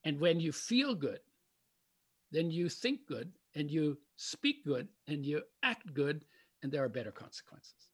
And 0.04 0.20
when 0.20 0.40
you 0.40 0.52
feel 0.52 0.96
good, 0.96 1.20
then 2.32 2.50
you 2.50 2.70
think 2.70 3.06
good 3.08 3.32
and 3.56 3.70
you 3.70 3.98
speak 4.16 4.66
good 4.66 4.88
and 5.08 5.26
you 5.26 5.42
act 5.64 5.94
good, 5.94 6.26
and 6.64 6.72
there 6.72 6.84
are 6.84 6.90
better 6.90 7.12
consequences. 7.12 7.90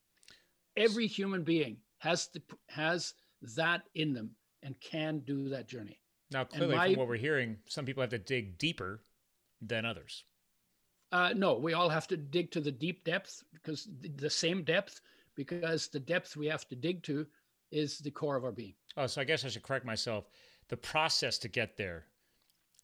Every 0.78 1.08
human 1.08 1.44
being 1.44 1.78
has 2.00 2.28
the, 2.28 2.42
has 2.70 3.14
that 3.56 3.84
in 3.96 4.14
them 4.14 4.32
and 4.64 4.80
can 4.82 5.20
do 5.20 5.50
that 5.50 5.68
journey. 5.68 6.00
Now, 6.32 6.44
clearly, 6.44 6.76
my, 6.76 6.88
from 6.88 7.00
what 7.00 7.08
we're 7.08 7.18
hearing, 7.18 7.58
some 7.68 7.86
people 7.86 8.02
have 8.02 8.10
to 8.10 8.18
dig 8.18 8.58
deeper 8.58 9.02
than 9.62 9.86
others. 9.86 10.24
Uh, 11.12 11.34
no, 11.36 11.54
we 11.56 11.74
all 11.74 11.90
have 11.90 12.08
to 12.08 12.18
dig 12.18 12.52
to 12.52 12.60
the 12.60 12.72
deep 12.72 13.04
depth 13.04 13.44
because 13.54 13.88
the 14.02 14.30
same 14.30 14.64
depth, 14.64 15.02
because 15.36 15.88
the 15.88 16.00
depth 16.00 16.36
we 16.36 16.48
have 16.48 16.68
to 16.68 16.76
dig 16.76 17.04
to 17.04 17.26
is 17.72 18.00
the 18.00 18.12
core 18.12 18.36
of 18.36 18.44
our 18.44 18.52
being. 18.52 18.74
Oh, 18.98 19.08
so 19.08 19.22
I 19.22 19.24
guess 19.24 19.46
I 19.46 19.50
should 19.50 19.64
correct 19.64 19.86
myself. 19.86 20.26
The 20.68 20.78
process 20.78 21.38
to 21.40 21.48
get 21.48 21.78
there 21.78 22.06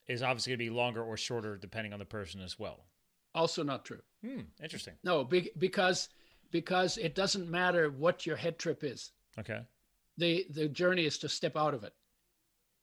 is 0.07 0.21
obviously 0.21 0.51
going 0.51 0.59
to 0.59 0.65
be 0.65 0.77
longer 0.77 1.03
or 1.03 1.17
shorter 1.17 1.57
depending 1.57 1.93
on 1.93 1.99
the 1.99 2.05
person 2.05 2.41
as 2.41 2.59
well. 2.59 2.85
Also, 3.33 3.63
not 3.63 3.85
true. 3.85 4.01
Hmm, 4.23 4.41
interesting. 4.61 4.93
No, 5.03 5.23
be- 5.23 5.51
because 5.57 6.09
because 6.51 6.97
it 6.97 7.15
doesn't 7.15 7.49
matter 7.49 7.89
what 7.89 8.25
your 8.25 8.35
head 8.35 8.59
trip 8.59 8.83
is. 8.83 9.11
Okay 9.39 9.61
the 10.17 10.45
the 10.49 10.67
journey 10.67 11.05
is 11.05 11.17
to 11.19 11.29
step 11.29 11.57
out 11.57 11.73
of 11.73 11.83
it. 11.83 11.93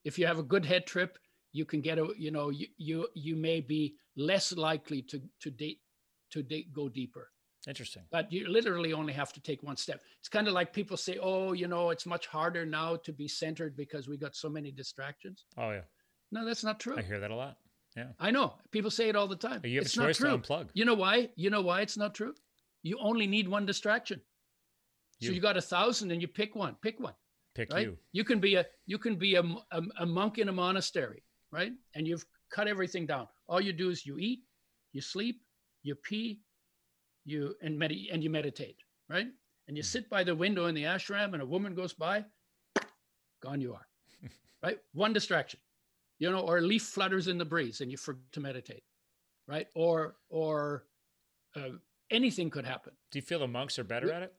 If 0.04 0.18
you 0.18 0.26
have 0.26 0.38
a 0.38 0.42
good 0.42 0.64
head 0.64 0.86
trip, 0.86 1.18
you 1.52 1.64
can 1.64 1.80
get 1.80 1.98
a 1.98 2.08
you 2.16 2.30
know 2.30 2.50
you 2.50 2.66
you, 2.76 3.08
you 3.14 3.36
may 3.36 3.60
be 3.60 3.96
less 4.16 4.52
likely 4.52 5.02
to 5.02 5.20
to 5.40 5.50
date 5.50 5.80
to 6.30 6.42
date, 6.42 6.72
go 6.72 6.88
deeper. 6.88 7.30
Interesting. 7.66 8.02
But 8.10 8.32
you 8.32 8.48
literally 8.48 8.92
only 8.92 9.12
have 9.12 9.32
to 9.32 9.40
take 9.40 9.62
one 9.62 9.76
step. 9.76 10.00
It's 10.20 10.28
kind 10.28 10.46
of 10.46 10.54
like 10.54 10.72
people 10.72 10.96
say, 10.96 11.18
"Oh, 11.20 11.52
you 11.52 11.68
know, 11.68 11.90
it's 11.90 12.06
much 12.06 12.26
harder 12.26 12.64
now 12.64 12.96
to 12.96 13.12
be 13.12 13.28
centered 13.28 13.76
because 13.76 14.08
we 14.08 14.16
got 14.16 14.36
so 14.36 14.48
many 14.48 14.70
distractions." 14.70 15.44
Oh 15.56 15.70
yeah. 15.70 15.82
No, 16.30 16.44
that's 16.44 16.64
not 16.64 16.78
true. 16.78 16.96
I 16.96 17.02
hear 17.02 17.20
that 17.20 17.30
a 17.30 17.34
lot. 17.34 17.56
Yeah. 17.96 18.08
I 18.20 18.30
know. 18.30 18.54
People 18.70 18.90
say 18.90 19.08
it 19.08 19.16
all 19.16 19.26
the 19.26 19.36
time. 19.36 19.60
You 19.64 19.76
have 19.76 19.86
it's 19.86 19.96
a 19.96 20.00
choice 20.00 20.20
not 20.20 20.28
true. 20.28 20.38
to 20.38 20.42
unplug. 20.42 20.68
You 20.74 20.84
know 20.84 20.94
why? 20.94 21.30
You 21.36 21.50
know 21.50 21.62
why 21.62 21.80
it's 21.80 21.96
not 21.96 22.14
true? 22.14 22.34
You 22.82 22.98
only 23.00 23.26
need 23.26 23.48
one 23.48 23.66
distraction. 23.66 24.20
You. 25.20 25.28
So 25.28 25.34
you 25.34 25.40
got 25.40 25.56
a 25.56 25.62
thousand 25.62 26.12
and 26.12 26.22
you 26.22 26.28
pick 26.28 26.54
one. 26.54 26.76
Pick 26.80 27.00
one. 27.00 27.14
Pick 27.58 27.72
right? 27.72 27.86
you. 27.86 27.98
You 28.12 28.22
can 28.22 28.38
be 28.38 28.54
a 28.54 28.64
you 28.86 28.98
can 28.98 29.16
be 29.16 29.34
a, 29.34 29.42
a, 29.42 29.82
a 29.98 30.06
monk 30.06 30.38
in 30.38 30.48
a 30.48 30.52
monastery, 30.52 31.24
right? 31.50 31.72
And 31.96 32.06
you've 32.06 32.24
cut 32.52 32.68
everything 32.68 33.04
down. 33.04 33.26
All 33.48 33.60
you 33.60 33.72
do 33.72 33.90
is 33.90 34.06
you 34.06 34.16
eat, 34.16 34.44
you 34.92 35.00
sleep, 35.00 35.42
you 35.82 35.96
pee, 35.96 36.40
you 37.24 37.56
and 37.60 37.76
med- 37.76 38.06
and 38.12 38.22
you 38.22 38.30
meditate, 38.30 38.76
right? 39.10 39.26
And 39.66 39.76
you 39.76 39.82
hmm. 39.82 39.86
sit 39.86 40.08
by 40.08 40.22
the 40.22 40.36
window 40.36 40.66
in 40.66 40.74
the 40.76 40.84
ashram, 40.84 41.32
and 41.32 41.42
a 41.42 41.46
woman 41.46 41.74
goes 41.74 41.92
by, 41.92 42.24
gone 43.42 43.60
you 43.60 43.74
are, 43.74 43.88
right? 44.62 44.78
One 44.92 45.12
distraction, 45.12 45.58
you 46.20 46.30
know, 46.30 46.42
or 46.42 46.58
a 46.58 46.62
leaf 46.62 46.84
flutters 46.84 47.26
in 47.26 47.38
the 47.38 47.44
breeze, 47.44 47.80
and 47.80 47.90
you 47.90 47.96
forget 47.96 48.22
to 48.34 48.40
meditate, 48.40 48.84
right? 49.48 49.66
Or 49.74 50.14
or 50.28 50.84
uh, 51.56 51.70
anything 52.08 52.50
could 52.50 52.66
happen. 52.66 52.92
Do 53.10 53.18
you 53.18 53.22
feel 53.22 53.40
the 53.40 53.48
monks 53.48 53.80
are 53.80 53.84
better 53.84 54.06
we, 54.06 54.12
at 54.12 54.22
it? 54.22 54.34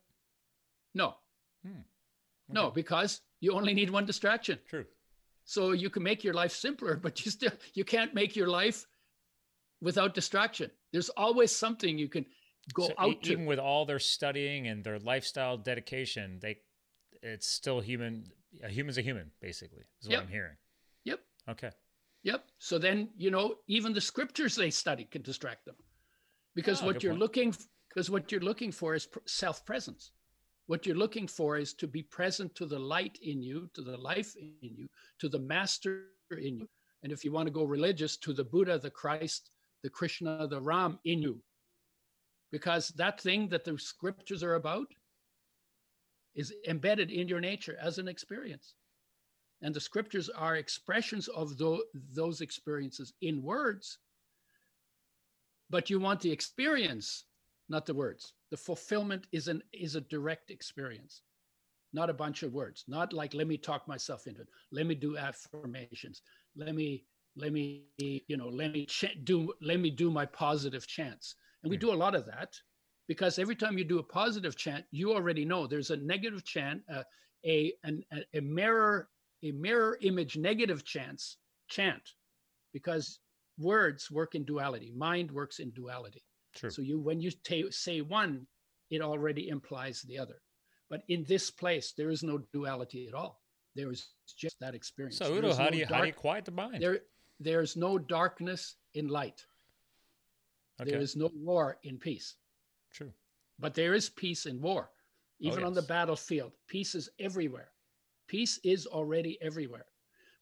No. 0.95 1.15
Hmm. 1.67 1.81
No, 2.49 2.71
because 2.71 3.21
you 3.39 3.53
only 3.53 3.73
need 3.73 3.89
one 3.89 4.05
distraction. 4.05 4.59
True. 4.67 4.85
So 5.45 5.71
you 5.71 5.89
can 5.89 6.03
make 6.03 6.23
your 6.23 6.33
life 6.33 6.51
simpler, 6.51 6.95
but 6.95 7.25
you 7.25 7.31
still 7.31 7.51
you 7.73 7.83
can't 7.83 8.13
make 8.13 8.35
your 8.35 8.47
life 8.47 8.85
without 9.81 10.13
distraction. 10.13 10.71
There's 10.91 11.09
always 11.09 11.55
something 11.55 11.97
you 11.97 12.09
can 12.09 12.25
go 12.73 12.87
so 12.87 12.93
out 12.97 13.23
to. 13.23 13.31
Even 13.31 13.45
with 13.45 13.59
all 13.59 13.85
their 13.85 13.99
studying 13.99 14.67
and 14.67 14.83
their 14.83 14.99
lifestyle 14.99 15.57
dedication, 15.57 16.39
they 16.41 16.57
it's 17.21 17.47
still 17.47 17.79
human. 17.79 18.25
A 18.63 18.69
human's 18.69 18.97
a 18.97 19.01
human, 19.01 19.31
basically, 19.41 19.83
is 20.01 20.07
what 20.07 20.13
yep. 20.13 20.23
I'm 20.23 20.27
hearing. 20.27 20.55
Yep. 21.05 21.19
Okay. 21.49 21.71
Yep. 22.23 22.43
So 22.57 22.77
then 22.77 23.09
you 23.17 23.31
know 23.31 23.55
even 23.67 23.93
the 23.93 24.01
scriptures 24.01 24.55
they 24.55 24.69
study 24.71 25.05
can 25.05 25.21
distract 25.21 25.65
them, 25.65 25.75
because 26.55 26.81
oh, 26.81 26.87
what 26.87 27.03
you're 27.03 27.13
point. 27.13 27.21
looking 27.21 27.55
because 27.89 28.09
what 28.09 28.31
you're 28.31 28.41
looking 28.41 28.71
for 28.71 28.95
is 28.95 29.07
self 29.25 29.65
presence. 29.65 30.11
What 30.69 30.85
you're 30.85 30.95
looking 30.95 31.25
for 31.25 31.57
is 31.57 31.73
to 31.73 31.87
be 31.87 32.03
present 32.03 32.53
to 32.53 32.67
the 32.67 32.77
light 32.77 33.17
in 33.23 33.41
you, 33.41 33.71
to 33.73 33.81
the 33.81 33.97
life 33.97 34.35
in 34.35 34.53
you, 34.61 34.87
to 35.17 35.27
the 35.27 35.39
master 35.39 36.09
in 36.29 36.59
you. 36.59 36.69
And 37.01 37.11
if 37.11 37.25
you 37.25 37.31
want 37.31 37.47
to 37.47 37.51
go 37.51 37.63
religious, 37.63 38.17
to 38.17 38.33
the 38.33 38.43
Buddha, 38.43 38.77
the 38.77 38.91
Christ, 38.91 39.49
the 39.81 39.89
Krishna, 39.89 40.47
the 40.47 40.61
Ram 40.61 40.99
in 41.05 41.23
you. 41.23 41.41
Because 42.51 42.89
that 42.89 43.19
thing 43.19 43.49
that 43.49 43.63
the 43.63 43.79
scriptures 43.79 44.43
are 44.43 44.53
about 44.53 44.85
is 46.35 46.53
embedded 46.67 47.09
in 47.09 47.27
your 47.27 47.41
nature 47.41 47.75
as 47.81 47.97
an 47.97 48.07
experience. 48.07 48.75
And 49.63 49.73
the 49.73 49.81
scriptures 49.81 50.29
are 50.29 50.57
expressions 50.57 51.29
of 51.29 51.57
those 52.13 52.41
experiences 52.41 53.11
in 53.23 53.41
words. 53.41 53.97
But 55.71 55.89
you 55.89 55.99
want 55.99 56.21
the 56.21 56.31
experience, 56.31 57.25
not 57.69 57.85
the 57.85 57.93
words. 57.93 58.33
The 58.51 58.57
fulfillment 58.57 59.27
is 59.31 59.47
an 59.47 59.61
is 59.73 59.95
a 59.95 60.01
direct 60.01 60.51
experience 60.51 61.21
not 61.93 62.09
a 62.09 62.13
bunch 62.13 62.43
of 62.43 62.53
words. 62.53 62.83
Not 62.87 63.13
like 63.13 63.33
let 63.33 63.47
me 63.47 63.57
talk 63.57 63.87
myself 63.87 64.27
into 64.27 64.41
it. 64.41 64.47
Let 64.71 64.85
me 64.85 64.95
do 64.95 65.17
affirmations. 65.17 66.21
Let 66.55 66.75
me 66.75 67.05
let 67.35 67.51
me 67.53 67.85
you 67.97 68.37
know 68.37 68.47
let 68.47 68.73
me 68.73 68.85
ch- 68.85 69.17
do 69.23 69.53
let 69.61 69.79
me 69.79 69.89
do 69.89 70.11
my 70.11 70.25
positive 70.25 70.87
chants. 70.87 71.35
And 71.63 71.69
we 71.69 71.77
hmm. 71.77 71.81
do 71.81 71.93
a 71.93 71.95
lot 71.95 72.15
of 72.15 72.25
that 72.27 72.53
because 73.07 73.39
every 73.39 73.55
time 73.55 73.77
you 73.77 73.83
do 73.83 73.99
a 73.99 74.03
positive 74.03 74.55
chant 74.55 74.85
you 74.91 75.13
already 75.13 75.45
know 75.45 75.65
there's 75.65 75.91
a 75.91 75.97
negative 75.97 76.43
chant 76.43 76.81
uh, 76.93 77.03
a 77.45 77.73
an, 77.83 78.03
a 78.33 78.41
mirror 78.41 79.09
a 79.43 79.51
mirror 79.51 79.97
image 80.01 80.37
negative 80.37 80.85
chants 80.85 81.37
chant 81.69 82.01
because 82.73 83.19
words 83.57 84.11
work 84.11 84.35
in 84.35 84.43
duality. 84.45 84.93
Mind 84.95 85.31
works 85.31 85.59
in 85.59 85.71
duality 85.71 86.23
True. 86.55 86.69
So 86.69 86.81
you, 86.81 86.99
when 86.99 87.19
you 87.21 87.31
t- 87.31 87.71
say 87.71 88.01
one, 88.01 88.47
it 88.89 89.01
already 89.01 89.49
implies 89.49 90.01
the 90.03 90.17
other. 90.19 90.41
But 90.89 91.03
in 91.07 91.23
this 91.25 91.51
place, 91.51 91.93
there 91.95 92.09
is 92.09 92.23
no 92.23 92.39
duality 92.51 93.07
at 93.07 93.13
all. 93.13 93.41
There 93.75 93.91
is 93.91 94.07
just 94.35 94.59
that 94.59 94.73
experience. 94.73 95.17
So 95.17 95.33
Udo, 95.33 95.53
how 95.53 95.65
no 95.65 95.71
do 95.71 95.77
you 95.77 95.85
how 95.85 96.01
do 96.01 96.07
you 96.07 96.13
quiet 96.13 96.45
the 96.45 96.51
mind? 96.51 96.81
there 96.81 96.99
there's 97.39 97.77
no 97.77 97.97
darkness 97.97 98.75
in 98.93 99.07
light. 99.07 99.45
okay, 100.81 100.91
There 100.91 100.99
is 100.99 101.15
no 101.15 101.29
war 101.33 101.77
in 101.83 101.97
peace. 101.97 102.35
true. 102.91 103.13
But 103.59 103.75
there 103.75 103.93
is 103.93 104.09
peace 104.09 104.45
in 104.45 104.59
war. 104.61 104.89
Oh, 104.91 105.47
Even 105.47 105.63
on 105.63 105.73
the 105.73 105.81
battlefield, 105.83 106.51
peace 106.67 106.95
is 106.95 107.09
everywhere. 107.19 107.69
Peace 108.27 108.59
is 108.63 108.87
already 108.87 109.37
everywhere. 109.41 109.85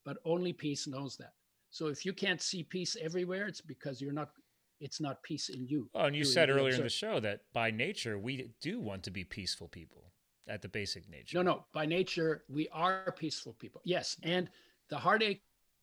But 0.06 0.18
only 0.24 0.54
peace 0.54 0.88
knows 0.88 1.18
that. 1.18 1.34
So 1.70 1.88
if 1.88 2.06
you 2.06 2.14
can't 2.14 2.42
see 2.42 2.64
peace 2.64 2.96
everywhere, 3.00 3.46
it's 3.48 3.62
because 3.62 4.02
you're 4.02 4.14
not 4.14 4.32
it's 4.80 5.02
not 5.02 5.22
peace 5.24 5.50
in 5.50 5.66
you. 5.68 5.90
Oh, 5.96 6.06
and 6.06 6.16
you 6.16 6.24
doing 6.24 6.34
said 6.34 6.50
earlier 6.50 6.76
in 6.76 6.84
the 6.84 6.90
show 6.90 7.20
that 7.20 7.42
by 7.54 7.72
nature 7.72 8.18
we 8.20 8.52
do 8.62 8.80
want 8.80 9.04
to 9.04 9.12
be 9.12 9.24
peaceful 9.24 9.68
people 9.68 10.12
at 10.48 10.62
the 10.62 10.70
basic 10.70 11.10
nature. 11.10 11.38
No, 11.38 11.42
no. 11.42 11.66
By 11.74 11.86
nature, 11.86 12.44
we 12.48 12.70
are 12.70 13.14
peaceful 13.18 13.54
people. 13.54 13.82
Yes. 13.84 14.18
And 14.24 14.50
the 14.90 14.98
heartache 14.98 15.42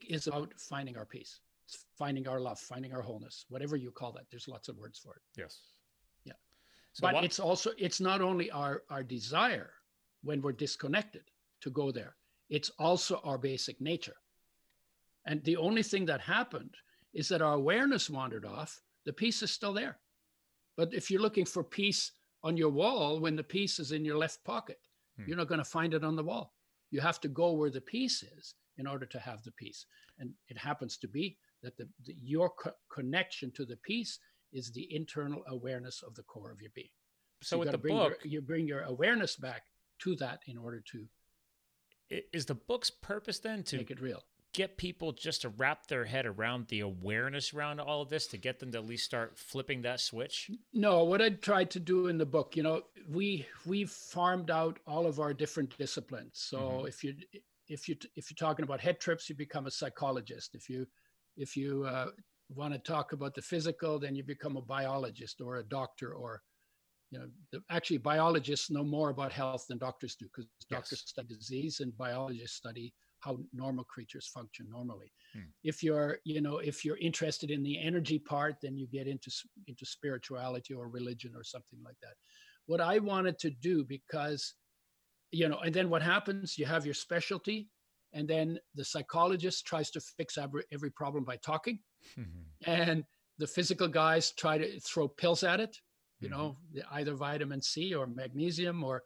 is 0.08 0.26
about 0.26 0.52
finding 0.58 0.96
our 0.96 1.04
peace, 1.04 1.40
It's 1.66 1.84
finding 1.98 2.26
our 2.28 2.40
love, 2.40 2.58
finding 2.58 2.92
our 2.94 3.02
wholeness, 3.02 3.44
whatever 3.48 3.76
you 3.76 3.90
call 3.90 4.12
that. 4.12 4.26
There's 4.30 4.48
lots 4.48 4.68
of 4.68 4.76
words 4.76 4.98
for 4.98 5.14
it. 5.14 5.22
Yes. 5.36 5.60
Yeah. 6.24 6.32
So 6.92 7.02
but 7.02 7.14
why- 7.14 7.22
it's 7.22 7.38
also 7.40 7.72
it's 7.78 8.00
not 8.00 8.20
only 8.20 8.50
our 8.50 8.84
our 8.90 9.02
desire 9.02 9.72
when 10.22 10.40
we're 10.40 10.52
disconnected 10.52 11.24
to 11.60 11.70
go 11.70 11.90
there. 11.90 12.16
It's 12.48 12.70
also 12.78 13.20
our 13.24 13.38
basic 13.38 13.80
nature. 13.80 14.16
And 15.26 15.42
the 15.44 15.56
only 15.56 15.82
thing 15.82 16.04
that 16.06 16.20
happened 16.20 16.74
is 17.14 17.28
that 17.28 17.42
our 17.42 17.54
awareness 17.54 18.10
wandered 18.10 18.44
off. 18.44 18.80
The 19.06 19.12
peace 19.12 19.42
is 19.42 19.50
still 19.50 19.72
there. 19.72 19.98
But 20.76 20.92
if 20.92 21.10
you're 21.10 21.22
looking 21.22 21.44
for 21.44 21.62
peace 21.62 22.12
on 22.42 22.56
your 22.56 22.70
wall 22.70 23.20
when 23.20 23.36
the 23.36 23.44
peace 23.44 23.78
is 23.78 23.92
in 23.92 24.04
your 24.04 24.18
left 24.18 24.44
pocket, 24.44 24.78
Hmm. 25.16 25.24
you're 25.28 25.36
not 25.36 25.46
going 25.48 25.60
to 25.60 25.64
find 25.64 25.94
it 25.94 26.02
on 26.02 26.16
the 26.16 26.24
wall. 26.24 26.54
You 26.90 27.00
have 27.00 27.20
to 27.20 27.28
go 27.28 27.52
where 27.52 27.70
the 27.70 27.80
peace 27.80 28.24
is 28.24 28.54
in 28.78 28.86
order 28.88 29.06
to 29.06 29.18
have 29.20 29.42
the 29.44 29.52
peace. 29.52 29.86
And 30.18 30.32
it 30.48 30.58
happens 30.58 30.96
to 30.98 31.08
be 31.08 31.38
that 31.62 31.76
the, 31.76 31.88
the 32.04 32.14
your 32.20 32.50
co- 32.50 32.72
connection 32.92 33.52
to 33.52 33.64
the 33.64 33.76
peace 33.76 34.18
is 34.52 34.72
the 34.72 34.92
internal 34.94 35.42
awareness 35.46 36.02
of 36.02 36.14
the 36.16 36.24
core 36.24 36.50
of 36.50 36.60
your 36.60 36.72
being. 36.74 36.90
so 37.42 37.56
you 37.56 37.60
with 37.60 37.70
the 37.70 37.78
book, 37.78 38.18
your, 38.24 38.32
you 38.32 38.40
bring 38.40 38.66
your 38.66 38.82
awareness 38.82 39.36
back 39.36 39.62
to 40.00 40.16
that 40.16 40.40
in 40.46 40.58
order 40.58 40.80
to 40.92 41.06
is 42.32 42.44
the 42.46 42.54
book's 42.54 42.90
purpose 42.90 43.38
then 43.38 43.62
to 43.64 43.76
make 43.78 43.90
it 43.90 44.00
real. 44.00 44.22
Get 44.54 44.78
people 44.78 45.12
just 45.12 45.42
to 45.42 45.50
wrap 45.50 45.86
their 45.88 46.06
head 46.06 46.26
around 46.26 46.68
the 46.68 46.80
awareness 46.80 47.52
around 47.52 47.80
all 47.80 48.00
of 48.02 48.08
this 48.08 48.26
to 48.28 48.38
get 48.38 48.60
them 48.60 48.72
to 48.72 48.78
at 48.78 48.86
least 48.86 49.04
start 49.04 49.38
flipping 49.38 49.82
that 49.82 50.00
switch? 50.00 50.50
No, 50.72 51.04
what 51.04 51.22
I 51.22 51.30
tried 51.30 51.70
to 51.72 51.80
do 51.80 52.08
in 52.08 52.18
the 52.18 52.26
book, 52.26 52.56
you 52.56 52.62
know, 52.62 52.82
we 53.08 53.46
we 53.64 53.84
farmed 53.84 54.50
out 54.50 54.78
all 54.86 55.06
of 55.06 55.20
our 55.20 55.32
different 55.34 55.76
disciplines. 55.78 56.32
So 56.34 56.84
Mhm. 56.84 56.88
if 56.88 57.04
you 57.04 57.14
if 57.68 57.88
you 57.88 57.96
if 58.16 58.30
you're 58.30 58.36
talking 58.36 58.64
about 58.64 58.80
head 58.80 59.00
trips, 59.00 59.28
you 59.28 59.34
become 59.36 59.66
a 59.66 59.70
psychologist. 59.70 60.54
If 60.54 60.68
you 60.68 60.86
if 61.36 61.56
you 61.56 61.84
uh, 61.84 62.10
want 62.48 62.74
to 62.74 62.78
talk 62.78 63.12
about 63.12 63.34
the 63.34 63.42
physical, 63.42 63.98
then 63.98 64.14
you 64.14 64.22
become 64.24 64.56
a 64.56 64.62
biologist 64.62 65.40
or 65.40 65.56
a 65.56 65.64
doctor 65.64 66.14
or 66.14 66.42
you 67.10 67.18
know 67.18 67.28
the, 67.52 67.62
actually 67.70 67.98
biologists 67.98 68.70
know 68.70 68.84
more 68.84 69.10
about 69.10 69.32
health 69.32 69.66
than 69.68 69.78
doctors 69.78 70.16
do 70.16 70.26
because 70.26 70.48
doctors 70.70 71.00
study 71.06 71.28
disease 71.28 71.80
and 71.80 71.96
biologists 71.96 72.56
study 72.56 72.92
how 73.24 73.38
normal 73.52 73.84
creatures 73.84 74.26
function 74.28 74.66
normally 74.70 75.12
Hmm. 75.32 75.50
if 75.62 75.82
you're 75.82 76.18
you 76.24 76.40
know 76.40 76.58
if 76.58 76.84
you're 76.84 76.98
interested 76.98 77.50
in 77.50 77.62
the 77.62 77.78
energy 77.80 78.18
part 78.18 78.56
then 78.62 78.76
you 78.76 78.86
get 78.88 79.06
into 79.08 79.30
into 79.66 79.86
spirituality 79.86 80.74
or 80.74 80.88
religion 80.88 81.32
or 81.34 81.44
something 81.44 81.80
like 81.84 81.96
that 82.02 82.14
what 82.66 82.80
i 82.80 82.98
wanted 82.98 83.38
to 83.38 83.50
do 83.50 83.84
because 83.84 84.54
you 85.30 85.48
know 85.48 85.58
and 85.58 85.74
then 85.74 85.90
what 85.90 86.02
happens 86.02 86.58
you 86.58 86.66
have 86.66 86.84
your 86.84 86.94
specialty 86.94 87.70
and 88.12 88.28
then 88.28 88.58
the 88.74 88.84
psychologist 88.84 89.66
tries 89.66 89.90
to 89.90 90.00
fix 90.00 90.38
every, 90.38 90.64
every 90.72 90.90
problem 90.90 91.24
by 91.24 91.36
talking 91.36 91.80
and 92.66 93.04
the 93.38 93.46
physical 93.46 93.88
guys 93.88 94.32
try 94.32 94.58
to 94.58 94.80
throw 94.80 95.08
pills 95.08 95.42
at 95.42 95.60
it 95.60 95.76
you 96.20 96.28
Mhm. 96.28 96.30
know 96.30 96.56
either 96.92 97.14
vitamin 97.14 97.60
c 97.60 97.94
or 97.94 98.06
magnesium 98.06 98.84
or 98.84 99.02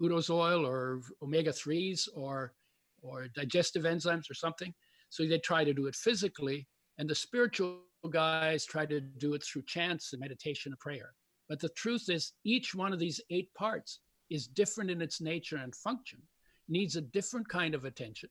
udo's 0.00 0.30
oil 0.30 0.66
or 0.66 1.02
omega 1.22 1.52
3s 1.52 2.08
or 2.14 2.54
or 3.02 3.28
digestive 3.28 3.84
enzymes 3.84 4.30
or 4.30 4.34
something 4.34 4.72
so 5.08 5.26
they 5.26 5.38
try 5.38 5.64
to 5.64 5.74
do 5.74 5.86
it 5.86 5.94
physically 5.94 6.66
and 6.98 7.08
the 7.08 7.14
spiritual 7.14 7.80
guys 8.10 8.64
try 8.64 8.86
to 8.86 9.00
do 9.00 9.34
it 9.34 9.42
through 9.42 9.62
chants 9.62 10.12
and 10.12 10.20
meditation 10.20 10.72
and 10.72 10.78
prayer 10.78 11.12
but 11.48 11.60
the 11.60 11.68
truth 11.70 12.08
is 12.08 12.32
each 12.44 12.74
one 12.74 12.92
of 12.92 12.98
these 12.98 13.20
eight 13.30 13.52
parts 13.54 14.00
is 14.30 14.46
different 14.46 14.90
in 14.90 15.02
its 15.02 15.20
nature 15.20 15.56
and 15.56 15.74
function 15.74 16.20
needs 16.68 16.96
a 16.96 17.00
different 17.00 17.48
kind 17.48 17.74
of 17.74 17.84
attention 17.84 18.28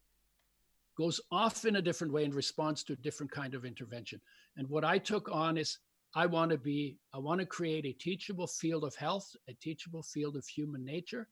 goes 0.97 1.22
off 1.32 1.65
in 1.65 1.78
a 1.78 1.82
different 1.82 2.11
way 2.11 2.24
in 2.24 2.32
response 2.32 2.84
to 2.84 2.93
a 2.93 2.97
different 2.97 3.32
kind 3.32 3.53
of 3.53 3.65
intervention 3.65 4.20
and 4.57 4.67
what 4.67 4.84
I 4.84 4.97
took 4.97 5.30
on 5.32 5.57
is 5.57 5.78
I 6.15 6.26
want 6.26 6.51
to 6.51 6.57
be, 6.57 6.97
I 7.13 7.20
want 7.20 7.39
to 7.39 7.45
create 7.45 7.86
a 7.86 7.93
teachable 7.93 8.47
field 8.47 8.84
of 8.84 8.95
health, 8.95 9.36
a 9.47 9.53
teachable 9.53 10.01
field 10.01 10.36
of 10.36 10.45
human 10.45 10.84
nature. 10.84 11.28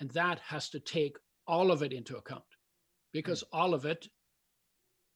And 0.00 0.10
that 0.10 0.38
has 0.40 0.68
to 0.70 0.80
take 0.80 1.16
all 1.48 1.72
of 1.72 1.82
it 1.82 1.92
into 1.92 2.18
account 2.18 2.44
because 3.12 3.42
all 3.52 3.74
of 3.74 3.86
it 3.86 4.06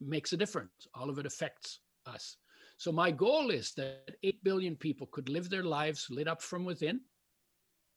makes 0.00 0.32
a 0.32 0.36
difference. 0.36 0.88
All 0.94 1.10
of 1.10 1.18
it 1.18 1.26
affects 1.26 1.80
us. 2.06 2.36
So 2.78 2.90
my 2.90 3.10
goal 3.10 3.50
is 3.50 3.72
that 3.76 4.16
8 4.24 4.42
billion 4.42 4.74
people 4.74 5.06
could 5.12 5.28
live 5.28 5.48
their 5.50 5.62
lives 5.62 6.08
lit 6.10 6.26
up 6.26 6.42
from 6.42 6.64
within 6.64 7.00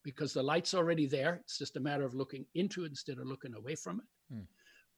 because 0.04 0.32
the 0.32 0.42
light's 0.42 0.74
already 0.74 1.06
there. 1.06 1.40
It's 1.42 1.58
just 1.58 1.76
a 1.76 1.80
matter 1.80 2.04
of 2.04 2.14
looking 2.14 2.44
into 2.54 2.84
it 2.84 2.90
instead 2.90 3.18
of 3.18 3.26
looking 3.26 3.54
away 3.54 3.74
from 3.74 4.00
it. 4.00 4.34
Hmm. 4.34 4.42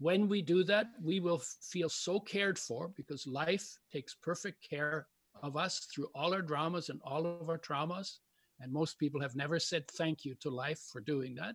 When 0.00 0.28
we 0.28 0.42
do 0.42 0.62
that, 0.64 0.88
we 1.02 1.20
will 1.20 1.40
feel 1.62 1.88
so 1.88 2.20
cared 2.20 2.58
for 2.58 2.88
because 2.96 3.26
life 3.26 3.78
takes 3.90 4.14
perfect 4.14 4.68
care 4.68 5.06
of 5.42 5.56
us 5.56 5.86
through 5.92 6.08
all 6.14 6.34
our 6.34 6.42
dramas 6.42 6.88
and 6.88 7.00
all 7.04 7.24
of 7.26 7.48
our 7.48 7.58
traumas. 7.58 8.18
And 8.60 8.72
most 8.72 8.98
people 8.98 9.20
have 9.20 9.36
never 9.36 9.58
said 9.58 9.88
thank 9.88 10.24
you 10.24 10.34
to 10.40 10.50
life 10.50 10.80
for 10.92 11.00
doing 11.00 11.34
that 11.36 11.54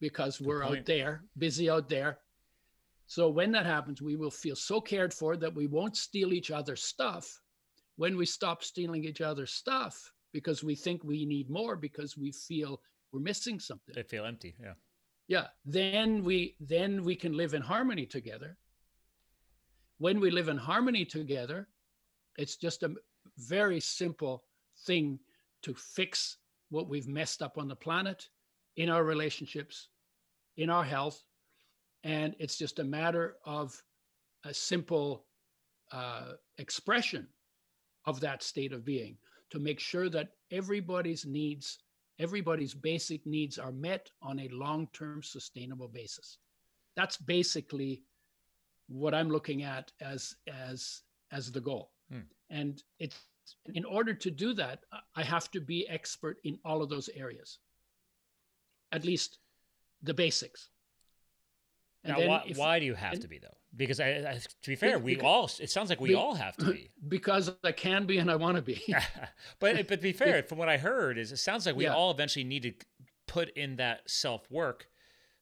because 0.00 0.40
we're 0.40 0.64
out 0.64 0.86
there, 0.86 1.24
busy 1.36 1.68
out 1.70 1.88
there. 1.88 2.18
So 3.06 3.28
when 3.28 3.52
that 3.52 3.66
happens, 3.66 4.00
we 4.00 4.16
will 4.16 4.30
feel 4.30 4.56
so 4.56 4.80
cared 4.80 5.12
for 5.12 5.36
that 5.36 5.54
we 5.54 5.66
won't 5.66 5.96
steal 5.96 6.32
each 6.32 6.50
other's 6.50 6.82
stuff. 6.82 7.40
When 7.96 8.16
we 8.16 8.24
stop 8.24 8.62
stealing 8.62 9.04
each 9.04 9.20
other's 9.20 9.50
stuff 9.52 10.12
because 10.32 10.62
we 10.62 10.74
think 10.74 11.02
we 11.04 11.24
need 11.24 11.50
more 11.50 11.76
because 11.76 12.16
we 12.16 12.32
feel 12.32 12.80
we're 13.12 13.20
missing 13.20 13.58
something 13.58 13.94
They 13.94 14.02
feel 14.02 14.24
empty. 14.24 14.54
Yeah. 14.60 14.74
yeah 15.28 15.46
then 15.64 16.22
we 16.24 16.56
then 16.60 17.02
we 17.02 17.16
can 17.16 17.36
live 17.36 17.54
in 17.54 17.62
harmony 17.62 18.06
together 18.06 18.56
when 19.98 20.20
we 20.20 20.30
live 20.30 20.48
in 20.48 20.56
harmony 20.56 21.04
together 21.04 21.68
it's 22.38 22.56
just 22.56 22.82
a 22.82 22.94
very 23.38 23.80
simple 23.80 24.44
thing 24.86 25.18
to 25.62 25.74
fix 25.74 26.38
what 26.70 26.88
we've 26.88 27.08
messed 27.08 27.42
up 27.42 27.58
on 27.58 27.68
the 27.68 27.76
planet 27.76 28.28
in 28.76 28.88
our 28.88 29.04
relationships 29.04 29.88
in 30.56 30.70
our 30.70 30.84
health 30.84 31.22
and 32.04 32.34
it's 32.38 32.56
just 32.56 32.78
a 32.78 32.84
matter 32.84 33.36
of 33.44 33.80
a 34.44 34.54
simple 34.54 35.26
uh, 35.92 36.32
expression 36.58 37.26
of 38.06 38.20
that 38.20 38.42
state 38.42 38.72
of 38.72 38.84
being 38.84 39.16
to 39.50 39.58
make 39.58 39.80
sure 39.80 40.08
that 40.08 40.30
everybody's 40.50 41.26
needs 41.26 41.78
everybody's 42.18 42.74
basic 42.74 43.26
needs 43.26 43.58
are 43.58 43.72
met 43.72 44.10
on 44.20 44.40
a 44.40 44.48
long-term 44.48 45.22
sustainable 45.22 45.88
basis. 45.88 46.36
That's 46.94 47.16
basically 47.16 48.02
what 48.90 49.14
i'm 49.14 49.30
looking 49.30 49.62
at 49.62 49.92
as 50.00 50.34
as 50.48 51.02
as 51.32 51.50
the 51.52 51.60
goal. 51.60 51.90
Hmm. 52.10 52.26
and 52.50 52.82
it's 52.98 53.16
in 53.74 53.84
order 53.84 54.12
to 54.14 54.30
do 54.30 54.52
that 54.54 54.80
i 55.14 55.22
have 55.22 55.48
to 55.52 55.60
be 55.60 55.88
expert 55.88 56.38
in 56.42 56.58
all 56.64 56.82
of 56.82 56.88
those 56.88 57.08
areas 57.14 57.58
at 58.92 59.04
least 59.04 59.38
the 60.02 60.14
basics 60.14 60.68
And 62.04 62.12
now, 62.14 62.18
then 62.20 62.28
why, 62.28 62.44
if- 62.46 62.56
why 62.56 62.78
do 62.78 62.86
you 62.86 62.94
have 62.94 63.12
and- 63.14 63.22
to 63.22 63.28
be 63.28 63.38
though? 63.38 63.56
Because 63.76 64.00
I, 64.00 64.08
I, 64.08 64.40
to 64.62 64.68
be 64.68 64.74
fair, 64.74 64.98
we 64.98 65.14
because- 65.14 65.58
all. 65.58 65.64
It 65.64 65.70
sounds 65.70 65.90
like 65.90 66.00
we 66.00 66.08
be- 66.08 66.14
all 66.16 66.34
have 66.34 66.56
to 66.56 66.72
be. 66.72 66.90
because 67.08 67.52
i 67.62 67.70
can 67.70 68.04
be 68.04 68.18
and 68.18 68.28
i 68.28 68.34
want 68.34 68.56
to 68.56 68.62
be 68.62 68.82
but 69.60 69.76
but 69.76 69.88
to 69.88 69.96
be 69.98 70.12
fair, 70.12 70.42
from 70.42 70.58
what 70.58 70.68
I 70.68 70.76
heard, 70.76 71.18
is 71.18 71.30
it 71.30 71.36
sounds 71.36 71.66
like 71.66 71.76
we 71.76 71.84
Yeah. 71.84 71.94
all 71.94 72.10
eventually 72.10 72.44
need 72.44 72.62
to 72.64 72.72
put 73.28 73.50
in 73.56 73.76
that 73.76 74.10
self 74.10 74.50
work, 74.50 74.88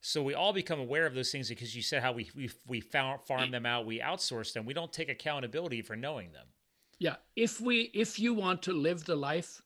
so 0.02 0.22
we 0.22 0.34
all 0.34 0.52
become 0.52 0.78
aware 0.78 1.06
of 1.06 1.14
those 1.14 1.30
things. 1.32 1.48
Because 1.48 1.74
you 1.74 1.80
said 1.80 2.02
how 2.02 2.12
we 2.12 2.30
we 2.36 2.50
we 2.66 2.80
found, 2.80 3.22
farm 3.22 3.50
them 3.50 3.64
out, 3.64 3.86
we 3.86 4.00
outsource 4.00 4.52
them, 4.52 4.66
we 4.66 4.74
don't 4.74 4.92
take 4.92 5.08
accountability 5.08 5.80
for 5.80 5.96
knowing 5.96 6.32
them. 6.32 6.48
Yeah, 6.98 7.16
if 7.34 7.62
we 7.62 7.90
if 7.94 8.18
you 8.18 8.34
want 8.34 8.62
to 8.64 8.72
live 8.74 9.04
the 9.06 9.16
life 9.16 9.62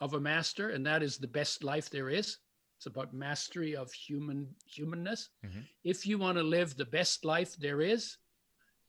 of 0.00 0.14
a 0.14 0.20
master, 0.20 0.70
and 0.70 0.84
that 0.86 1.00
is 1.02 1.18
the 1.18 1.28
best 1.28 1.62
life 1.62 1.90
there 1.90 2.10
is, 2.10 2.38
it's 2.76 2.86
about 2.86 3.14
mastery 3.14 3.74
of 3.76 3.92
human 3.92 4.54
humanness. 4.66 5.30
Mhm. 5.44 5.66
If 5.84 6.06
you 6.06 6.18
want 6.18 6.36
to 6.38 6.42
live 6.42 6.76
the 6.76 6.84
best 6.84 7.24
life 7.24 7.56
there 7.56 7.80
is, 7.80 8.18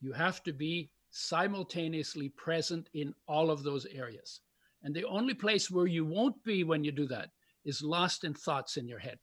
you 0.00 0.12
have 0.12 0.42
to 0.44 0.52
be 0.52 0.90
simultaneously 1.10 2.28
present 2.30 2.88
in 2.94 3.14
all 3.26 3.50
of 3.50 3.62
those 3.62 3.86
areas. 3.86 4.40
And 4.82 4.94
the 4.94 5.04
only 5.04 5.34
place 5.34 5.70
where 5.70 5.86
you 5.86 6.04
won't 6.04 6.42
be 6.44 6.62
when 6.64 6.84
you 6.84 6.92
do 6.92 7.06
that 7.08 7.30
is 7.64 7.82
lost 7.82 8.24
in 8.24 8.34
thoughts 8.34 8.76
in 8.76 8.86
your 8.88 8.98
head. 8.98 9.18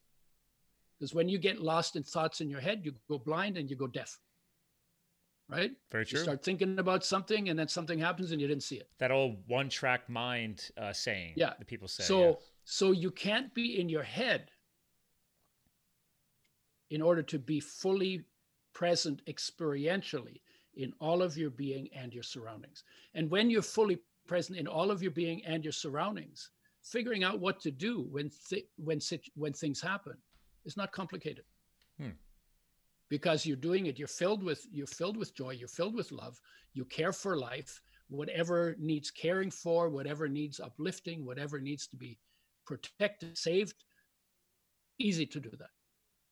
Because 0.98 1.14
when 1.14 1.28
you 1.28 1.38
get 1.38 1.60
lost 1.60 1.96
in 1.96 2.02
thoughts 2.02 2.40
in 2.40 2.50
your 2.50 2.60
head, 2.60 2.84
you 2.84 2.94
go 3.08 3.18
blind 3.18 3.56
and 3.56 3.70
you 3.70 3.76
go 3.76 3.86
deaf. 3.86 4.18
Right? 5.48 5.72
Very 5.92 6.06
true. 6.06 6.18
You 6.18 6.24
start 6.24 6.42
thinking 6.42 6.78
about 6.78 7.04
something 7.04 7.48
and 7.50 7.58
then 7.58 7.68
something 7.68 7.98
happens 7.98 8.32
and 8.32 8.40
you 8.40 8.48
didn't 8.48 8.62
see 8.62 8.76
it. 8.76 8.88
That 8.98 9.10
old 9.10 9.46
one 9.46 9.68
track 9.68 10.08
mind 10.08 10.70
uh, 10.76 10.92
saying 10.92 11.34
Yeah. 11.36 11.54
that 11.58 11.66
people 11.66 11.86
say. 11.86 12.04
So 12.04 12.20
yeah. 12.20 12.34
So 12.64 12.92
you 12.92 13.10
can't 13.10 13.52
be 13.54 13.78
in 13.78 13.88
your 13.88 14.02
head 14.02 14.50
in 16.90 17.02
order 17.02 17.22
to 17.22 17.38
be 17.38 17.60
fully 17.60 18.24
present 18.72 19.24
experientially 19.26 20.40
in 20.76 20.92
all 21.00 21.22
of 21.22 21.36
your 21.36 21.50
being 21.50 21.88
and 21.94 22.12
your 22.12 22.22
surroundings. 22.22 22.84
And 23.14 23.30
when 23.30 23.50
you're 23.50 23.62
fully 23.62 23.98
present 24.26 24.58
in 24.58 24.66
all 24.66 24.90
of 24.90 25.02
your 25.02 25.12
being 25.12 25.44
and 25.44 25.62
your 25.62 25.72
surroundings, 25.72 26.50
figuring 26.82 27.24
out 27.24 27.40
what 27.40 27.60
to 27.60 27.70
do 27.70 28.06
when 28.10 28.30
th- 28.48 28.66
when 28.76 29.00
sit- 29.00 29.30
when 29.34 29.52
things 29.52 29.80
happen 29.80 30.16
is 30.64 30.76
not 30.76 30.92
complicated. 30.92 31.44
Hmm. 31.98 32.10
Because 33.08 33.46
you're 33.46 33.56
doing 33.56 33.86
it, 33.86 33.98
you're 33.98 34.08
filled 34.08 34.42
with 34.42 34.66
you're 34.72 34.86
filled 34.86 35.16
with 35.16 35.34
joy, 35.34 35.50
you're 35.50 35.68
filled 35.68 35.94
with 35.94 36.10
love, 36.12 36.40
you 36.72 36.84
care 36.84 37.12
for 37.12 37.36
life, 37.36 37.80
whatever 38.08 38.74
needs 38.78 39.10
caring 39.10 39.50
for, 39.50 39.88
whatever 39.88 40.28
needs 40.28 40.60
uplifting, 40.60 41.24
whatever 41.24 41.60
needs 41.60 41.86
to 41.88 41.96
be 41.96 42.18
protected, 42.66 43.36
saved, 43.36 43.74
easy 44.98 45.26
to 45.26 45.40
do 45.40 45.50
that. 45.50 45.70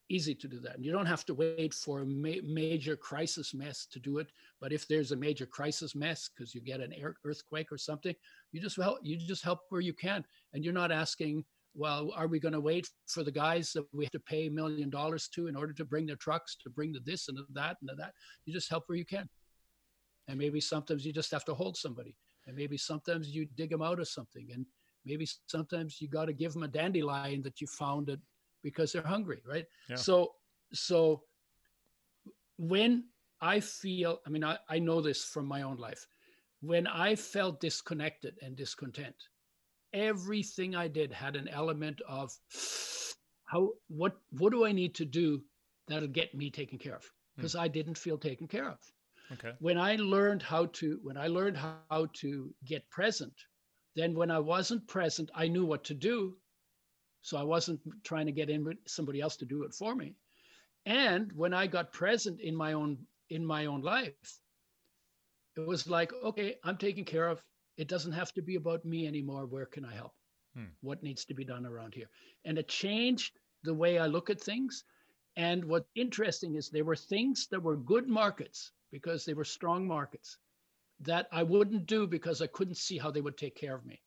Easy 0.08 0.34
to 0.34 0.48
do 0.48 0.60
that. 0.60 0.74
And 0.74 0.84
you 0.84 0.92
don't 0.92 1.06
have 1.06 1.24
to 1.26 1.34
wait 1.34 1.72
for 1.72 2.00
a 2.00 2.06
ma- 2.06 2.42
major 2.44 2.96
crisis 2.96 3.54
mess 3.54 3.86
to 3.86 3.98
do 3.98 4.18
it. 4.18 4.30
But 4.60 4.72
if 4.72 4.86
there's 4.86 5.12
a 5.12 5.16
major 5.16 5.46
crisis 5.46 5.94
mess 5.94 6.28
because 6.28 6.54
you 6.54 6.60
get 6.60 6.80
an 6.80 6.92
air- 6.92 7.16
earthquake 7.24 7.72
or 7.72 7.78
something, 7.78 8.14
you 8.52 8.60
just 8.60 8.76
help. 8.76 8.98
You 9.02 9.16
just 9.16 9.42
help 9.42 9.60
where 9.70 9.80
you 9.80 9.94
can, 9.94 10.24
and 10.52 10.64
you're 10.64 10.74
not 10.74 10.92
asking, 10.92 11.44
well, 11.74 12.12
are 12.14 12.26
we 12.26 12.38
going 12.38 12.52
to 12.52 12.60
wait 12.60 12.90
for 13.06 13.22
the 13.22 13.32
guys 13.32 13.72
that 13.72 13.86
we 13.94 14.04
have 14.04 14.12
to 14.12 14.20
pay 14.20 14.48
a 14.48 14.50
million 14.50 14.90
dollars 14.90 15.28
to 15.28 15.46
in 15.46 15.56
order 15.56 15.72
to 15.72 15.84
bring 15.84 16.04
their 16.04 16.16
trucks 16.16 16.56
to 16.62 16.68
bring 16.68 16.92
the 16.92 17.00
this 17.00 17.28
and 17.28 17.38
the 17.38 17.46
that 17.54 17.78
and 17.80 17.88
the 17.88 17.94
that? 17.94 18.12
You 18.44 18.52
just 18.52 18.68
help 18.68 18.84
where 18.88 18.98
you 18.98 19.06
can. 19.06 19.28
And 20.28 20.38
maybe 20.38 20.60
sometimes 20.60 21.06
you 21.06 21.12
just 21.12 21.32
have 21.32 21.46
to 21.46 21.54
hold 21.54 21.76
somebody, 21.76 22.14
and 22.46 22.54
maybe 22.54 22.76
sometimes 22.76 23.34
you 23.34 23.46
dig 23.56 23.70
them 23.70 23.82
out 23.82 24.00
of 24.00 24.08
something, 24.08 24.50
and 24.52 24.66
maybe 25.04 25.26
sometimes 25.46 26.00
you 26.00 26.08
got 26.08 26.26
to 26.26 26.32
give 26.32 26.52
them 26.52 26.62
a 26.62 26.68
dandelion 26.68 27.42
that 27.42 27.60
you 27.60 27.66
found 27.66 28.08
it 28.08 28.20
because 28.62 28.92
they're 28.92 29.02
hungry, 29.02 29.42
right? 29.46 29.66
Yeah. 29.88 29.96
So, 29.96 30.32
so 30.72 31.22
when 32.56 33.04
I 33.40 33.60
feel, 33.60 34.20
I 34.26 34.30
mean, 34.30 34.44
I, 34.44 34.58
I 34.68 34.78
know 34.78 35.00
this 35.00 35.24
from 35.24 35.46
my 35.46 35.62
own 35.62 35.76
life. 35.76 36.06
When 36.60 36.86
I 36.86 37.16
felt 37.16 37.60
disconnected 37.60 38.38
and 38.40 38.56
discontent, 38.56 39.16
everything 39.92 40.76
I 40.76 40.86
did 40.88 41.12
had 41.12 41.34
an 41.34 41.48
element 41.48 42.00
of 42.08 42.32
how 43.46 43.70
what 43.88 44.16
what 44.30 44.52
do 44.52 44.64
I 44.64 44.72
need 44.72 44.94
to 44.94 45.04
do 45.04 45.42
that'll 45.88 46.08
get 46.08 46.34
me 46.34 46.50
taken 46.50 46.78
care 46.78 46.94
of? 46.94 47.02
Hmm. 47.02 47.42
Because 47.42 47.56
I 47.56 47.66
didn't 47.68 47.98
feel 47.98 48.16
taken 48.16 48.46
care 48.46 48.68
of 48.68 48.78
okay. 49.32 49.52
when 49.58 49.78
I 49.78 49.96
learned 49.96 50.42
how 50.42 50.66
to 50.66 50.98
when 51.02 51.16
I 51.16 51.26
learned 51.26 51.56
how 51.56 52.08
to 52.14 52.54
get 52.64 52.88
present, 52.90 53.34
then 53.94 54.14
when 54.14 54.30
I 54.30 54.38
wasn't 54.38 54.88
present, 54.88 55.30
I 55.34 55.48
knew 55.48 55.64
what 55.64 55.84
to 55.84 55.94
do. 55.94 56.36
So 57.20 57.36
I 57.36 57.44
wasn't 57.44 57.80
trying 58.02 58.26
to 58.26 58.32
get 58.32 58.50
in 58.50 58.64
with 58.64 58.78
somebody 58.86 59.20
else 59.20 59.36
to 59.36 59.44
do 59.44 59.62
it 59.62 59.74
for 59.74 59.94
me. 59.94 60.16
And 60.86 61.32
when 61.32 61.54
I 61.54 61.66
got 61.68 61.92
present 61.92 62.40
in 62.40 62.56
my 62.56 62.72
own 62.72 62.98
in 63.30 63.46
my 63.46 63.66
own 63.66 63.82
life, 63.82 64.40
it 65.56 65.66
was 65.66 65.86
like, 65.86 66.12
okay, 66.12 66.56
I'm 66.64 66.76
taken 66.76 67.04
care 67.04 67.28
of. 67.28 67.42
It 67.76 67.88
doesn't 67.88 68.12
have 68.12 68.32
to 68.34 68.42
be 68.42 68.56
about 68.56 68.84
me 68.84 69.06
anymore. 69.06 69.46
Where 69.46 69.66
can 69.66 69.84
I 69.84 69.94
help? 69.94 70.14
Hmm. 70.54 70.66
What 70.80 71.02
needs 71.02 71.24
to 71.26 71.34
be 71.34 71.44
done 71.44 71.64
around 71.64 71.94
here? 71.94 72.08
And 72.44 72.58
it 72.58 72.68
changed 72.68 73.38
the 73.62 73.74
way 73.74 73.98
I 73.98 74.06
look 74.06 74.28
at 74.28 74.40
things. 74.40 74.84
And 75.36 75.64
what's 75.64 75.88
interesting 75.94 76.56
is 76.56 76.68
there 76.68 76.84
were 76.84 76.96
things 76.96 77.46
that 77.48 77.62
were 77.62 77.76
good 77.76 78.08
markets 78.08 78.72
because 78.90 79.24
they 79.24 79.34
were 79.34 79.44
strong 79.44 79.86
markets 79.86 80.36
that 81.02 81.28
I 81.32 81.42
wouldn't 81.42 81.86
do 81.86 82.06
because 82.06 82.40
I 82.42 82.46
couldn't 82.46 82.76
see 82.76 82.98
how 82.98 83.10
they 83.10 83.20
would 83.20 83.36
take 83.38 83.56
care 83.56 83.74
of 83.74 83.86
me. 83.86 84.00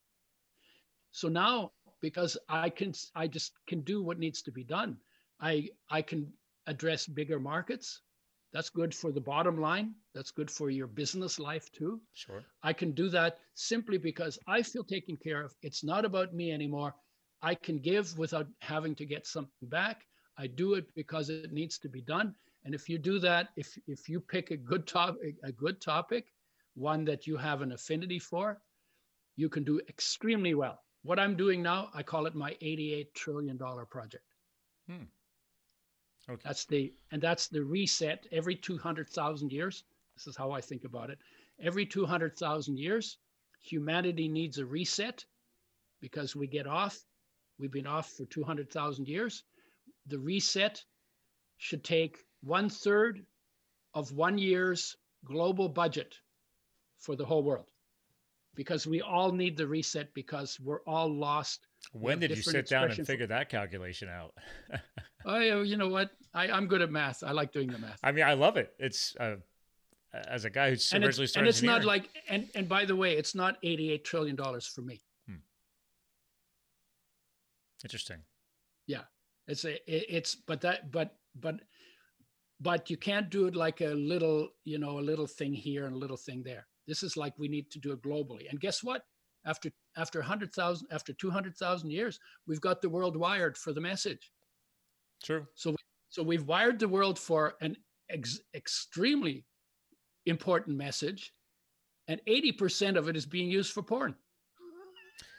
So 1.11 1.27
now, 1.29 1.71
because 2.01 2.37
I 2.49 2.69
can, 2.69 2.93
I 3.15 3.27
just 3.27 3.53
can 3.67 3.81
do 3.81 4.03
what 4.03 4.19
needs 4.19 4.41
to 4.43 4.51
be 4.51 4.63
done. 4.63 4.97
I 5.39 5.69
I 5.89 6.01
can 6.01 6.33
address 6.67 7.07
bigger 7.07 7.39
markets. 7.39 8.01
That's 8.53 8.69
good 8.69 8.93
for 8.93 9.11
the 9.11 9.21
bottom 9.21 9.59
line. 9.59 9.95
That's 10.13 10.31
good 10.31 10.49
for 10.49 10.69
your 10.69 10.87
business 10.87 11.39
life 11.39 11.71
too. 11.71 12.01
Sure. 12.13 12.43
I 12.63 12.73
can 12.73 12.91
do 12.91 13.09
that 13.09 13.39
simply 13.53 13.97
because 13.97 14.39
I 14.47 14.61
feel 14.63 14.83
taken 14.83 15.17
care 15.17 15.43
of. 15.43 15.55
It's 15.61 15.83
not 15.83 16.05
about 16.05 16.33
me 16.33 16.51
anymore. 16.51 16.95
I 17.41 17.55
can 17.55 17.79
give 17.79 18.17
without 18.17 18.47
having 18.61 18.95
to 18.95 19.05
get 19.05 19.27
something 19.27 19.69
back. 19.69 20.05
I 20.37 20.47
do 20.47 20.75
it 20.75 20.93
because 20.95 21.29
it 21.29 21.51
needs 21.51 21.77
to 21.79 21.89
be 21.89 22.01
done. 22.01 22.35
And 22.63 22.73
if 22.73 22.89
you 22.89 22.97
do 22.97 23.19
that, 23.19 23.49
if 23.55 23.77
if 23.87 24.07
you 24.09 24.19
pick 24.19 24.51
a 24.51 24.57
good 24.57 24.87
topic, 24.87 25.35
a 25.43 25.51
good 25.51 25.81
topic, 25.81 26.33
one 26.75 27.05
that 27.05 27.25
you 27.25 27.37
have 27.37 27.61
an 27.61 27.71
affinity 27.71 28.19
for, 28.19 28.61
you 29.35 29.49
can 29.49 29.63
do 29.63 29.81
extremely 29.89 30.53
well. 30.53 30.79
What 31.03 31.19
I'm 31.19 31.35
doing 31.35 31.61
now, 31.61 31.89
I 31.93 32.03
call 32.03 32.25
it 32.25 32.35
my 32.35 32.55
88 32.61 33.13
trillion 33.13 33.57
dollar 33.57 33.85
project. 33.85 34.23
Hmm. 34.87 35.03
Okay. 36.29 36.41
That's 36.43 36.65
the 36.65 36.93
and 37.11 37.21
that's 37.21 37.47
the 37.47 37.63
reset 37.63 38.25
every 38.31 38.55
200,000 38.55 39.51
years. 39.51 39.83
This 40.15 40.27
is 40.27 40.35
how 40.35 40.51
I 40.51 40.61
think 40.61 40.83
about 40.83 41.09
it. 41.09 41.19
Every 41.59 41.85
200,000 41.85 42.77
years, 42.77 43.17
humanity 43.61 44.27
needs 44.27 44.57
a 44.57 44.65
reset 44.65 45.25
because 46.01 46.35
we 46.35 46.47
get 46.47 46.67
off. 46.67 46.97
We've 47.59 47.71
been 47.71 47.87
off 47.87 48.11
for 48.11 48.25
200,000 48.25 49.07
years. 49.07 49.43
The 50.07 50.19
reset 50.19 50.83
should 51.57 51.83
take 51.83 52.17
one 52.41 52.69
third 52.69 53.25
of 53.93 54.11
one 54.11 54.37
year's 54.37 54.97
global 55.23 55.69
budget 55.69 56.19
for 57.05 57.15
the 57.15 57.25
whole 57.25 57.43
world 57.43 57.69
because 58.55 58.87
we 58.87 59.01
all 59.01 59.31
need 59.31 59.57
the 59.57 59.67
reset 59.67 60.13
because 60.13 60.59
we're 60.59 60.81
all 60.87 61.13
lost. 61.13 61.67
When 61.91 62.19
did 62.19 62.31
you 62.31 62.41
sit 62.41 62.67
down 62.67 62.91
and 62.91 63.05
figure 63.05 63.27
that 63.27 63.49
calculation 63.49 64.09
out? 64.09 64.33
Uh, 65.27 65.61
you 65.61 65.75
know 65.75 65.87
what? 65.87 66.11
I, 66.35 66.49
I'm 66.49 66.67
good 66.67 66.83
at 66.83 66.91
math. 66.91 67.23
I 67.23 67.31
like 67.31 67.51
doing 67.51 67.67
the 67.67 67.79
math. 67.79 67.97
I 68.03 68.11
mean, 68.11 68.23
I 68.23 68.33
love 68.33 68.57
it. 68.57 68.75
It's 68.77 69.15
uh, 69.19 69.37
as 70.27 70.45
a 70.45 70.49
guy 70.49 70.69
who's 70.69 70.93
and 70.93 71.03
originally 71.03 71.25
started 71.25 71.47
and 71.47 71.49
it's 71.49 71.63
not 71.63 71.83
like 71.83 72.09
and 72.29 72.47
and 72.55 72.69
by 72.69 72.85
the 72.85 72.95
way 72.95 73.13
it's 73.13 73.35
not 73.35 73.57
88 73.63 74.05
trillion 74.05 74.35
dollars 74.35 74.67
for 74.67 74.81
me 74.81 75.01
interesting. 77.83 78.17
yeah 78.87 79.03
it's 79.47 79.65
a 79.65 79.73
it, 79.91 80.05
it's 80.09 80.35
but 80.35 80.61
that 80.61 80.91
but 80.91 81.17
but 81.39 81.59
but 82.59 82.89
you 82.89 82.97
can't 82.97 83.29
do 83.29 83.47
it 83.47 83.55
like 83.55 83.81
a 83.81 83.93
little 83.93 84.49
you 84.63 84.79
know 84.79 84.99
a 84.99 85.01
little 85.01 85.27
thing 85.27 85.53
here 85.53 85.85
and 85.85 85.95
a 85.95 85.99
little 85.99 86.17
thing 86.17 86.43
there 86.43 86.65
this 86.87 87.03
is 87.03 87.17
like 87.17 87.33
we 87.37 87.47
need 87.47 87.69
to 87.71 87.79
do 87.79 87.91
it 87.91 88.01
globally 88.01 88.49
and 88.49 88.59
guess 88.59 88.83
what 88.83 89.03
after 89.45 89.69
after 89.97 90.19
100,000 90.19 90.87
after 90.91 91.13
200,000 91.13 91.89
years 91.89 92.19
we've 92.47 92.61
got 92.61 92.81
the 92.81 92.89
world 92.89 93.15
wired 93.17 93.57
for 93.57 93.73
the 93.73 93.81
message 93.81 94.31
True. 95.23 95.45
so 95.55 95.75
so 96.09 96.23
we've 96.23 96.45
wired 96.47 96.79
the 96.79 96.87
world 96.87 97.17
for 97.19 97.55
an 97.61 97.75
ex- 98.09 98.39
extremely 98.53 99.45
important 100.25 100.77
message 100.77 101.33
and 102.07 102.21
80% 102.27 102.97
of 102.97 103.09
it 103.09 103.15
is 103.17 103.25
being 103.25 103.49
used 103.49 103.71
for 103.73 103.81
porn 103.83 104.15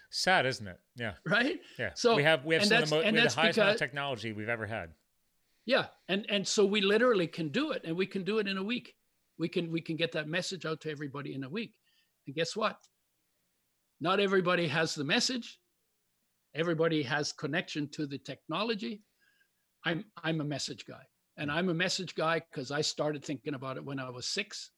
Sad, 0.09 0.47
isn't 0.47 0.66
it? 0.66 0.78
Yeah. 0.94 1.14
right 1.26 1.61
Yeah. 1.78 1.90
So- 1.94 2.14
we 2.14 2.22
have 2.22 2.44
we 2.44 2.55
have 2.55 2.64
some 2.64 2.82
of 2.82 2.88
the, 2.88 2.94
mo- 2.97 3.01
we 3.01 3.18
have 3.18 3.34
the 3.34 3.40
highest 3.40 3.59
amount 3.59 3.72
of 3.72 3.78
technology 3.78 4.32
we've 4.32 4.49
ever 4.49 4.64
had. 4.64 4.90
Yeah, 5.66 5.86
and 6.09 6.24
and 6.30 6.47
so 6.47 6.64
we 6.64 6.80
literally 6.80 7.26
can 7.26 7.49
do 7.49 7.72
it, 7.72 7.82
and 7.84 7.97
we 7.97 8.07
can 8.07 8.22
do 8.22 8.38
it 8.38 8.47
in 8.47 8.57
a 8.57 8.62
week. 8.62 8.94
We 9.39 9.49
can 9.49 9.70
we 9.70 9.80
can 9.80 9.97
get 9.97 10.12
that 10.12 10.28
message 10.28 10.64
out 10.64 10.80
to 10.82 10.91
everybody 10.91 11.34
in 11.34 11.45
a 11.45 11.49
week. 11.49 11.74
And 12.26 12.34
guess 12.34 12.57
what? 12.57 12.78
Not 14.01 14.20
everybody 14.20 14.68
has 14.68 14.95
the 14.95 15.05
message. 15.05 15.59
Everybody 16.55 17.03
has 17.03 17.32
connection 17.32 17.89
to 17.91 18.07
the 18.07 18.18
technology. 18.18 19.03
I'm 19.84 20.05
I'm 20.22 20.41
a 20.41 20.45
message 20.45 20.87
guy, 20.87 21.03
and 21.37 21.51
I'm 21.51 21.68
a 21.68 21.74
message 21.74 22.14
guy 22.14 22.41
because 22.41 22.70
I 22.70 22.80
started 22.80 23.24
thinking 23.24 23.55
about 23.55 23.76
it 23.76 23.84
when 23.84 23.99
I 23.99 24.11
was 24.11 24.26
six. 24.26 24.70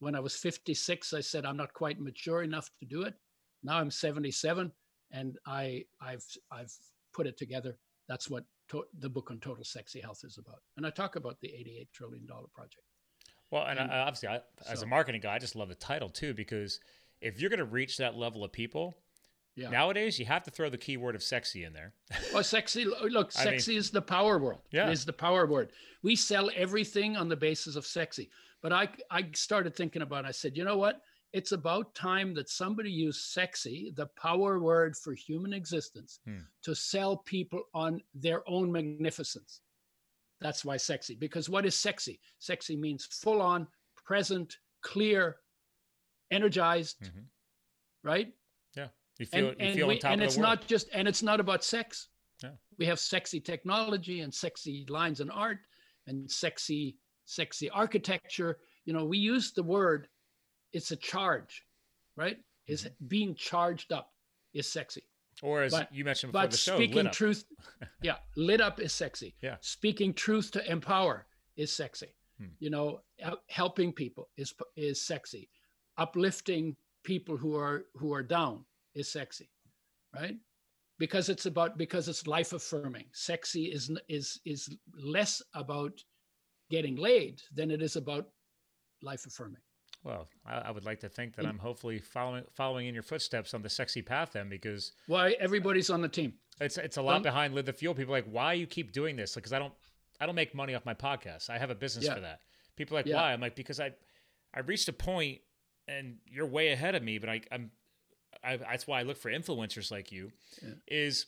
When 0.00 0.14
I 0.14 0.20
was 0.20 0.34
56, 0.34 1.12
I 1.12 1.20
said 1.20 1.44
I'm 1.44 1.58
not 1.58 1.74
quite 1.74 2.00
mature 2.00 2.42
enough 2.42 2.70
to 2.80 2.86
do 2.86 3.02
it. 3.02 3.14
Now 3.62 3.78
I'm 3.78 3.90
77, 3.90 4.72
and 5.12 5.38
I 5.46 5.84
I've 6.00 6.24
I've 6.50 6.72
put 7.12 7.26
it 7.26 7.36
together. 7.36 7.76
That's 8.08 8.28
what 8.28 8.44
to- 8.70 8.86
the 8.98 9.08
book 9.08 9.30
on 9.30 9.40
total 9.40 9.64
sexy 9.64 10.00
health 10.00 10.20
is 10.24 10.38
about. 10.38 10.60
And 10.76 10.86
I 10.86 10.90
talk 10.90 11.16
about 11.16 11.38
the 11.40 11.48
88 11.48 11.88
trillion 11.92 12.26
dollar 12.26 12.48
project. 12.54 12.82
Well, 13.50 13.64
and 13.66 13.78
And 13.78 13.90
I, 13.90 14.00
obviously, 14.00 14.28
I, 14.28 14.40
as 14.68 14.78
so- 14.80 14.84
a 14.84 14.88
marketing 14.88 15.20
guy, 15.20 15.34
I 15.34 15.38
just 15.38 15.56
love 15.56 15.68
the 15.68 15.74
title 15.74 16.08
too 16.08 16.34
because 16.34 16.80
if 17.20 17.40
you're 17.40 17.50
going 17.50 17.58
to 17.58 17.64
reach 17.64 17.96
that 17.98 18.16
level 18.16 18.44
of 18.44 18.52
people 18.52 18.96
Yeah. 19.56 19.70
nowadays, 19.70 20.18
you 20.18 20.24
have 20.26 20.44
to 20.44 20.50
throw 20.50 20.70
the 20.70 20.78
keyword 20.78 21.14
of 21.14 21.22
sexy 21.22 21.64
in 21.64 21.72
there. 21.72 21.92
Well, 22.32 22.44
sexy. 22.44 22.84
Look, 22.84 23.02
I 23.36 23.44
mean- 23.44 23.52
sexy 23.54 23.76
is 23.76 23.90
the 23.90 24.02
power 24.02 24.38
word. 24.38 24.58
Yeah. 24.70 24.88
It 24.88 24.92
is 24.92 25.04
the 25.04 25.12
power 25.12 25.46
word. 25.46 25.70
We 26.02 26.16
sell 26.16 26.50
everything 26.54 27.16
on 27.16 27.28
the 27.28 27.36
basis 27.36 27.76
of 27.76 27.84
sexy. 27.86 28.30
But 28.62 28.72
I, 28.72 28.88
I 29.10 29.26
started 29.32 29.74
thinking 29.74 30.02
about. 30.02 30.24
It. 30.24 30.28
I 30.28 30.32
said, 30.32 30.56
you 30.56 30.64
know 30.64 30.76
what? 30.78 31.00
it's 31.32 31.52
about 31.52 31.94
time 31.94 32.34
that 32.34 32.48
somebody 32.48 32.90
used 32.90 33.20
sexy, 33.20 33.92
the 33.94 34.06
power 34.20 34.58
word 34.58 34.96
for 34.96 35.12
human 35.14 35.52
existence, 35.52 36.18
Hmm. 36.24 36.38
to 36.62 36.74
sell 36.74 37.18
people 37.18 37.62
on 37.72 38.02
their 38.14 38.42
own 38.48 38.72
magnificence. 38.72 39.60
That's 40.40 40.64
why 40.64 40.76
sexy, 40.78 41.14
because 41.16 41.48
what 41.50 41.66
is 41.66 41.74
sexy? 41.76 42.20
Sexy 42.38 42.76
means 42.76 43.04
full 43.04 43.42
on, 43.42 43.66
present, 44.06 44.56
clear, 44.82 45.36
energized, 46.30 47.00
Mhm. 47.02 47.26
right? 48.02 48.32
Yeah. 48.74 48.88
You 49.18 49.26
feel 49.26 49.48
and, 49.50 49.60
you 49.60 49.66
and, 49.66 49.74
feel 49.76 49.88
we- 49.88 49.94
on 49.94 50.00
top 50.00 50.12
and 50.12 50.22
of 50.22 50.26
it's 50.26 50.34
the 50.36 50.40
world. 50.40 50.58
not 50.60 50.66
just 50.66 50.88
and 50.92 51.06
it's 51.08 51.22
not 51.22 51.40
about 51.40 51.62
sex 51.64 52.08
Yeah. 52.42 52.56
we 52.78 52.86
have 52.86 52.98
sexy 52.98 53.40
technology 53.40 54.20
and 54.20 54.34
sexy 54.34 54.86
lines 54.88 55.20
and 55.20 55.30
art 55.30 55.58
and 56.06 56.30
sexy 56.30 56.96
sexy 57.26 57.68
architecture 57.68 58.58
you 58.86 58.92
know 58.94 59.04
we 59.04 59.18
use 59.18 59.52
the 59.52 59.62
word 59.62 60.08
it's 60.72 60.90
a 60.90 60.96
charge 60.96 61.66
right 62.16 62.42
is 62.66 62.84
Mm-hmm. 62.84 63.06
being 63.08 63.34
charged 63.34 63.92
up 63.92 64.14
is 64.54 64.70
sexy 64.72 65.04
or 65.42 65.62
as 65.62 65.72
but- 65.72 65.92
you 65.94 66.04
mentioned 66.04 66.32
before 66.32 66.44
but 66.44 66.50
the 66.50 66.56
show, 66.56 66.76
speaking 66.76 66.96
lit 66.96 67.06
up. 67.06 67.12
truth 67.12 67.44
yeah 68.02 68.16
lit 68.36 68.60
up 68.60 68.80
is 68.80 68.92
sexy 68.92 69.34
Yeah. 69.42 69.56
speaking 69.60 70.12
truth 70.14 70.50
to 70.52 70.70
empower 70.70 71.26
is 71.56 71.72
sexy 71.72 72.14
Hmm. 72.38 72.46
you 72.58 72.70
know 72.70 73.02
helping 73.48 73.92
people 73.92 74.28
is 74.38 74.54
is 74.74 74.98
sexy 75.00 75.50
uplifting 75.98 76.74
people 77.04 77.36
who 77.36 77.54
are 77.54 77.84
who 77.96 78.14
are 78.14 78.22
down 78.22 78.64
is 78.94 79.10
sexy 79.12 79.50
right 80.14 80.36
because 80.98 81.28
it's 81.28 81.44
about 81.46 81.76
because 81.76 82.08
it's 82.08 82.26
life 82.26 82.52
affirming 82.54 83.04
sexy 83.12 83.64
is 83.66 83.90
is 84.08 84.40
is 84.46 84.74
less 85.16 85.42
about 85.54 86.02
getting 86.70 86.96
laid 86.96 87.42
than 87.54 87.70
it 87.70 87.82
is 87.82 87.96
about 87.96 88.28
life 89.02 89.26
affirming 89.26 89.60
Well, 90.02 90.28
I, 90.46 90.54
I 90.58 90.70
would 90.70 90.84
like 90.86 91.00
to 91.00 91.08
think 91.08 91.36
that 91.36 91.44
I'm 91.46 91.58
hopefully 91.58 91.98
following 91.98 92.44
following 92.52 92.86
in 92.86 92.94
your 92.94 93.02
footsteps 93.02 93.52
on 93.54 93.62
the 93.62 93.68
sexy 93.68 94.00
path 94.02 94.30
then 94.32 94.48
because 94.48 94.92
why 95.06 95.32
everybody's 95.38 95.90
on 95.90 96.00
the 96.00 96.08
team 96.08 96.34
it's 96.60 96.78
it's 96.78 96.96
a 96.96 97.02
lot 97.02 97.16
Um, 97.16 97.22
behind 97.22 97.54
live 97.54 97.66
the 97.66 97.72
fuel. 97.72 97.94
People 97.94 98.14
are 98.14 98.18
like, 98.18 98.30
why 98.30 98.54
you 98.54 98.66
keep 98.66 98.92
doing 98.92 99.16
this? 99.16 99.34
Because 99.34 99.52
I 99.52 99.58
don't 99.58 99.74
I 100.20 100.26
don't 100.26 100.34
make 100.34 100.54
money 100.54 100.74
off 100.74 100.84
my 100.86 100.94
podcast. 100.94 101.50
I 101.50 101.58
have 101.58 101.70
a 101.70 101.74
business 101.74 102.06
Yeah. 102.06 102.14
for 102.14 102.20
that. 102.20 102.40
People 102.76 102.96
are 102.96 103.00
like, 103.00 103.06
Yeah. 103.06 103.16
why? 103.16 103.32
I'm 103.32 103.40
like, 103.40 103.56
because 103.56 103.78
I 103.80 103.92
I 104.54 104.60
reached 104.60 104.88
a 104.88 104.92
point 104.92 105.40
and 105.88 106.16
you're 106.26 106.46
way 106.46 106.72
ahead 106.72 106.94
of 106.94 107.02
me, 107.02 107.18
but 107.18 107.28
I, 107.28 107.40
I'm 107.52 107.70
I, 108.42 108.56
that's 108.56 108.86
why 108.86 109.00
I 109.00 109.02
look 109.02 109.18
for 109.18 109.30
influencers 109.30 109.90
like 109.90 110.12
you. 110.12 110.32
Yeah. 110.62 110.70
Is 110.88 111.26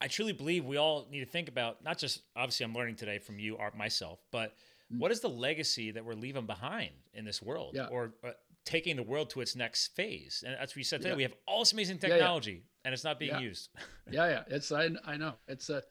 I 0.00 0.08
truly 0.08 0.32
believe 0.32 0.64
we 0.64 0.76
all 0.76 1.06
need 1.10 1.20
to 1.20 1.26
think 1.26 1.48
about 1.48 1.84
not 1.84 1.98
just 1.98 2.22
obviously 2.34 2.64
I'm 2.64 2.74
learning 2.74 2.96
today 2.96 3.18
from 3.18 3.38
you, 3.38 3.58
Art, 3.58 3.76
myself, 3.76 4.18
but 4.32 4.54
what 4.90 5.10
is 5.12 5.20
the 5.20 5.28
legacy 5.28 5.90
that 5.92 6.04
we're 6.04 6.14
leaving 6.14 6.46
behind 6.46 6.90
in 7.14 7.24
this 7.24 7.40
world, 7.40 7.74
Mm. 7.74 7.78
Yeah. 7.78 7.86
or 7.86 8.12
uh, 8.24 8.30
taking 8.64 8.96
the 8.96 9.02
world 9.02 9.30
to 9.30 9.40
its 9.40 9.54
next 9.56 9.94
phase? 9.94 10.42
And 10.46 10.54
that's 10.58 10.72
what 10.72 10.76
you 10.78 10.84
said 10.84 11.00
today. 11.00 11.10
Yeah. 11.10 11.16
We 11.16 11.22
have 11.22 11.34
all 11.46 11.60
this 11.60 11.72
amazing 11.72 11.98
Yeah, 12.02 12.08
yeah. 12.08 12.14
technology, 12.16 12.64
and 12.84 12.92
it's 12.92 13.04
not 13.04 13.18
being 13.18 13.38
used. 13.40 13.70
yeah 14.10 14.28
yeah 14.28 14.42
it's 14.48 14.72
i, 14.72 14.88
I 15.04 15.16
know 15.16 15.34
it's 15.46 15.70
a 15.70 15.82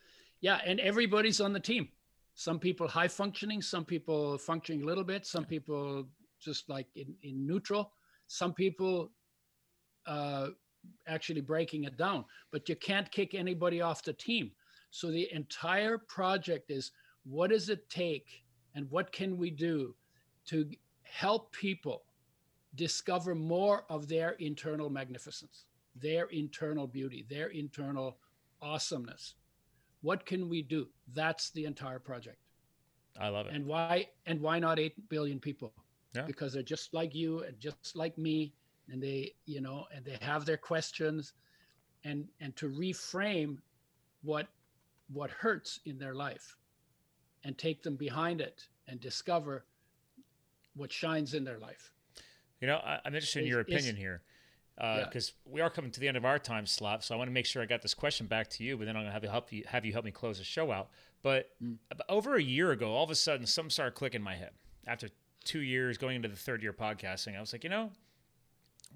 yeah 0.41 0.59
and 0.65 0.77
everybody's 0.81 1.39
on 1.39 1.53
the 1.53 1.59
team 1.59 1.87
some 2.33 2.59
people 2.59 2.85
high 2.87 3.07
functioning 3.07 3.61
some 3.61 3.85
people 3.85 4.37
functioning 4.37 4.81
a 4.83 4.85
little 4.85 5.05
bit 5.05 5.25
some 5.25 5.45
people 5.45 6.05
just 6.41 6.67
like 6.69 6.87
in, 6.95 7.15
in 7.23 7.47
neutral 7.47 7.93
some 8.27 8.53
people 8.53 9.11
uh 10.05 10.47
actually 11.07 11.39
breaking 11.41 11.85
it 11.85 11.95
down 11.97 12.25
but 12.51 12.67
you 12.67 12.75
can't 12.75 13.09
kick 13.11 13.33
anybody 13.35 13.79
off 13.81 14.03
the 14.03 14.11
team 14.13 14.51
so 14.91 15.09
the 15.11 15.31
entire 15.31 15.97
project 15.97 16.69
is 16.71 16.91
what 17.23 17.49
does 17.51 17.69
it 17.69 17.89
take 17.89 18.43
and 18.75 18.89
what 18.89 19.11
can 19.11 19.37
we 19.37 19.49
do 19.49 19.95
to 20.45 20.69
help 21.03 21.51
people 21.51 22.03
discover 22.75 23.33
more 23.33 23.83
of 23.89 24.07
their 24.07 24.31
internal 24.31 24.89
magnificence 24.89 25.65
their 26.01 26.25
internal 26.27 26.87
beauty, 26.87 27.25
their 27.29 27.47
internal 27.47 28.17
awesomeness. 28.61 29.35
What 30.01 30.25
can 30.25 30.49
we 30.49 30.61
do? 30.61 30.87
That's 31.13 31.49
the 31.51 31.65
entire 31.65 31.99
project. 31.99 32.37
I 33.19 33.29
love 33.29 33.47
it. 33.47 33.53
And 33.53 33.65
why 33.65 34.07
and 34.25 34.39
why 34.39 34.59
not 34.59 34.79
8 34.79 35.09
billion 35.09 35.39
people? 35.39 35.73
Yeah. 36.15 36.23
Because 36.23 36.53
they're 36.53 36.63
just 36.63 36.93
like 36.93 37.13
you 37.13 37.43
and 37.43 37.59
just 37.59 37.95
like 37.95 38.17
me 38.17 38.53
and 38.89 39.01
they, 39.01 39.33
you 39.45 39.61
know, 39.61 39.85
and 39.93 40.05
they 40.05 40.17
have 40.21 40.45
their 40.45 40.57
questions 40.57 41.33
and 42.03 42.27
and 42.39 42.55
to 42.55 42.69
reframe 42.69 43.57
what 44.23 44.47
what 45.11 45.31
hurts 45.31 45.79
in 45.85 45.97
their 45.97 46.15
life 46.15 46.55
and 47.43 47.57
take 47.57 47.83
them 47.83 47.95
behind 47.95 48.41
it 48.41 48.67
and 48.87 48.99
discover 48.99 49.65
what 50.75 50.91
shines 50.91 51.33
in 51.33 51.43
their 51.43 51.57
life. 51.59 51.91
You 52.61 52.67
know, 52.67 52.75
I, 52.77 52.99
I'm 53.05 53.13
interested 53.15 53.41
in 53.43 53.47
your 53.47 53.61
opinion 53.61 53.95
here 53.95 54.21
Yeah. 54.79 55.05
because 55.05 55.33
we 55.45 55.61
are 55.61 55.69
coming 55.69 55.91
to 55.91 55.99
the 55.99 56.07
end 56.07 56.17
of 56.17 56.25
our 56.25 56.39
time 56.39 56.65
slot. 56.65 57.03
So 57.03 57.15
I 57.15 57.17
want 57.17 57.29
to 57.29 57.33
make 57.33 57.45
sure 57.45 57.61
I 57.61 57.65
got 57.65 57.81
this 57.81 57.93
question 57.93 58.27
back 58.27 58.49
to 58.51 58.63
you, 58.63 58.77
but 58.77 58.85
then 58.85 58.95
I'm 58.95 59.03
gonna 59.03 59.13
have 59.13 59.23
you 59.23 59.29
help 59.29 59.51
you 59.51 59.63
have 59.67 59.85
you 59.85 59.93
help 59.93 60.05
me 60.05 60.11
close 60.11 60.37
the 60.37 60.43
show 60.43 60.71
out. 60.71 60.89
But 61.21 61.51
Mm. 61.63 61.77
over 62.07 62.35
a 62.35 62.41
year 62.41 62.71
ago, 62.71 62.91
all 62.91 63.03
of 63.03 63.09
a 63.09 63.15
sudden, 63.15 63.45
something 63.45 63.69
started 63.69 63.95
clicking 63.95 64.19
in 64.19 64.23
my 64.23 64.35
head. 64.35 64.51
After 64.87 65.09
two 65.43 65.59
years 65.61 65.97
going 65.97 66.15
into 66.17 66.27
the 66.29 66.35
third 66.35 66.61
year 66.63 66.73
podcasting, 66.73 67.35
I 67.37 67.39
was 67.39 67.53
like, 67.53 67.63
you 67.63 67.69
know, 67.69 67.91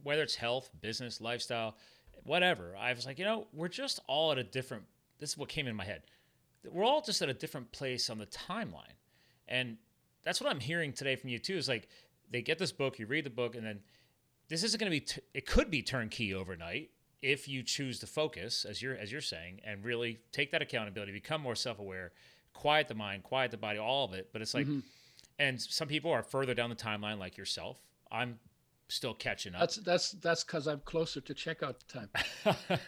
whether 0.04 0.24
it's 0.24 0.36
health, 0.36 0.70
business, 0.82 1.22
lifestyle, 1.22 1.76
whatever, 2.24 2.76
I 2.78 2.94
was 2.94 3.06
like, 3.06 3.20
you 3.20 3.26
know, 3.26 3.48
we're 3.54 3.68
just 3.70 4.00
all 4.08 4.32
at 4.32 4.38
a 4.38 4.44
different. 4.44 4.84
This 5.20 5.32
is 5.32 5.38
what 5.38 5.50
came 5.50 5.68
in 5.68 5.76
my 5.76 5.86
head. 5.86 6.04
We're 6.72 6.86
all 6.86 7.02
just 7.02 7.22
at 7.22 7.30
a 7.30 7.34
different 7.34 7.72
place 7.72 8.10
on 8.10 8.18
the 8.18 8.26
timeline, 8.26 8.98
and 9.48 9.78
that's 10.24 10.40
what 10.42 10.50
I'm 10.50 10.60
hearing 10.60 10.94
today 10.94 11.16
from 11.16 11.30
you 11.30 11.40
too. 11.40 11.56
Is 11.58 11.68
like 11.68 11.88
they 12.32 12.42
get 12.42 12.58
this 12.60 12.72
book, 12.72 13.00
you 13.00 13.06
read 13.06 13.26
the 13.26 13.30
book, 13.30 13.56
and 13.56 13.66
then 13.66 13.82
this 14.50 14.64
isn't 14.64 14.80
going 14.80 14.92
to 14.92 14.96
be. 14.96 15.02
T- 15.02 15.22
it 15.34 15.46
could 15.46 15.70
be 15.70 15.82
turnkey 15.82 16.34
overnight 16.34 16.90
if 17.22 17.48
you 17.48 17.64
choose 17.64 18.00
to 18.00 18.08
focus, 18.08 18.66
as 18.66 18.82
you're 18.82 18.96
as 18.96 19.12
you're 19.12 19.22
saying, 19.22 19.62
and 19.66 19.84
really 19.84 20.20
take 20.32 20.52
that 20.52 20.62
accountability, 20.62 21.12
become 21.12 21.42
more 21.42 21.56
self-aware, 21.56 22.12
quiet 22.54 22.88
the 22.88 22.96
mind, 22.96 23.24
quiet 23.24 23.52
the 23.52 23.58
body, 23.58 23.80
all 23.80 24.06
of 24.06 24.14
it. 24.14 24.30
But 24.32 24.42
it's 24.42 24.54
like, 24.54 24.66
Mm-hmm. 24.66 24.80
and 25.40 25.62
some 25.62 25.88
people 25.88 26.12
are 26.12 26.24
further 26.24 26.54
down 26.54 26.70
the 26.70 26.76
timeline, 26.76 27.20
like 27.20 27.38
yourself. 27.38 27.80
I'm 28.12 28.40
still 28.90 29.14
catching 29.14 29.54
up. 29.56 29.62
That's 29.62 29.76
that's 29.78 30.12
that's 30.14 30.44
because 30.44 30.68
I'm 30.68 30.82
closer 30.86 31.22
to 31.22 31.34
checkout 31.34 31.76
time. 31.88 32.10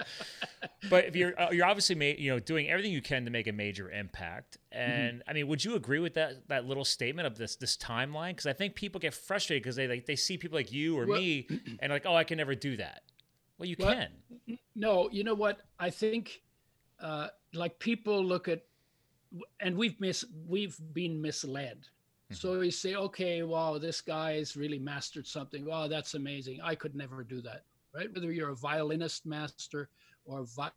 but 0.90 1.04
if 1.04 1.16
you're 1.16 1.38
uh, 1.40 1.50
you're 1.50 1.66
obviously 1.66 1.94
ma- 1.94 2.16
you 2.18 2.30
know 2.30 2.38
doing 2.38 2.68
everything 2.68 2.92
you 2.92 3.02
can 3.02 3.24
to 3.24 3.30
make 3.30 3.46
a 3.46 3.52
major 3.52 3.90
impact 3.90 4.56
Mm-hmm. 4.74 4.90
and 4.90 5.22
i 5.28 5.32
mean 5.32 5.48
would 5.48 5.64
you 5.64 5.74
agree 5.74 5.98
with 5.98 6.14
that 6.14 6.46
that 6.48 6.64
little 6.64 6.84
statement 6.84 7.26
of 7.26 7.36
this 7.36 7.56
this 7.56 7.76
timeline 7.76 8.30
because 8.30 8.46
i 8.46 8.52
think 8.52 8.76
people 8.76 9.00
get 9.00 9.12
frustrated 9.12 9.62
because 9.64 9.74
they 9.76 9.88
like 9.88 10.06
they 10.06 10.14
see 10.16 10.38
people 10.38 10.56
like 10.56 10.72
you 10.72 10.96
or 10.96 11.06
Well- 11.06 11.18
me 11.18 11.46
and 11.80 11.90
like 11.92 12.06
oh 12.06 12.14
i 12.14 12.22
can 12.24 12.38
never 12.38 12.54
do 12.54 12.76
that 12.76 13.02
well 13.58 13.68
you 13.68 13.74
Well, 13.78 13.92
can 13.94 14.58
No, 14.76 15.10
you 15.10 15.24
know 15.24 15.34
what? 15.34 15.60
I 15.78 15.90
think 15.90 16.40
uh, 17.00 17.28
like 17.52 17.78
people 17.80 18.24
look 18.24 18.46
at, 18.48 18.62
and 19.58 19.76
we've 19.76 20.00
mis 20.00 20.24
we've 20.48 20.78
been 20.94 21.20
misled. 21.20 21.88
So 22.32 22.60
you 22.60 22.70
say, 22.70 22.94
okay, 22.94 23.42
wow, 23.42 23.76
this 23.78 24.00
guy's 24.00 24.56
really 24.56 24.78
mastered 24.78 25.26
something. 25.26 25.64
Wow, 25.64 25.88
that's 25.88 26.14
amazing. 26.14 26.60
I 26.62 26.74
could 26.76 26.94
never 26.94 27.24
do 27.24 27.40
that, 27.42 27.64
right? 27.92 28.12
Whether 28.14 28.30
you're 28.32 28.50
a 28.50 28.56
violinist 28.56 29.26
master 29.26 29.88
or 30.24 30.40
a, 30.40 30.46
vi- 30.46 30.70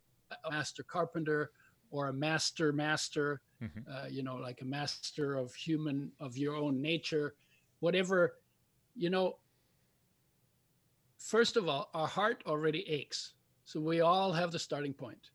a 0.44 0.50
master 0.50 0.82
carpenter 0.82 1.52
or 1.90 2.08
a 2.08 2.12
master 2.12 2.72
master, 2.72 3.40
Mhm. 3.62 3.84
uh, 3.88 4.08
you 4.08 4.22
know, 4.24 4.34
like 4.36 4.62
a 4.62 4.64
master 4.64 5.36
of 5.36 5.54
human 5.54 6.10
of 6.18 6.36
your 6.36 6.56
own 6.56 6.80
nature, 6.82 7.36
whatever, 7.78 8.38
you 8.96 9.10
know. 9.10 9.38
First 11.18 11.56
of 11.56 11.68
all, 11.68 11.88
our 11.94 12.08
heart 12.08 12.42
already 12.46 12.82
aches. 12.88 13.34
So 13.64 13.80
we 13.80 14.00
all 14.00 14.32
have 14.32 14.50
the 14.52 14.58
starting 14.58 14.92
point. 14.92 15.30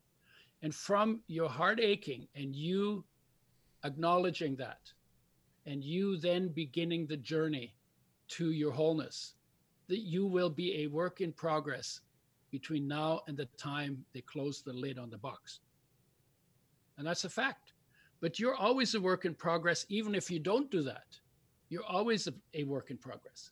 And 0.62 0.76
from 0.76 1.24
your 1.28 1.50
heart 1.50 1.80
aching 1.80 2.28
and 2.36 2.54
you 2.56 3.06
acknowledging 3.84 4.58
that, 4.58 4.92
and 5.70 5.84
you 5.84 6.18
then 6.18 6.48
beginning 6.48 7.06
the 7.06 7.18
journey 7.18 7.76
to 8.28 8.52
your 8.52 8.72
wholeness, 8.72 9.36
that 9.88 10.00
you 10.00 10.26
will 10.26 10.50
be 10.50 10.84
a 10.84 10.88
work 10.88 11.22
in 11.22 11.32
progress 11.32 12.02
between 12.50 12.88
now 12.88 13.22
and 13.28 13.38
the 13.38 13.46
time 13.58 14.04
they 14.14 14.22
close 14.22 14.64
the 14.64 14.74
lid 14.74 14.98
on 14.98 15.12
the 15.12 15.18
box. 15.18 15.60
And 16.98 17.06
that's 17.06 17.24
a 17.24 17.30
fact. 17.30 17.74
But 18.20 18.40
you're 18.40 18.56
always 18.56 18.96
a 18.96 19.00
work 19.00 19.26
in 19.26 19.36
progress, 19.36 19.86
even 19.90 20.16
if 20.16 20.32
you 20.32 20.40
don't 20.40 20.72
do 20.72 20.82
that. 20.84 21.20
You're 21.70 21.86
always 21.86 22.28
a, 22.28 22.34
a 22.56 22.64
work 22.64 22.90
in 22.90 22.98
progress, 22.98 23.52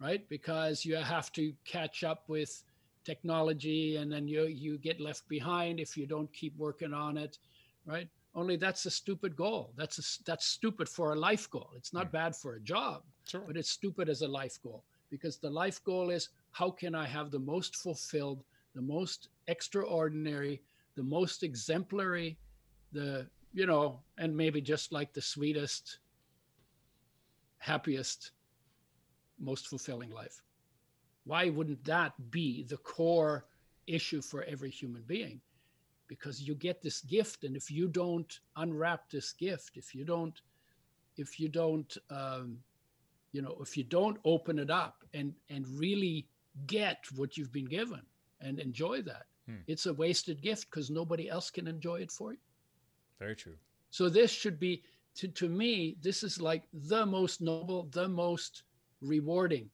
right? 0.00 0.28
Because 0.28 0.84
you 0.84 0.96
have 0.96 1.32
to 1.34 1.52
catch 1.64 2.02
up 2.02 2.24
with 2.26 2.64
technology 3.04 3.96
and 3.96 4.12
then 4.12 4.28
you 4.28 4.46
you 4.46 4.76
get 4.78 5.00
left 5.00 5.26
behind 5.28 5.80
if 5.80 5.96
you 5.96 6.06
don't 6.06 6.30
keep 6.34 6.54
working 6.58 6.92
on 6.92 7.16
it 7.16 7.38
right 7.86 8.08
only 8.34 8.56
that's 8.56 8.86
a 8.86 8.90
stupid 8.90 9.34
goal 9.34 9.72
that's 9.76 9.98
a, 9.98 10.24
that's 10.24 10.46
stupid 10.46 10.88
for 10.88 11.12
a 11.12 11.16
life 11.16 11.50
goal 11.50 11.70
it's 11.76 11.92
not 11.92 12.08
mm. 12.08 12.12
bad 12.12 12.34
for 12.36 12.54
a 12.54 12.60
job 12.60 13.02
sure 13.26 13.42
but 13.46 13.56
it's 13.56 13.70
stupid 13.70 14.08
as 14.08 14.22
a 14.22 14.28
life 14.28 14.58
goal 14.62 14.84
because 15.10 15.38
the 15.38 15.50
life 15.50 15.82
goal 15.84 16.10
is 16.10 16.28
how 16.52 16.70
can 16.70 16.94
i 16.94 17.06
have 17.06 17.30
the 17.30 17.38
most 17.38 17.76
fulfilled 17.76 18.44
the 18.74 18.82
most 18.82 19.28
extraordinary 19.48 20.62
the 20.96 21.02
most 21.02 21.42
exemplary 21.42 22.36
the 22.92 23.26
you 23.52 23.66
know 23.66 24.00
and 24.18 24.36
maybe 24.36 24.60
just 24.60 24.92
like 24.92 25.12
the 25.12 25.20
sweetest 25.20 25.98
happiest 27.58 28.32
most 29.40 29.68
fulfilling 29.68 30.10
life. 30.10 30.42
Why 31.24 31.48
wouldn't 31.48 31.84
that 31.84 32.12
be 32.30 32.64
the 32.64 32.76
core 32.78 33.46
issue 33.86 34.22
for 34.22 34.42
every 34.44 34.70
human 34.70 35.02
being? 35.06 35.40
Because 36.10 36.42
you 36.42 36.56
get 36.56 36.82
this 36.82 37.02
gift, 37.02 37.44
and 37.44 37.56
if 37.56 37.70
you 37.70 37.86
don't 37.86 38.40
unwrap 38.56 39.08
this 39.08 39.32
gift, 39.32 39.76
if 39.76 39.94
you 39.94 40.04
don't, 40.04 40.40
if 41.16 41.38
you 41.38 41.48
don't, 41.48 41.96
um, 42.10 42.58
you 43.30 43.42
know, 43.42 43.56
if 43.60 43.76
you 43.76 43.84
don't 43.84 44.18
open 44.24 44.58
it 44.58 44.70
up 44.70 45.04
and 45.14 45.32
and 45.50 45.64
really 45.78 46.26
get 46.66 47.04
what 47.14 47.36
you've 47.36 47.52
been 47.52 47.70
given 47.78 48.02
and 48.40 48.58
enjoy 48.58 49.02
that, 49.02 49.26
hmm. 49.46 49.62
it's 49.68 49.86
a 49.86 49.94
wasted 49.94 50.42
gift 50.42 50.68
because 50.68 50.90
nobody 50.90 51.28
else 51.28 51.48
can 51.48 51.68
enjoy 51.68 52.00
it 52.00 52.10
for 52.10 52.32
you. 52.32 52.38
Very 53.20 53.36
true. 53.36 53.56
So 53.90 54.08
this 54.08 54.32
should 54.32 54.58
be 54.58 54.82
to, 55.16 55.28
to 55.28 55.48
me, 55.48 55.96
this 56.02 56.22
is 56.22 56.40
like 56.40 56.64
the 56.72 57.04
most 57.06 57.40
noble, 57.40 57.88
the 57.92 58.08
most 58.08 58.64
rewarding 59.00 59.70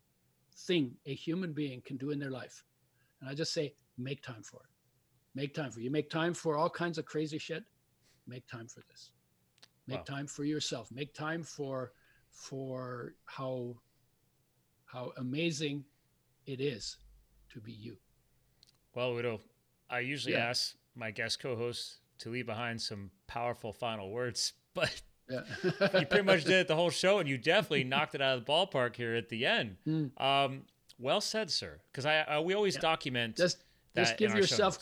thing 0.66 0.92
a 1.06 1.14
human 1.14 1.52
being 1.52 1.80
can 1.82 1.96
do 1.96 2.10
in 2.10 2.18
their 2.18 2.30
life. 2.30 2.64
And 3.20 3.30
I 3.30 3.34
just 3.34 3.52
say, 3.52 3.74
make 3.98 4.22
time 4.22 4.42
for 4.42 4.60
it. 4.60 4.75
Make 5.36 5.52
time 5.52 5.70
for 5.70 5.80
it. 5.80 5.82
You 5.82 5.90
make 5.90 6.08
time 6.08 6.32
for 6.32 6.56
all 6.56 6.70
kinds 6.70 6.96
of 6.96 7.04
crazy 7.04 7.36
shit. 7.36 7.62
Make 8.26 8.48
time 8.48 8.66
for 8.66 8.80
this. 8.90 9.10
Make 9.86 9.98
wow. 9.98 10.16
time 10.16 10.26
for 10.26 10.44
yourself. 10.44 10.90
Make 10.90 11.12
time 11.12 11.42
for 11.42 11.92
for 12.32 13.12
how 13.26 13.76
how 14.86 15.12
amazing 15.18 15.84
it 16.46 16.60
is 16.60 16.96
to 17.50 17.60
be 17.60 17.72
you. 17.72 17.98
Well, 18.94 19.16
Udo, 19.16 19.40
I 19.90 20.00
usually 20.00 20.34
yeah. 20.34 20.48
ask 20.48 20.74
my 20.94 21.10
guest 21.10 21.38
co-hosts 21.38 21.98
to 22.20 22.30
leave 22.30 22.46
behind 22.46 22.80
some 22.80 23.10
powerful 23.26 23.74
final 23.74 24.10
words, 24.10 24.54
but 24.74 25.02
yeah. 25.28 25.40
you 25.62 26.06
pretty 26.06 26.22
much 26.22 26.44
did 26.44 26.54
it 26.54 26.68
the 26.68 26.76
whole 26.76 26.88
show, 26.88 27.18
and 27.18 27.28
you 27.28 27.36
definitely 27.52 27.84
knocked 27.84 28.14
it 28.14 28.22
out 28.22 28.38
of 28.38 28.46
the 28.46 28.50
ballpark 28.50 28.96
here 28.96 29.14
at 29.14 29.28
the 29.28 29.44
end. 29.44 29.76
Mm. 29.86 30.18
Um, 30.18 30.62
well 30.98 31.20
said, 31.20 31.50
sir. 31.50 31.78
Because 31.92 32.06
I, 32.06 32.20
I, 32.20 32.40
we 32.40 32.54
always 32.54 32.76
yeah. 32.76 32.80
document 32.80 33.36
just 33.36 33.58
just 33.94 34.16
give 34.16 34.34
yourself 34.34 34.78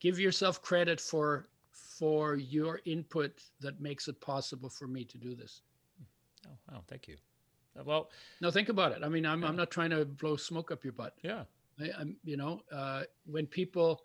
give 0.00 0.18
yourself 0.18 0.62
credit 0.62 1.00
for 1.00 1.48
for 1.72 2.36
your 2.36 2.80
input 2.84 3.42
that 3.60 3.80
makes 3.80 4.08
it 4.08 4.20
possible 4.20 4.68
for 4.68 4.86
me 4.86 5.04
to 5.04 5.18
do 5.18 5.34
this. 5.34 5.62
Oh, 6.46 6.56
wow, 6.70 6.82
thank 6.86 7.08
you. 7.08 7.16
Uh, 7.78 7.82
well, 7.84 8.10
now 8.40 8.50
think 8.50 8.68
about 8.68 8.92
it. 8.92 9.02
I 9.02 9.08
mean, 9.08 9.26
I'm 9.26 9.42
yeah. 9.42 9.48
I'm 9.48 9.56
not 9.56 9.70
trying 9.70 9.90
to 9.90 10.04
blow 10.04 10.36
smoke 10.36 10.70
up 10.70 10.84
your 10.84 10.92
butt. 10.92 11.14
Yeah, 11.22 11.44
I, 11.80 12.00
am 12.00 12.16
you 12.24 12.36
know 12.36 12.60
uh, 12.72 13.02
when 13.26 13.46
people 13.46 14.02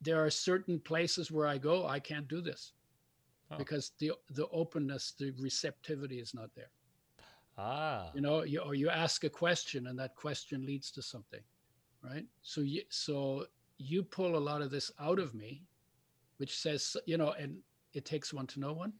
there 0.00 0.24
are 0.24 0.30
certain 0.30 0.78
places 0.78 1.30
where 1.30 1.46
I 1.46 1.58
go, 1.58 1.86
I 1.86 1.98
can't 1.98 2.28
do 2.28 2.40
this 2.40 2.72
oh. 3.50 3.58
because 3.58 3.92
the 3.98 4.12
the 4.30 4.48
openness, 4.48 5.14
the 5.18 5.32
receptivity 5.38 6.20
is 6.20 6.34
not 6.34 6.50
there. 6.54 6.70
Ah, 7.56 8.10
you 8.14 8.20
know, 8.20 8.42
you, 8.44 8.60
or 8.60 8.74
you 8.74 8.88
ask 8.88 9.24
a 9.24 9.30
question 9.30 9.88
and 9.88 9.98
that 9.98 10.14
question 10.14 10.64
leads 10.64 10.92
to 10.92 11.02
something, 11.02 11.42
right? 12.02 12.24
So 12.42 12.60
you 12.60 12.82
so 12.88 13.46
you 13.78 14.02
pull 14.02 14.36
a 14.36 14.38
lot 14.38 14.62
of 14.62 14.70
this 14.70 14.90
out 15.00 15.18
of 15.18 15.34
me, 15.34 15.62
which 16.36 16.58
says 16.58 16.96
you 17.06 17.16
know, 17.16 17.32
and 17.32 17.58
it 17.94 18.04
takes 18.04 18.32
one 18.32 18.46
to 18.48 18.60
know 18.60 18.72
one. 18.72 18.92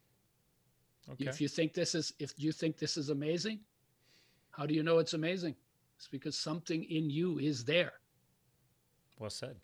Okay. 1.13 1.27
If 1.27 1.41
you 1.41 1.49
think 1.49 1.73
this 1.75 1.95
is 1.95 2.13
if 2.19 2.33
you 2.37 2.53
think 2.53 2.79
this 2.79 2.97
is 2.97 3.11
amazing, 3.11 3.61
how 4.51 4.67
do 4.67 4.75
you 4.75 4.83
know 4.83 4.99
it's 4.99 5.15
amazing? 5.15 5.55
It's 5.97 6.09
because 6.09 6.37
something 6.37 6.85
in 6.85 7.11
you 7.11 7.39
is 7.39 7.65
there. 7.65 7.93
Well 9.19 9.31
said. 9.31 9.57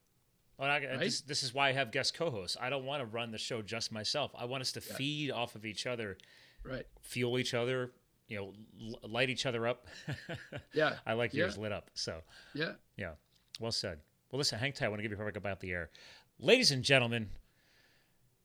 Well, 0.58 0.70
I, 0.70 0.78
right? 0.78 0.98
this, 1.00 1.20
this, 1.22 1.42
is 1.42 1.52
why 1.52 1.68
I 1.68 1.72
have 1.72 1.90
guest 1.90 2.14
co-hosts. 2.14 2.56
I 2.60 2.70
don't 2.70 2.84
want 2.84 3.00
to 3.00 3.06
run 3.06 3.32
the 3.32 3.38
show 3.38 3.60
just 3.60 3.90
myself. 3.90 4.30
I 4.38 4.44
want 4.44 4.60
us 4.60 4.72
to 4.72 4.82
yeah. 4.86 4.94
feed 4.94 5.30
off 5.32 5.56
of 5.56 5.66
each 5.66 5.86
other, 5.86 6.16
right? 6.64 6.86
Fuel 7.02 7.38
each 7.40 7.54
other, 7.54 7.90
you 8.28 8.36
know, 8.36 8.52
l- 8.80 9.10
light 9.10 9.30
each 9.30 9.46
other 9.46 9.66
up. 9.66 9.86
yeah, 10.72 10.94
I 11.06 11.14
like 11.14 11.34
yours 11.34 11.56
yeah. 11.56 11.62
lit 11.62 11.72
up. 11.72 11.90
So 11.94 12.20
yeah, 12.54 12.72
yeah, 12.96 13.12
well 13.58 13.72
said. 13.72 13.98
Well, 14.34 14.38
listen, 14.38 14.58
hang 14.58 14.72
tight. 14.72 14.86
I 14.86 14.88
want 14.88 14.98
to 14.98 15.08
give 15.08 15.16
you 15.16 15.24
a 15.24 15.28
I 15.28 15.30
go 15.30 15.48
out 15.48 15.60
the 15.60 15.70
air, 15.70 15.90
ladies 16.40 16.72
and 16.72 16.82
gentlemen. 16.82 17.28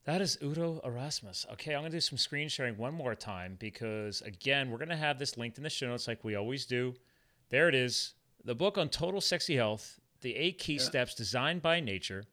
That 0.03 0.21
is 0.21 0.37
Udo 0.39 0.81
Erasmus. 0.85 1.47
Okay, 1.53 1.73
I'm 1.73 1.81
going 1.81 1.91
to 1.91 1.97
do 1.97 2.01
some 2.01 2.19
screen 2.19 2.47
sharing 2.47 2.77
one 2.77 2.93
more 2.93 3.15
time 3.15 3.57
because, 3.59 4.21
again, 4.21 4.69
we're 4.69 4.77
going 4.77 4.89
to 4.89 4.95
have 4.95 5.17
this 5.17 5.35
linked 5.35 5.57
in 5.57 5.63
the 5.63 5.69
show 5.71 5.87
notes 5.87 6.07
like 6.07 6.23
we 6.23 6.35
always 6.35 6.67
do. 6.67 6.93
There 7.49 7.67
it 7.67 7.73
is. 7.73 8.13
The 8.45 8.53
book 8.53 8.77
on 8.77 8.89
total 8.89 9.19
sexy 9.19 9.55
health 9.55 9.99
the 10.21 10.35
eight 10.35 10.59
key 10.59 10.73
yeah. 10.73 10.83
steps 10.83 11.15
designed 11.15 11.63
by 11.63 11.79
nature. 11.79 12.23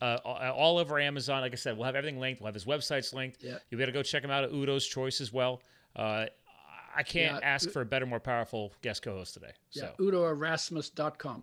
Uh, 0.00 0.16
all 0.24 0.78
over 0.78 0.98
Amazon. 0.98 1.42
Like 1.42 1.52
I 1.52 1.56
said, 1.56 1.76
we'll 1.76 1.84
have 1.84 1.94
everything 1.94 2.20
linked. 2.20 2.40
We'll 2.40 2.46
have 2.46 2.54
his 2.54 2.64
websites 2.64 3.12
linked. 3.12 3.44
Yeah. 3.44 3.58
You'll 3.68 3.80
be 3.80 3.82
able 3.82 3.92
to 3.92 3.98
go 3.98 4.02
check 4.02 4.24
him 4.24 4.30
out 4.30 4.44
at 4.44 4.50
Udo's 4.50 4.86
Choice 4.86 5.20
as 5.20 5.30
well. 5.30 5.60
Uh, 5.94 6.24
I 6.96 7.02
can't 7.02 7.38
yeah. 7.42 7.46
ask 7.46 7.68
for 7.68 7.82
a 7.82 7.86
better, 7.86 8.06
more 8.06 8.18
powerful 8.18 8.72
guest 8.80 9.02
co-host 9.02 9.34
today. 9.34 9.52
Yeah, 9.72 9.90
so. 9.98 10.04
UdoErasmus.com. 10.04 11.42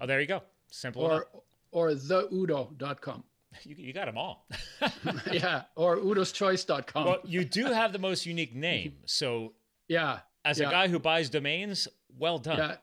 Oh, 0.00 0.06
there 0.06 0.20
you 0.20 0.28
go. 0.28 0.42
Simple 0.70 1.02
or, 1.02 1.12
enough. 1.12 1.26
Or 1.72 1.90
theudo.com. 1.90 3.24
You, 3.64 3.74
you 3.76 3.92
got 3.92 4.06
them 4.06 4.16
all. 4.16 4.46
yeah, 5.32 5.62
or 5.74 5.96
udoschoice.com. 5.96 7.04
Well, 7.04 7.18
you 7.24 7.44
do 7.44 7.64
have 7.64 7.92
the 7.92 7.98
most 7.98 8.24
unique 8.24 8.54
name. 8.54 8.98
So 9.06 9.54
yeah, 9.88 10.20
as 10.44 10.60
yeah. 10.60 10.68
a 10.68 10.70
guy 10.70 10.86
who 10.86 11.00
buys 11.00 11.28
domains, 11.28 11.88
well 12.16 12.38
done. 12.38 12.76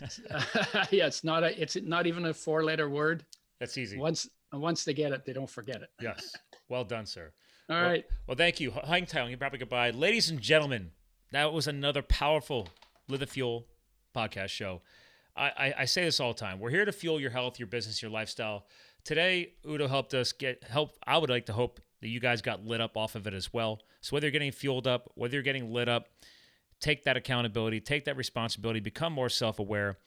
Yeah, 0.00 0.44
yeah 0.90 1.06
it's 1.06 1.24
not 1.24 1.44
a, 1.44 1.60
it's 1.60 1.76
not 1.76 2.06
even 2.06 2.24
a 2.24 2.32
four 2.32 2.64
letter 2.64 2.88
word. 2.88 3.26
That's 3.60 3.76
easy. 3.76 3.98
Once 3.98 4.26
once 4.50 4.84
they 4.84 4.94
get 4.94 5.12
it, 5.12 5.26
they 5.26 5.34
don't 5.34 5.50
forget 5.50 5.82
it. 5.82 5.90
Yes. 6.00 6.34
Well 6.70 6.84
done, 6.84 7.04
sir. 7.04 7.30
All 7.68 7.76
well, 7.76 7.84
right. 7.86 8.04
well, 8.26 8.36
thank 8.36 8.60
you. 8.60 8.70
Hang 8.70 9.06
tight. 9.06 9.28
You 9.28 9.36
probably 9.36 9.58
goodbye. 9.58 9.90
Ladies 9.90 10.30
and 10.30 10.40
gentlemen, 10.40 10.90
that 11.32 11.52
was 11.52 11.66
another 11.66 12.02
powerful 12.02 12.68
Live 13.08 13.20
the 13.20 13.26
Fuel 13.26 13.66
podcast 14.14 14.48
show. 14.48 14.82
I, 15.36 15.74
I, 15.78 15.84
say 15.84 16.04
this 16.04 16.20
all 16.20 16.32
the 16.32 16.38
time. 16.38 16.60
We're 16.60 16.70
here 16.70 16.84
to 16.84 16.92
fuel 16.92 17.20
your 17.20 17.30
health, 17.30 17.58
your 17.58 17.66
business, 17.66 18.00
your 18.00 18.10
lifestyle. 18.10 18.66
Today, 19.04 19.54
Udo 19.68 19.88
helped 19.88 20.14
us 20.14 20.32
get 20.32 20.62
help. 20.64 20.96
I 21.06 21.18
would 21.18 21.28
like 21.28 21.46
to 21.46 21.52
hope 21.52 21.80
that 22.00 22.08
you 22.08 22.20
guys 22.20 22.40
got 22.40 22.64
lit 22.64 22.80
up 22.80 22.96
off 22.96 23.14
of 23.14 23.26
it 23.26 23.34
as 23.34 23.52
well. 23.52 23.80
So 24.00 24.14
whether 24.14 24.26
you're 24.26 24.32
getting 24.32 24.52
fueled 24.52 24.86
up, 24.86 25.10
whether 25.14 25.34
you're 25.34 25.42
getting 25.42 25.72
lit 25.72 25.88
up, 25.88 26.08
take 26.80 27.04
that 27.04 27.16
accountability, 27.16 27.80
take 27.80 28.04
that 28.04 28.16
responsibility, 28.16 28.80
become 28.80 29.12
more 29.12 29.28
self-aware, 29.28 29.98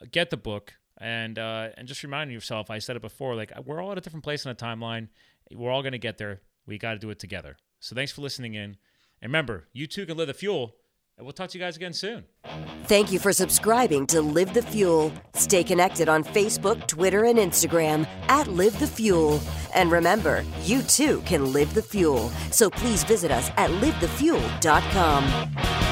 uh, 0.00 0.06
get 0.10 0.30
the 0.30 0.36
book, 0.36 0.74
and 0.98 1.38
uh, 1.38 1.70
and 1.76 1.88
just 1.88 2.02
remind 2.02 2.30
yourself. 2.30 2.70
I 2.70 2.78
said 2.78 2.96
it 2.96 3.02
before, 3.02 3.34
like 3.34 3.52
we're 3.64 3.82
all 3.82 3.92
at 3.92 3.98
a 3.98 4.00
different 4.00 4.24
place 4.24 4.44
in 4.44 4.50
the 4.50 4.54
timeline. 4.54 5.08
We're 5.52 5.70
all 5.70 5.82
to 5.82 5.98
get 5.98 6.18
there. 6.18 6.40
We 6.66 6.78
got 6.78 6.92
to 6.92 6.98
do 6.98 7.10
it 7.10 7.18
together. 7.18 7.56
So 7.80 7.96
thanks 7.96 8.12
for 8.12 8.20
listening 8.20 8.54
in, 8.54 8.76
and 9.20 9.30
remember, 9.30 9.68
you 9.72 9.86
too 9.86 10.06
can 10.06 10.16
live 10.16 10.28
the 10.28 10.34
fuel. 10.34 10.76
And 11.20 11.26
we'll 11.26 11.34
talk 11.34 11.50
to 11.50 11.58
you 11.58 11.62
guys 11.62 11.76
again 11.76 11.92
soon. 11.92 12.24
Thank 12.84 13.12
you 13.12 13.18
for 13.18 13.30
subscribing 13.30 14.06
to 14.06 14.22
Live 14.22 14.54
the 14.54 14.62
Fuel. 14.62 15.12
Stay 15.34 15.62
connected 15.62 16.08
on 16.08 16.24
Facebook, 16.24 16.86
Twitter, 16.86 17.26
and 17.26 17.38
Instagram 17.38 18.06
at 18.28 18.46
Live 18.46 18.80
the 18.80 18.86
Fuel. 18.86 19.38
And 19.74 19.92
remember, 19.92 20.46
you 20.62 20.80
too 20.80 21.20
can 21.26 21.52
live 21.52 21.74
the 21.74 21.82
fuel. 21.82 22.30
So 22.50 22.70
please 22.70 23.04
visit 23.04 23.30
us 23.30 23.50
at 23.58 23.68
livethefuel.com. 23.68 25.89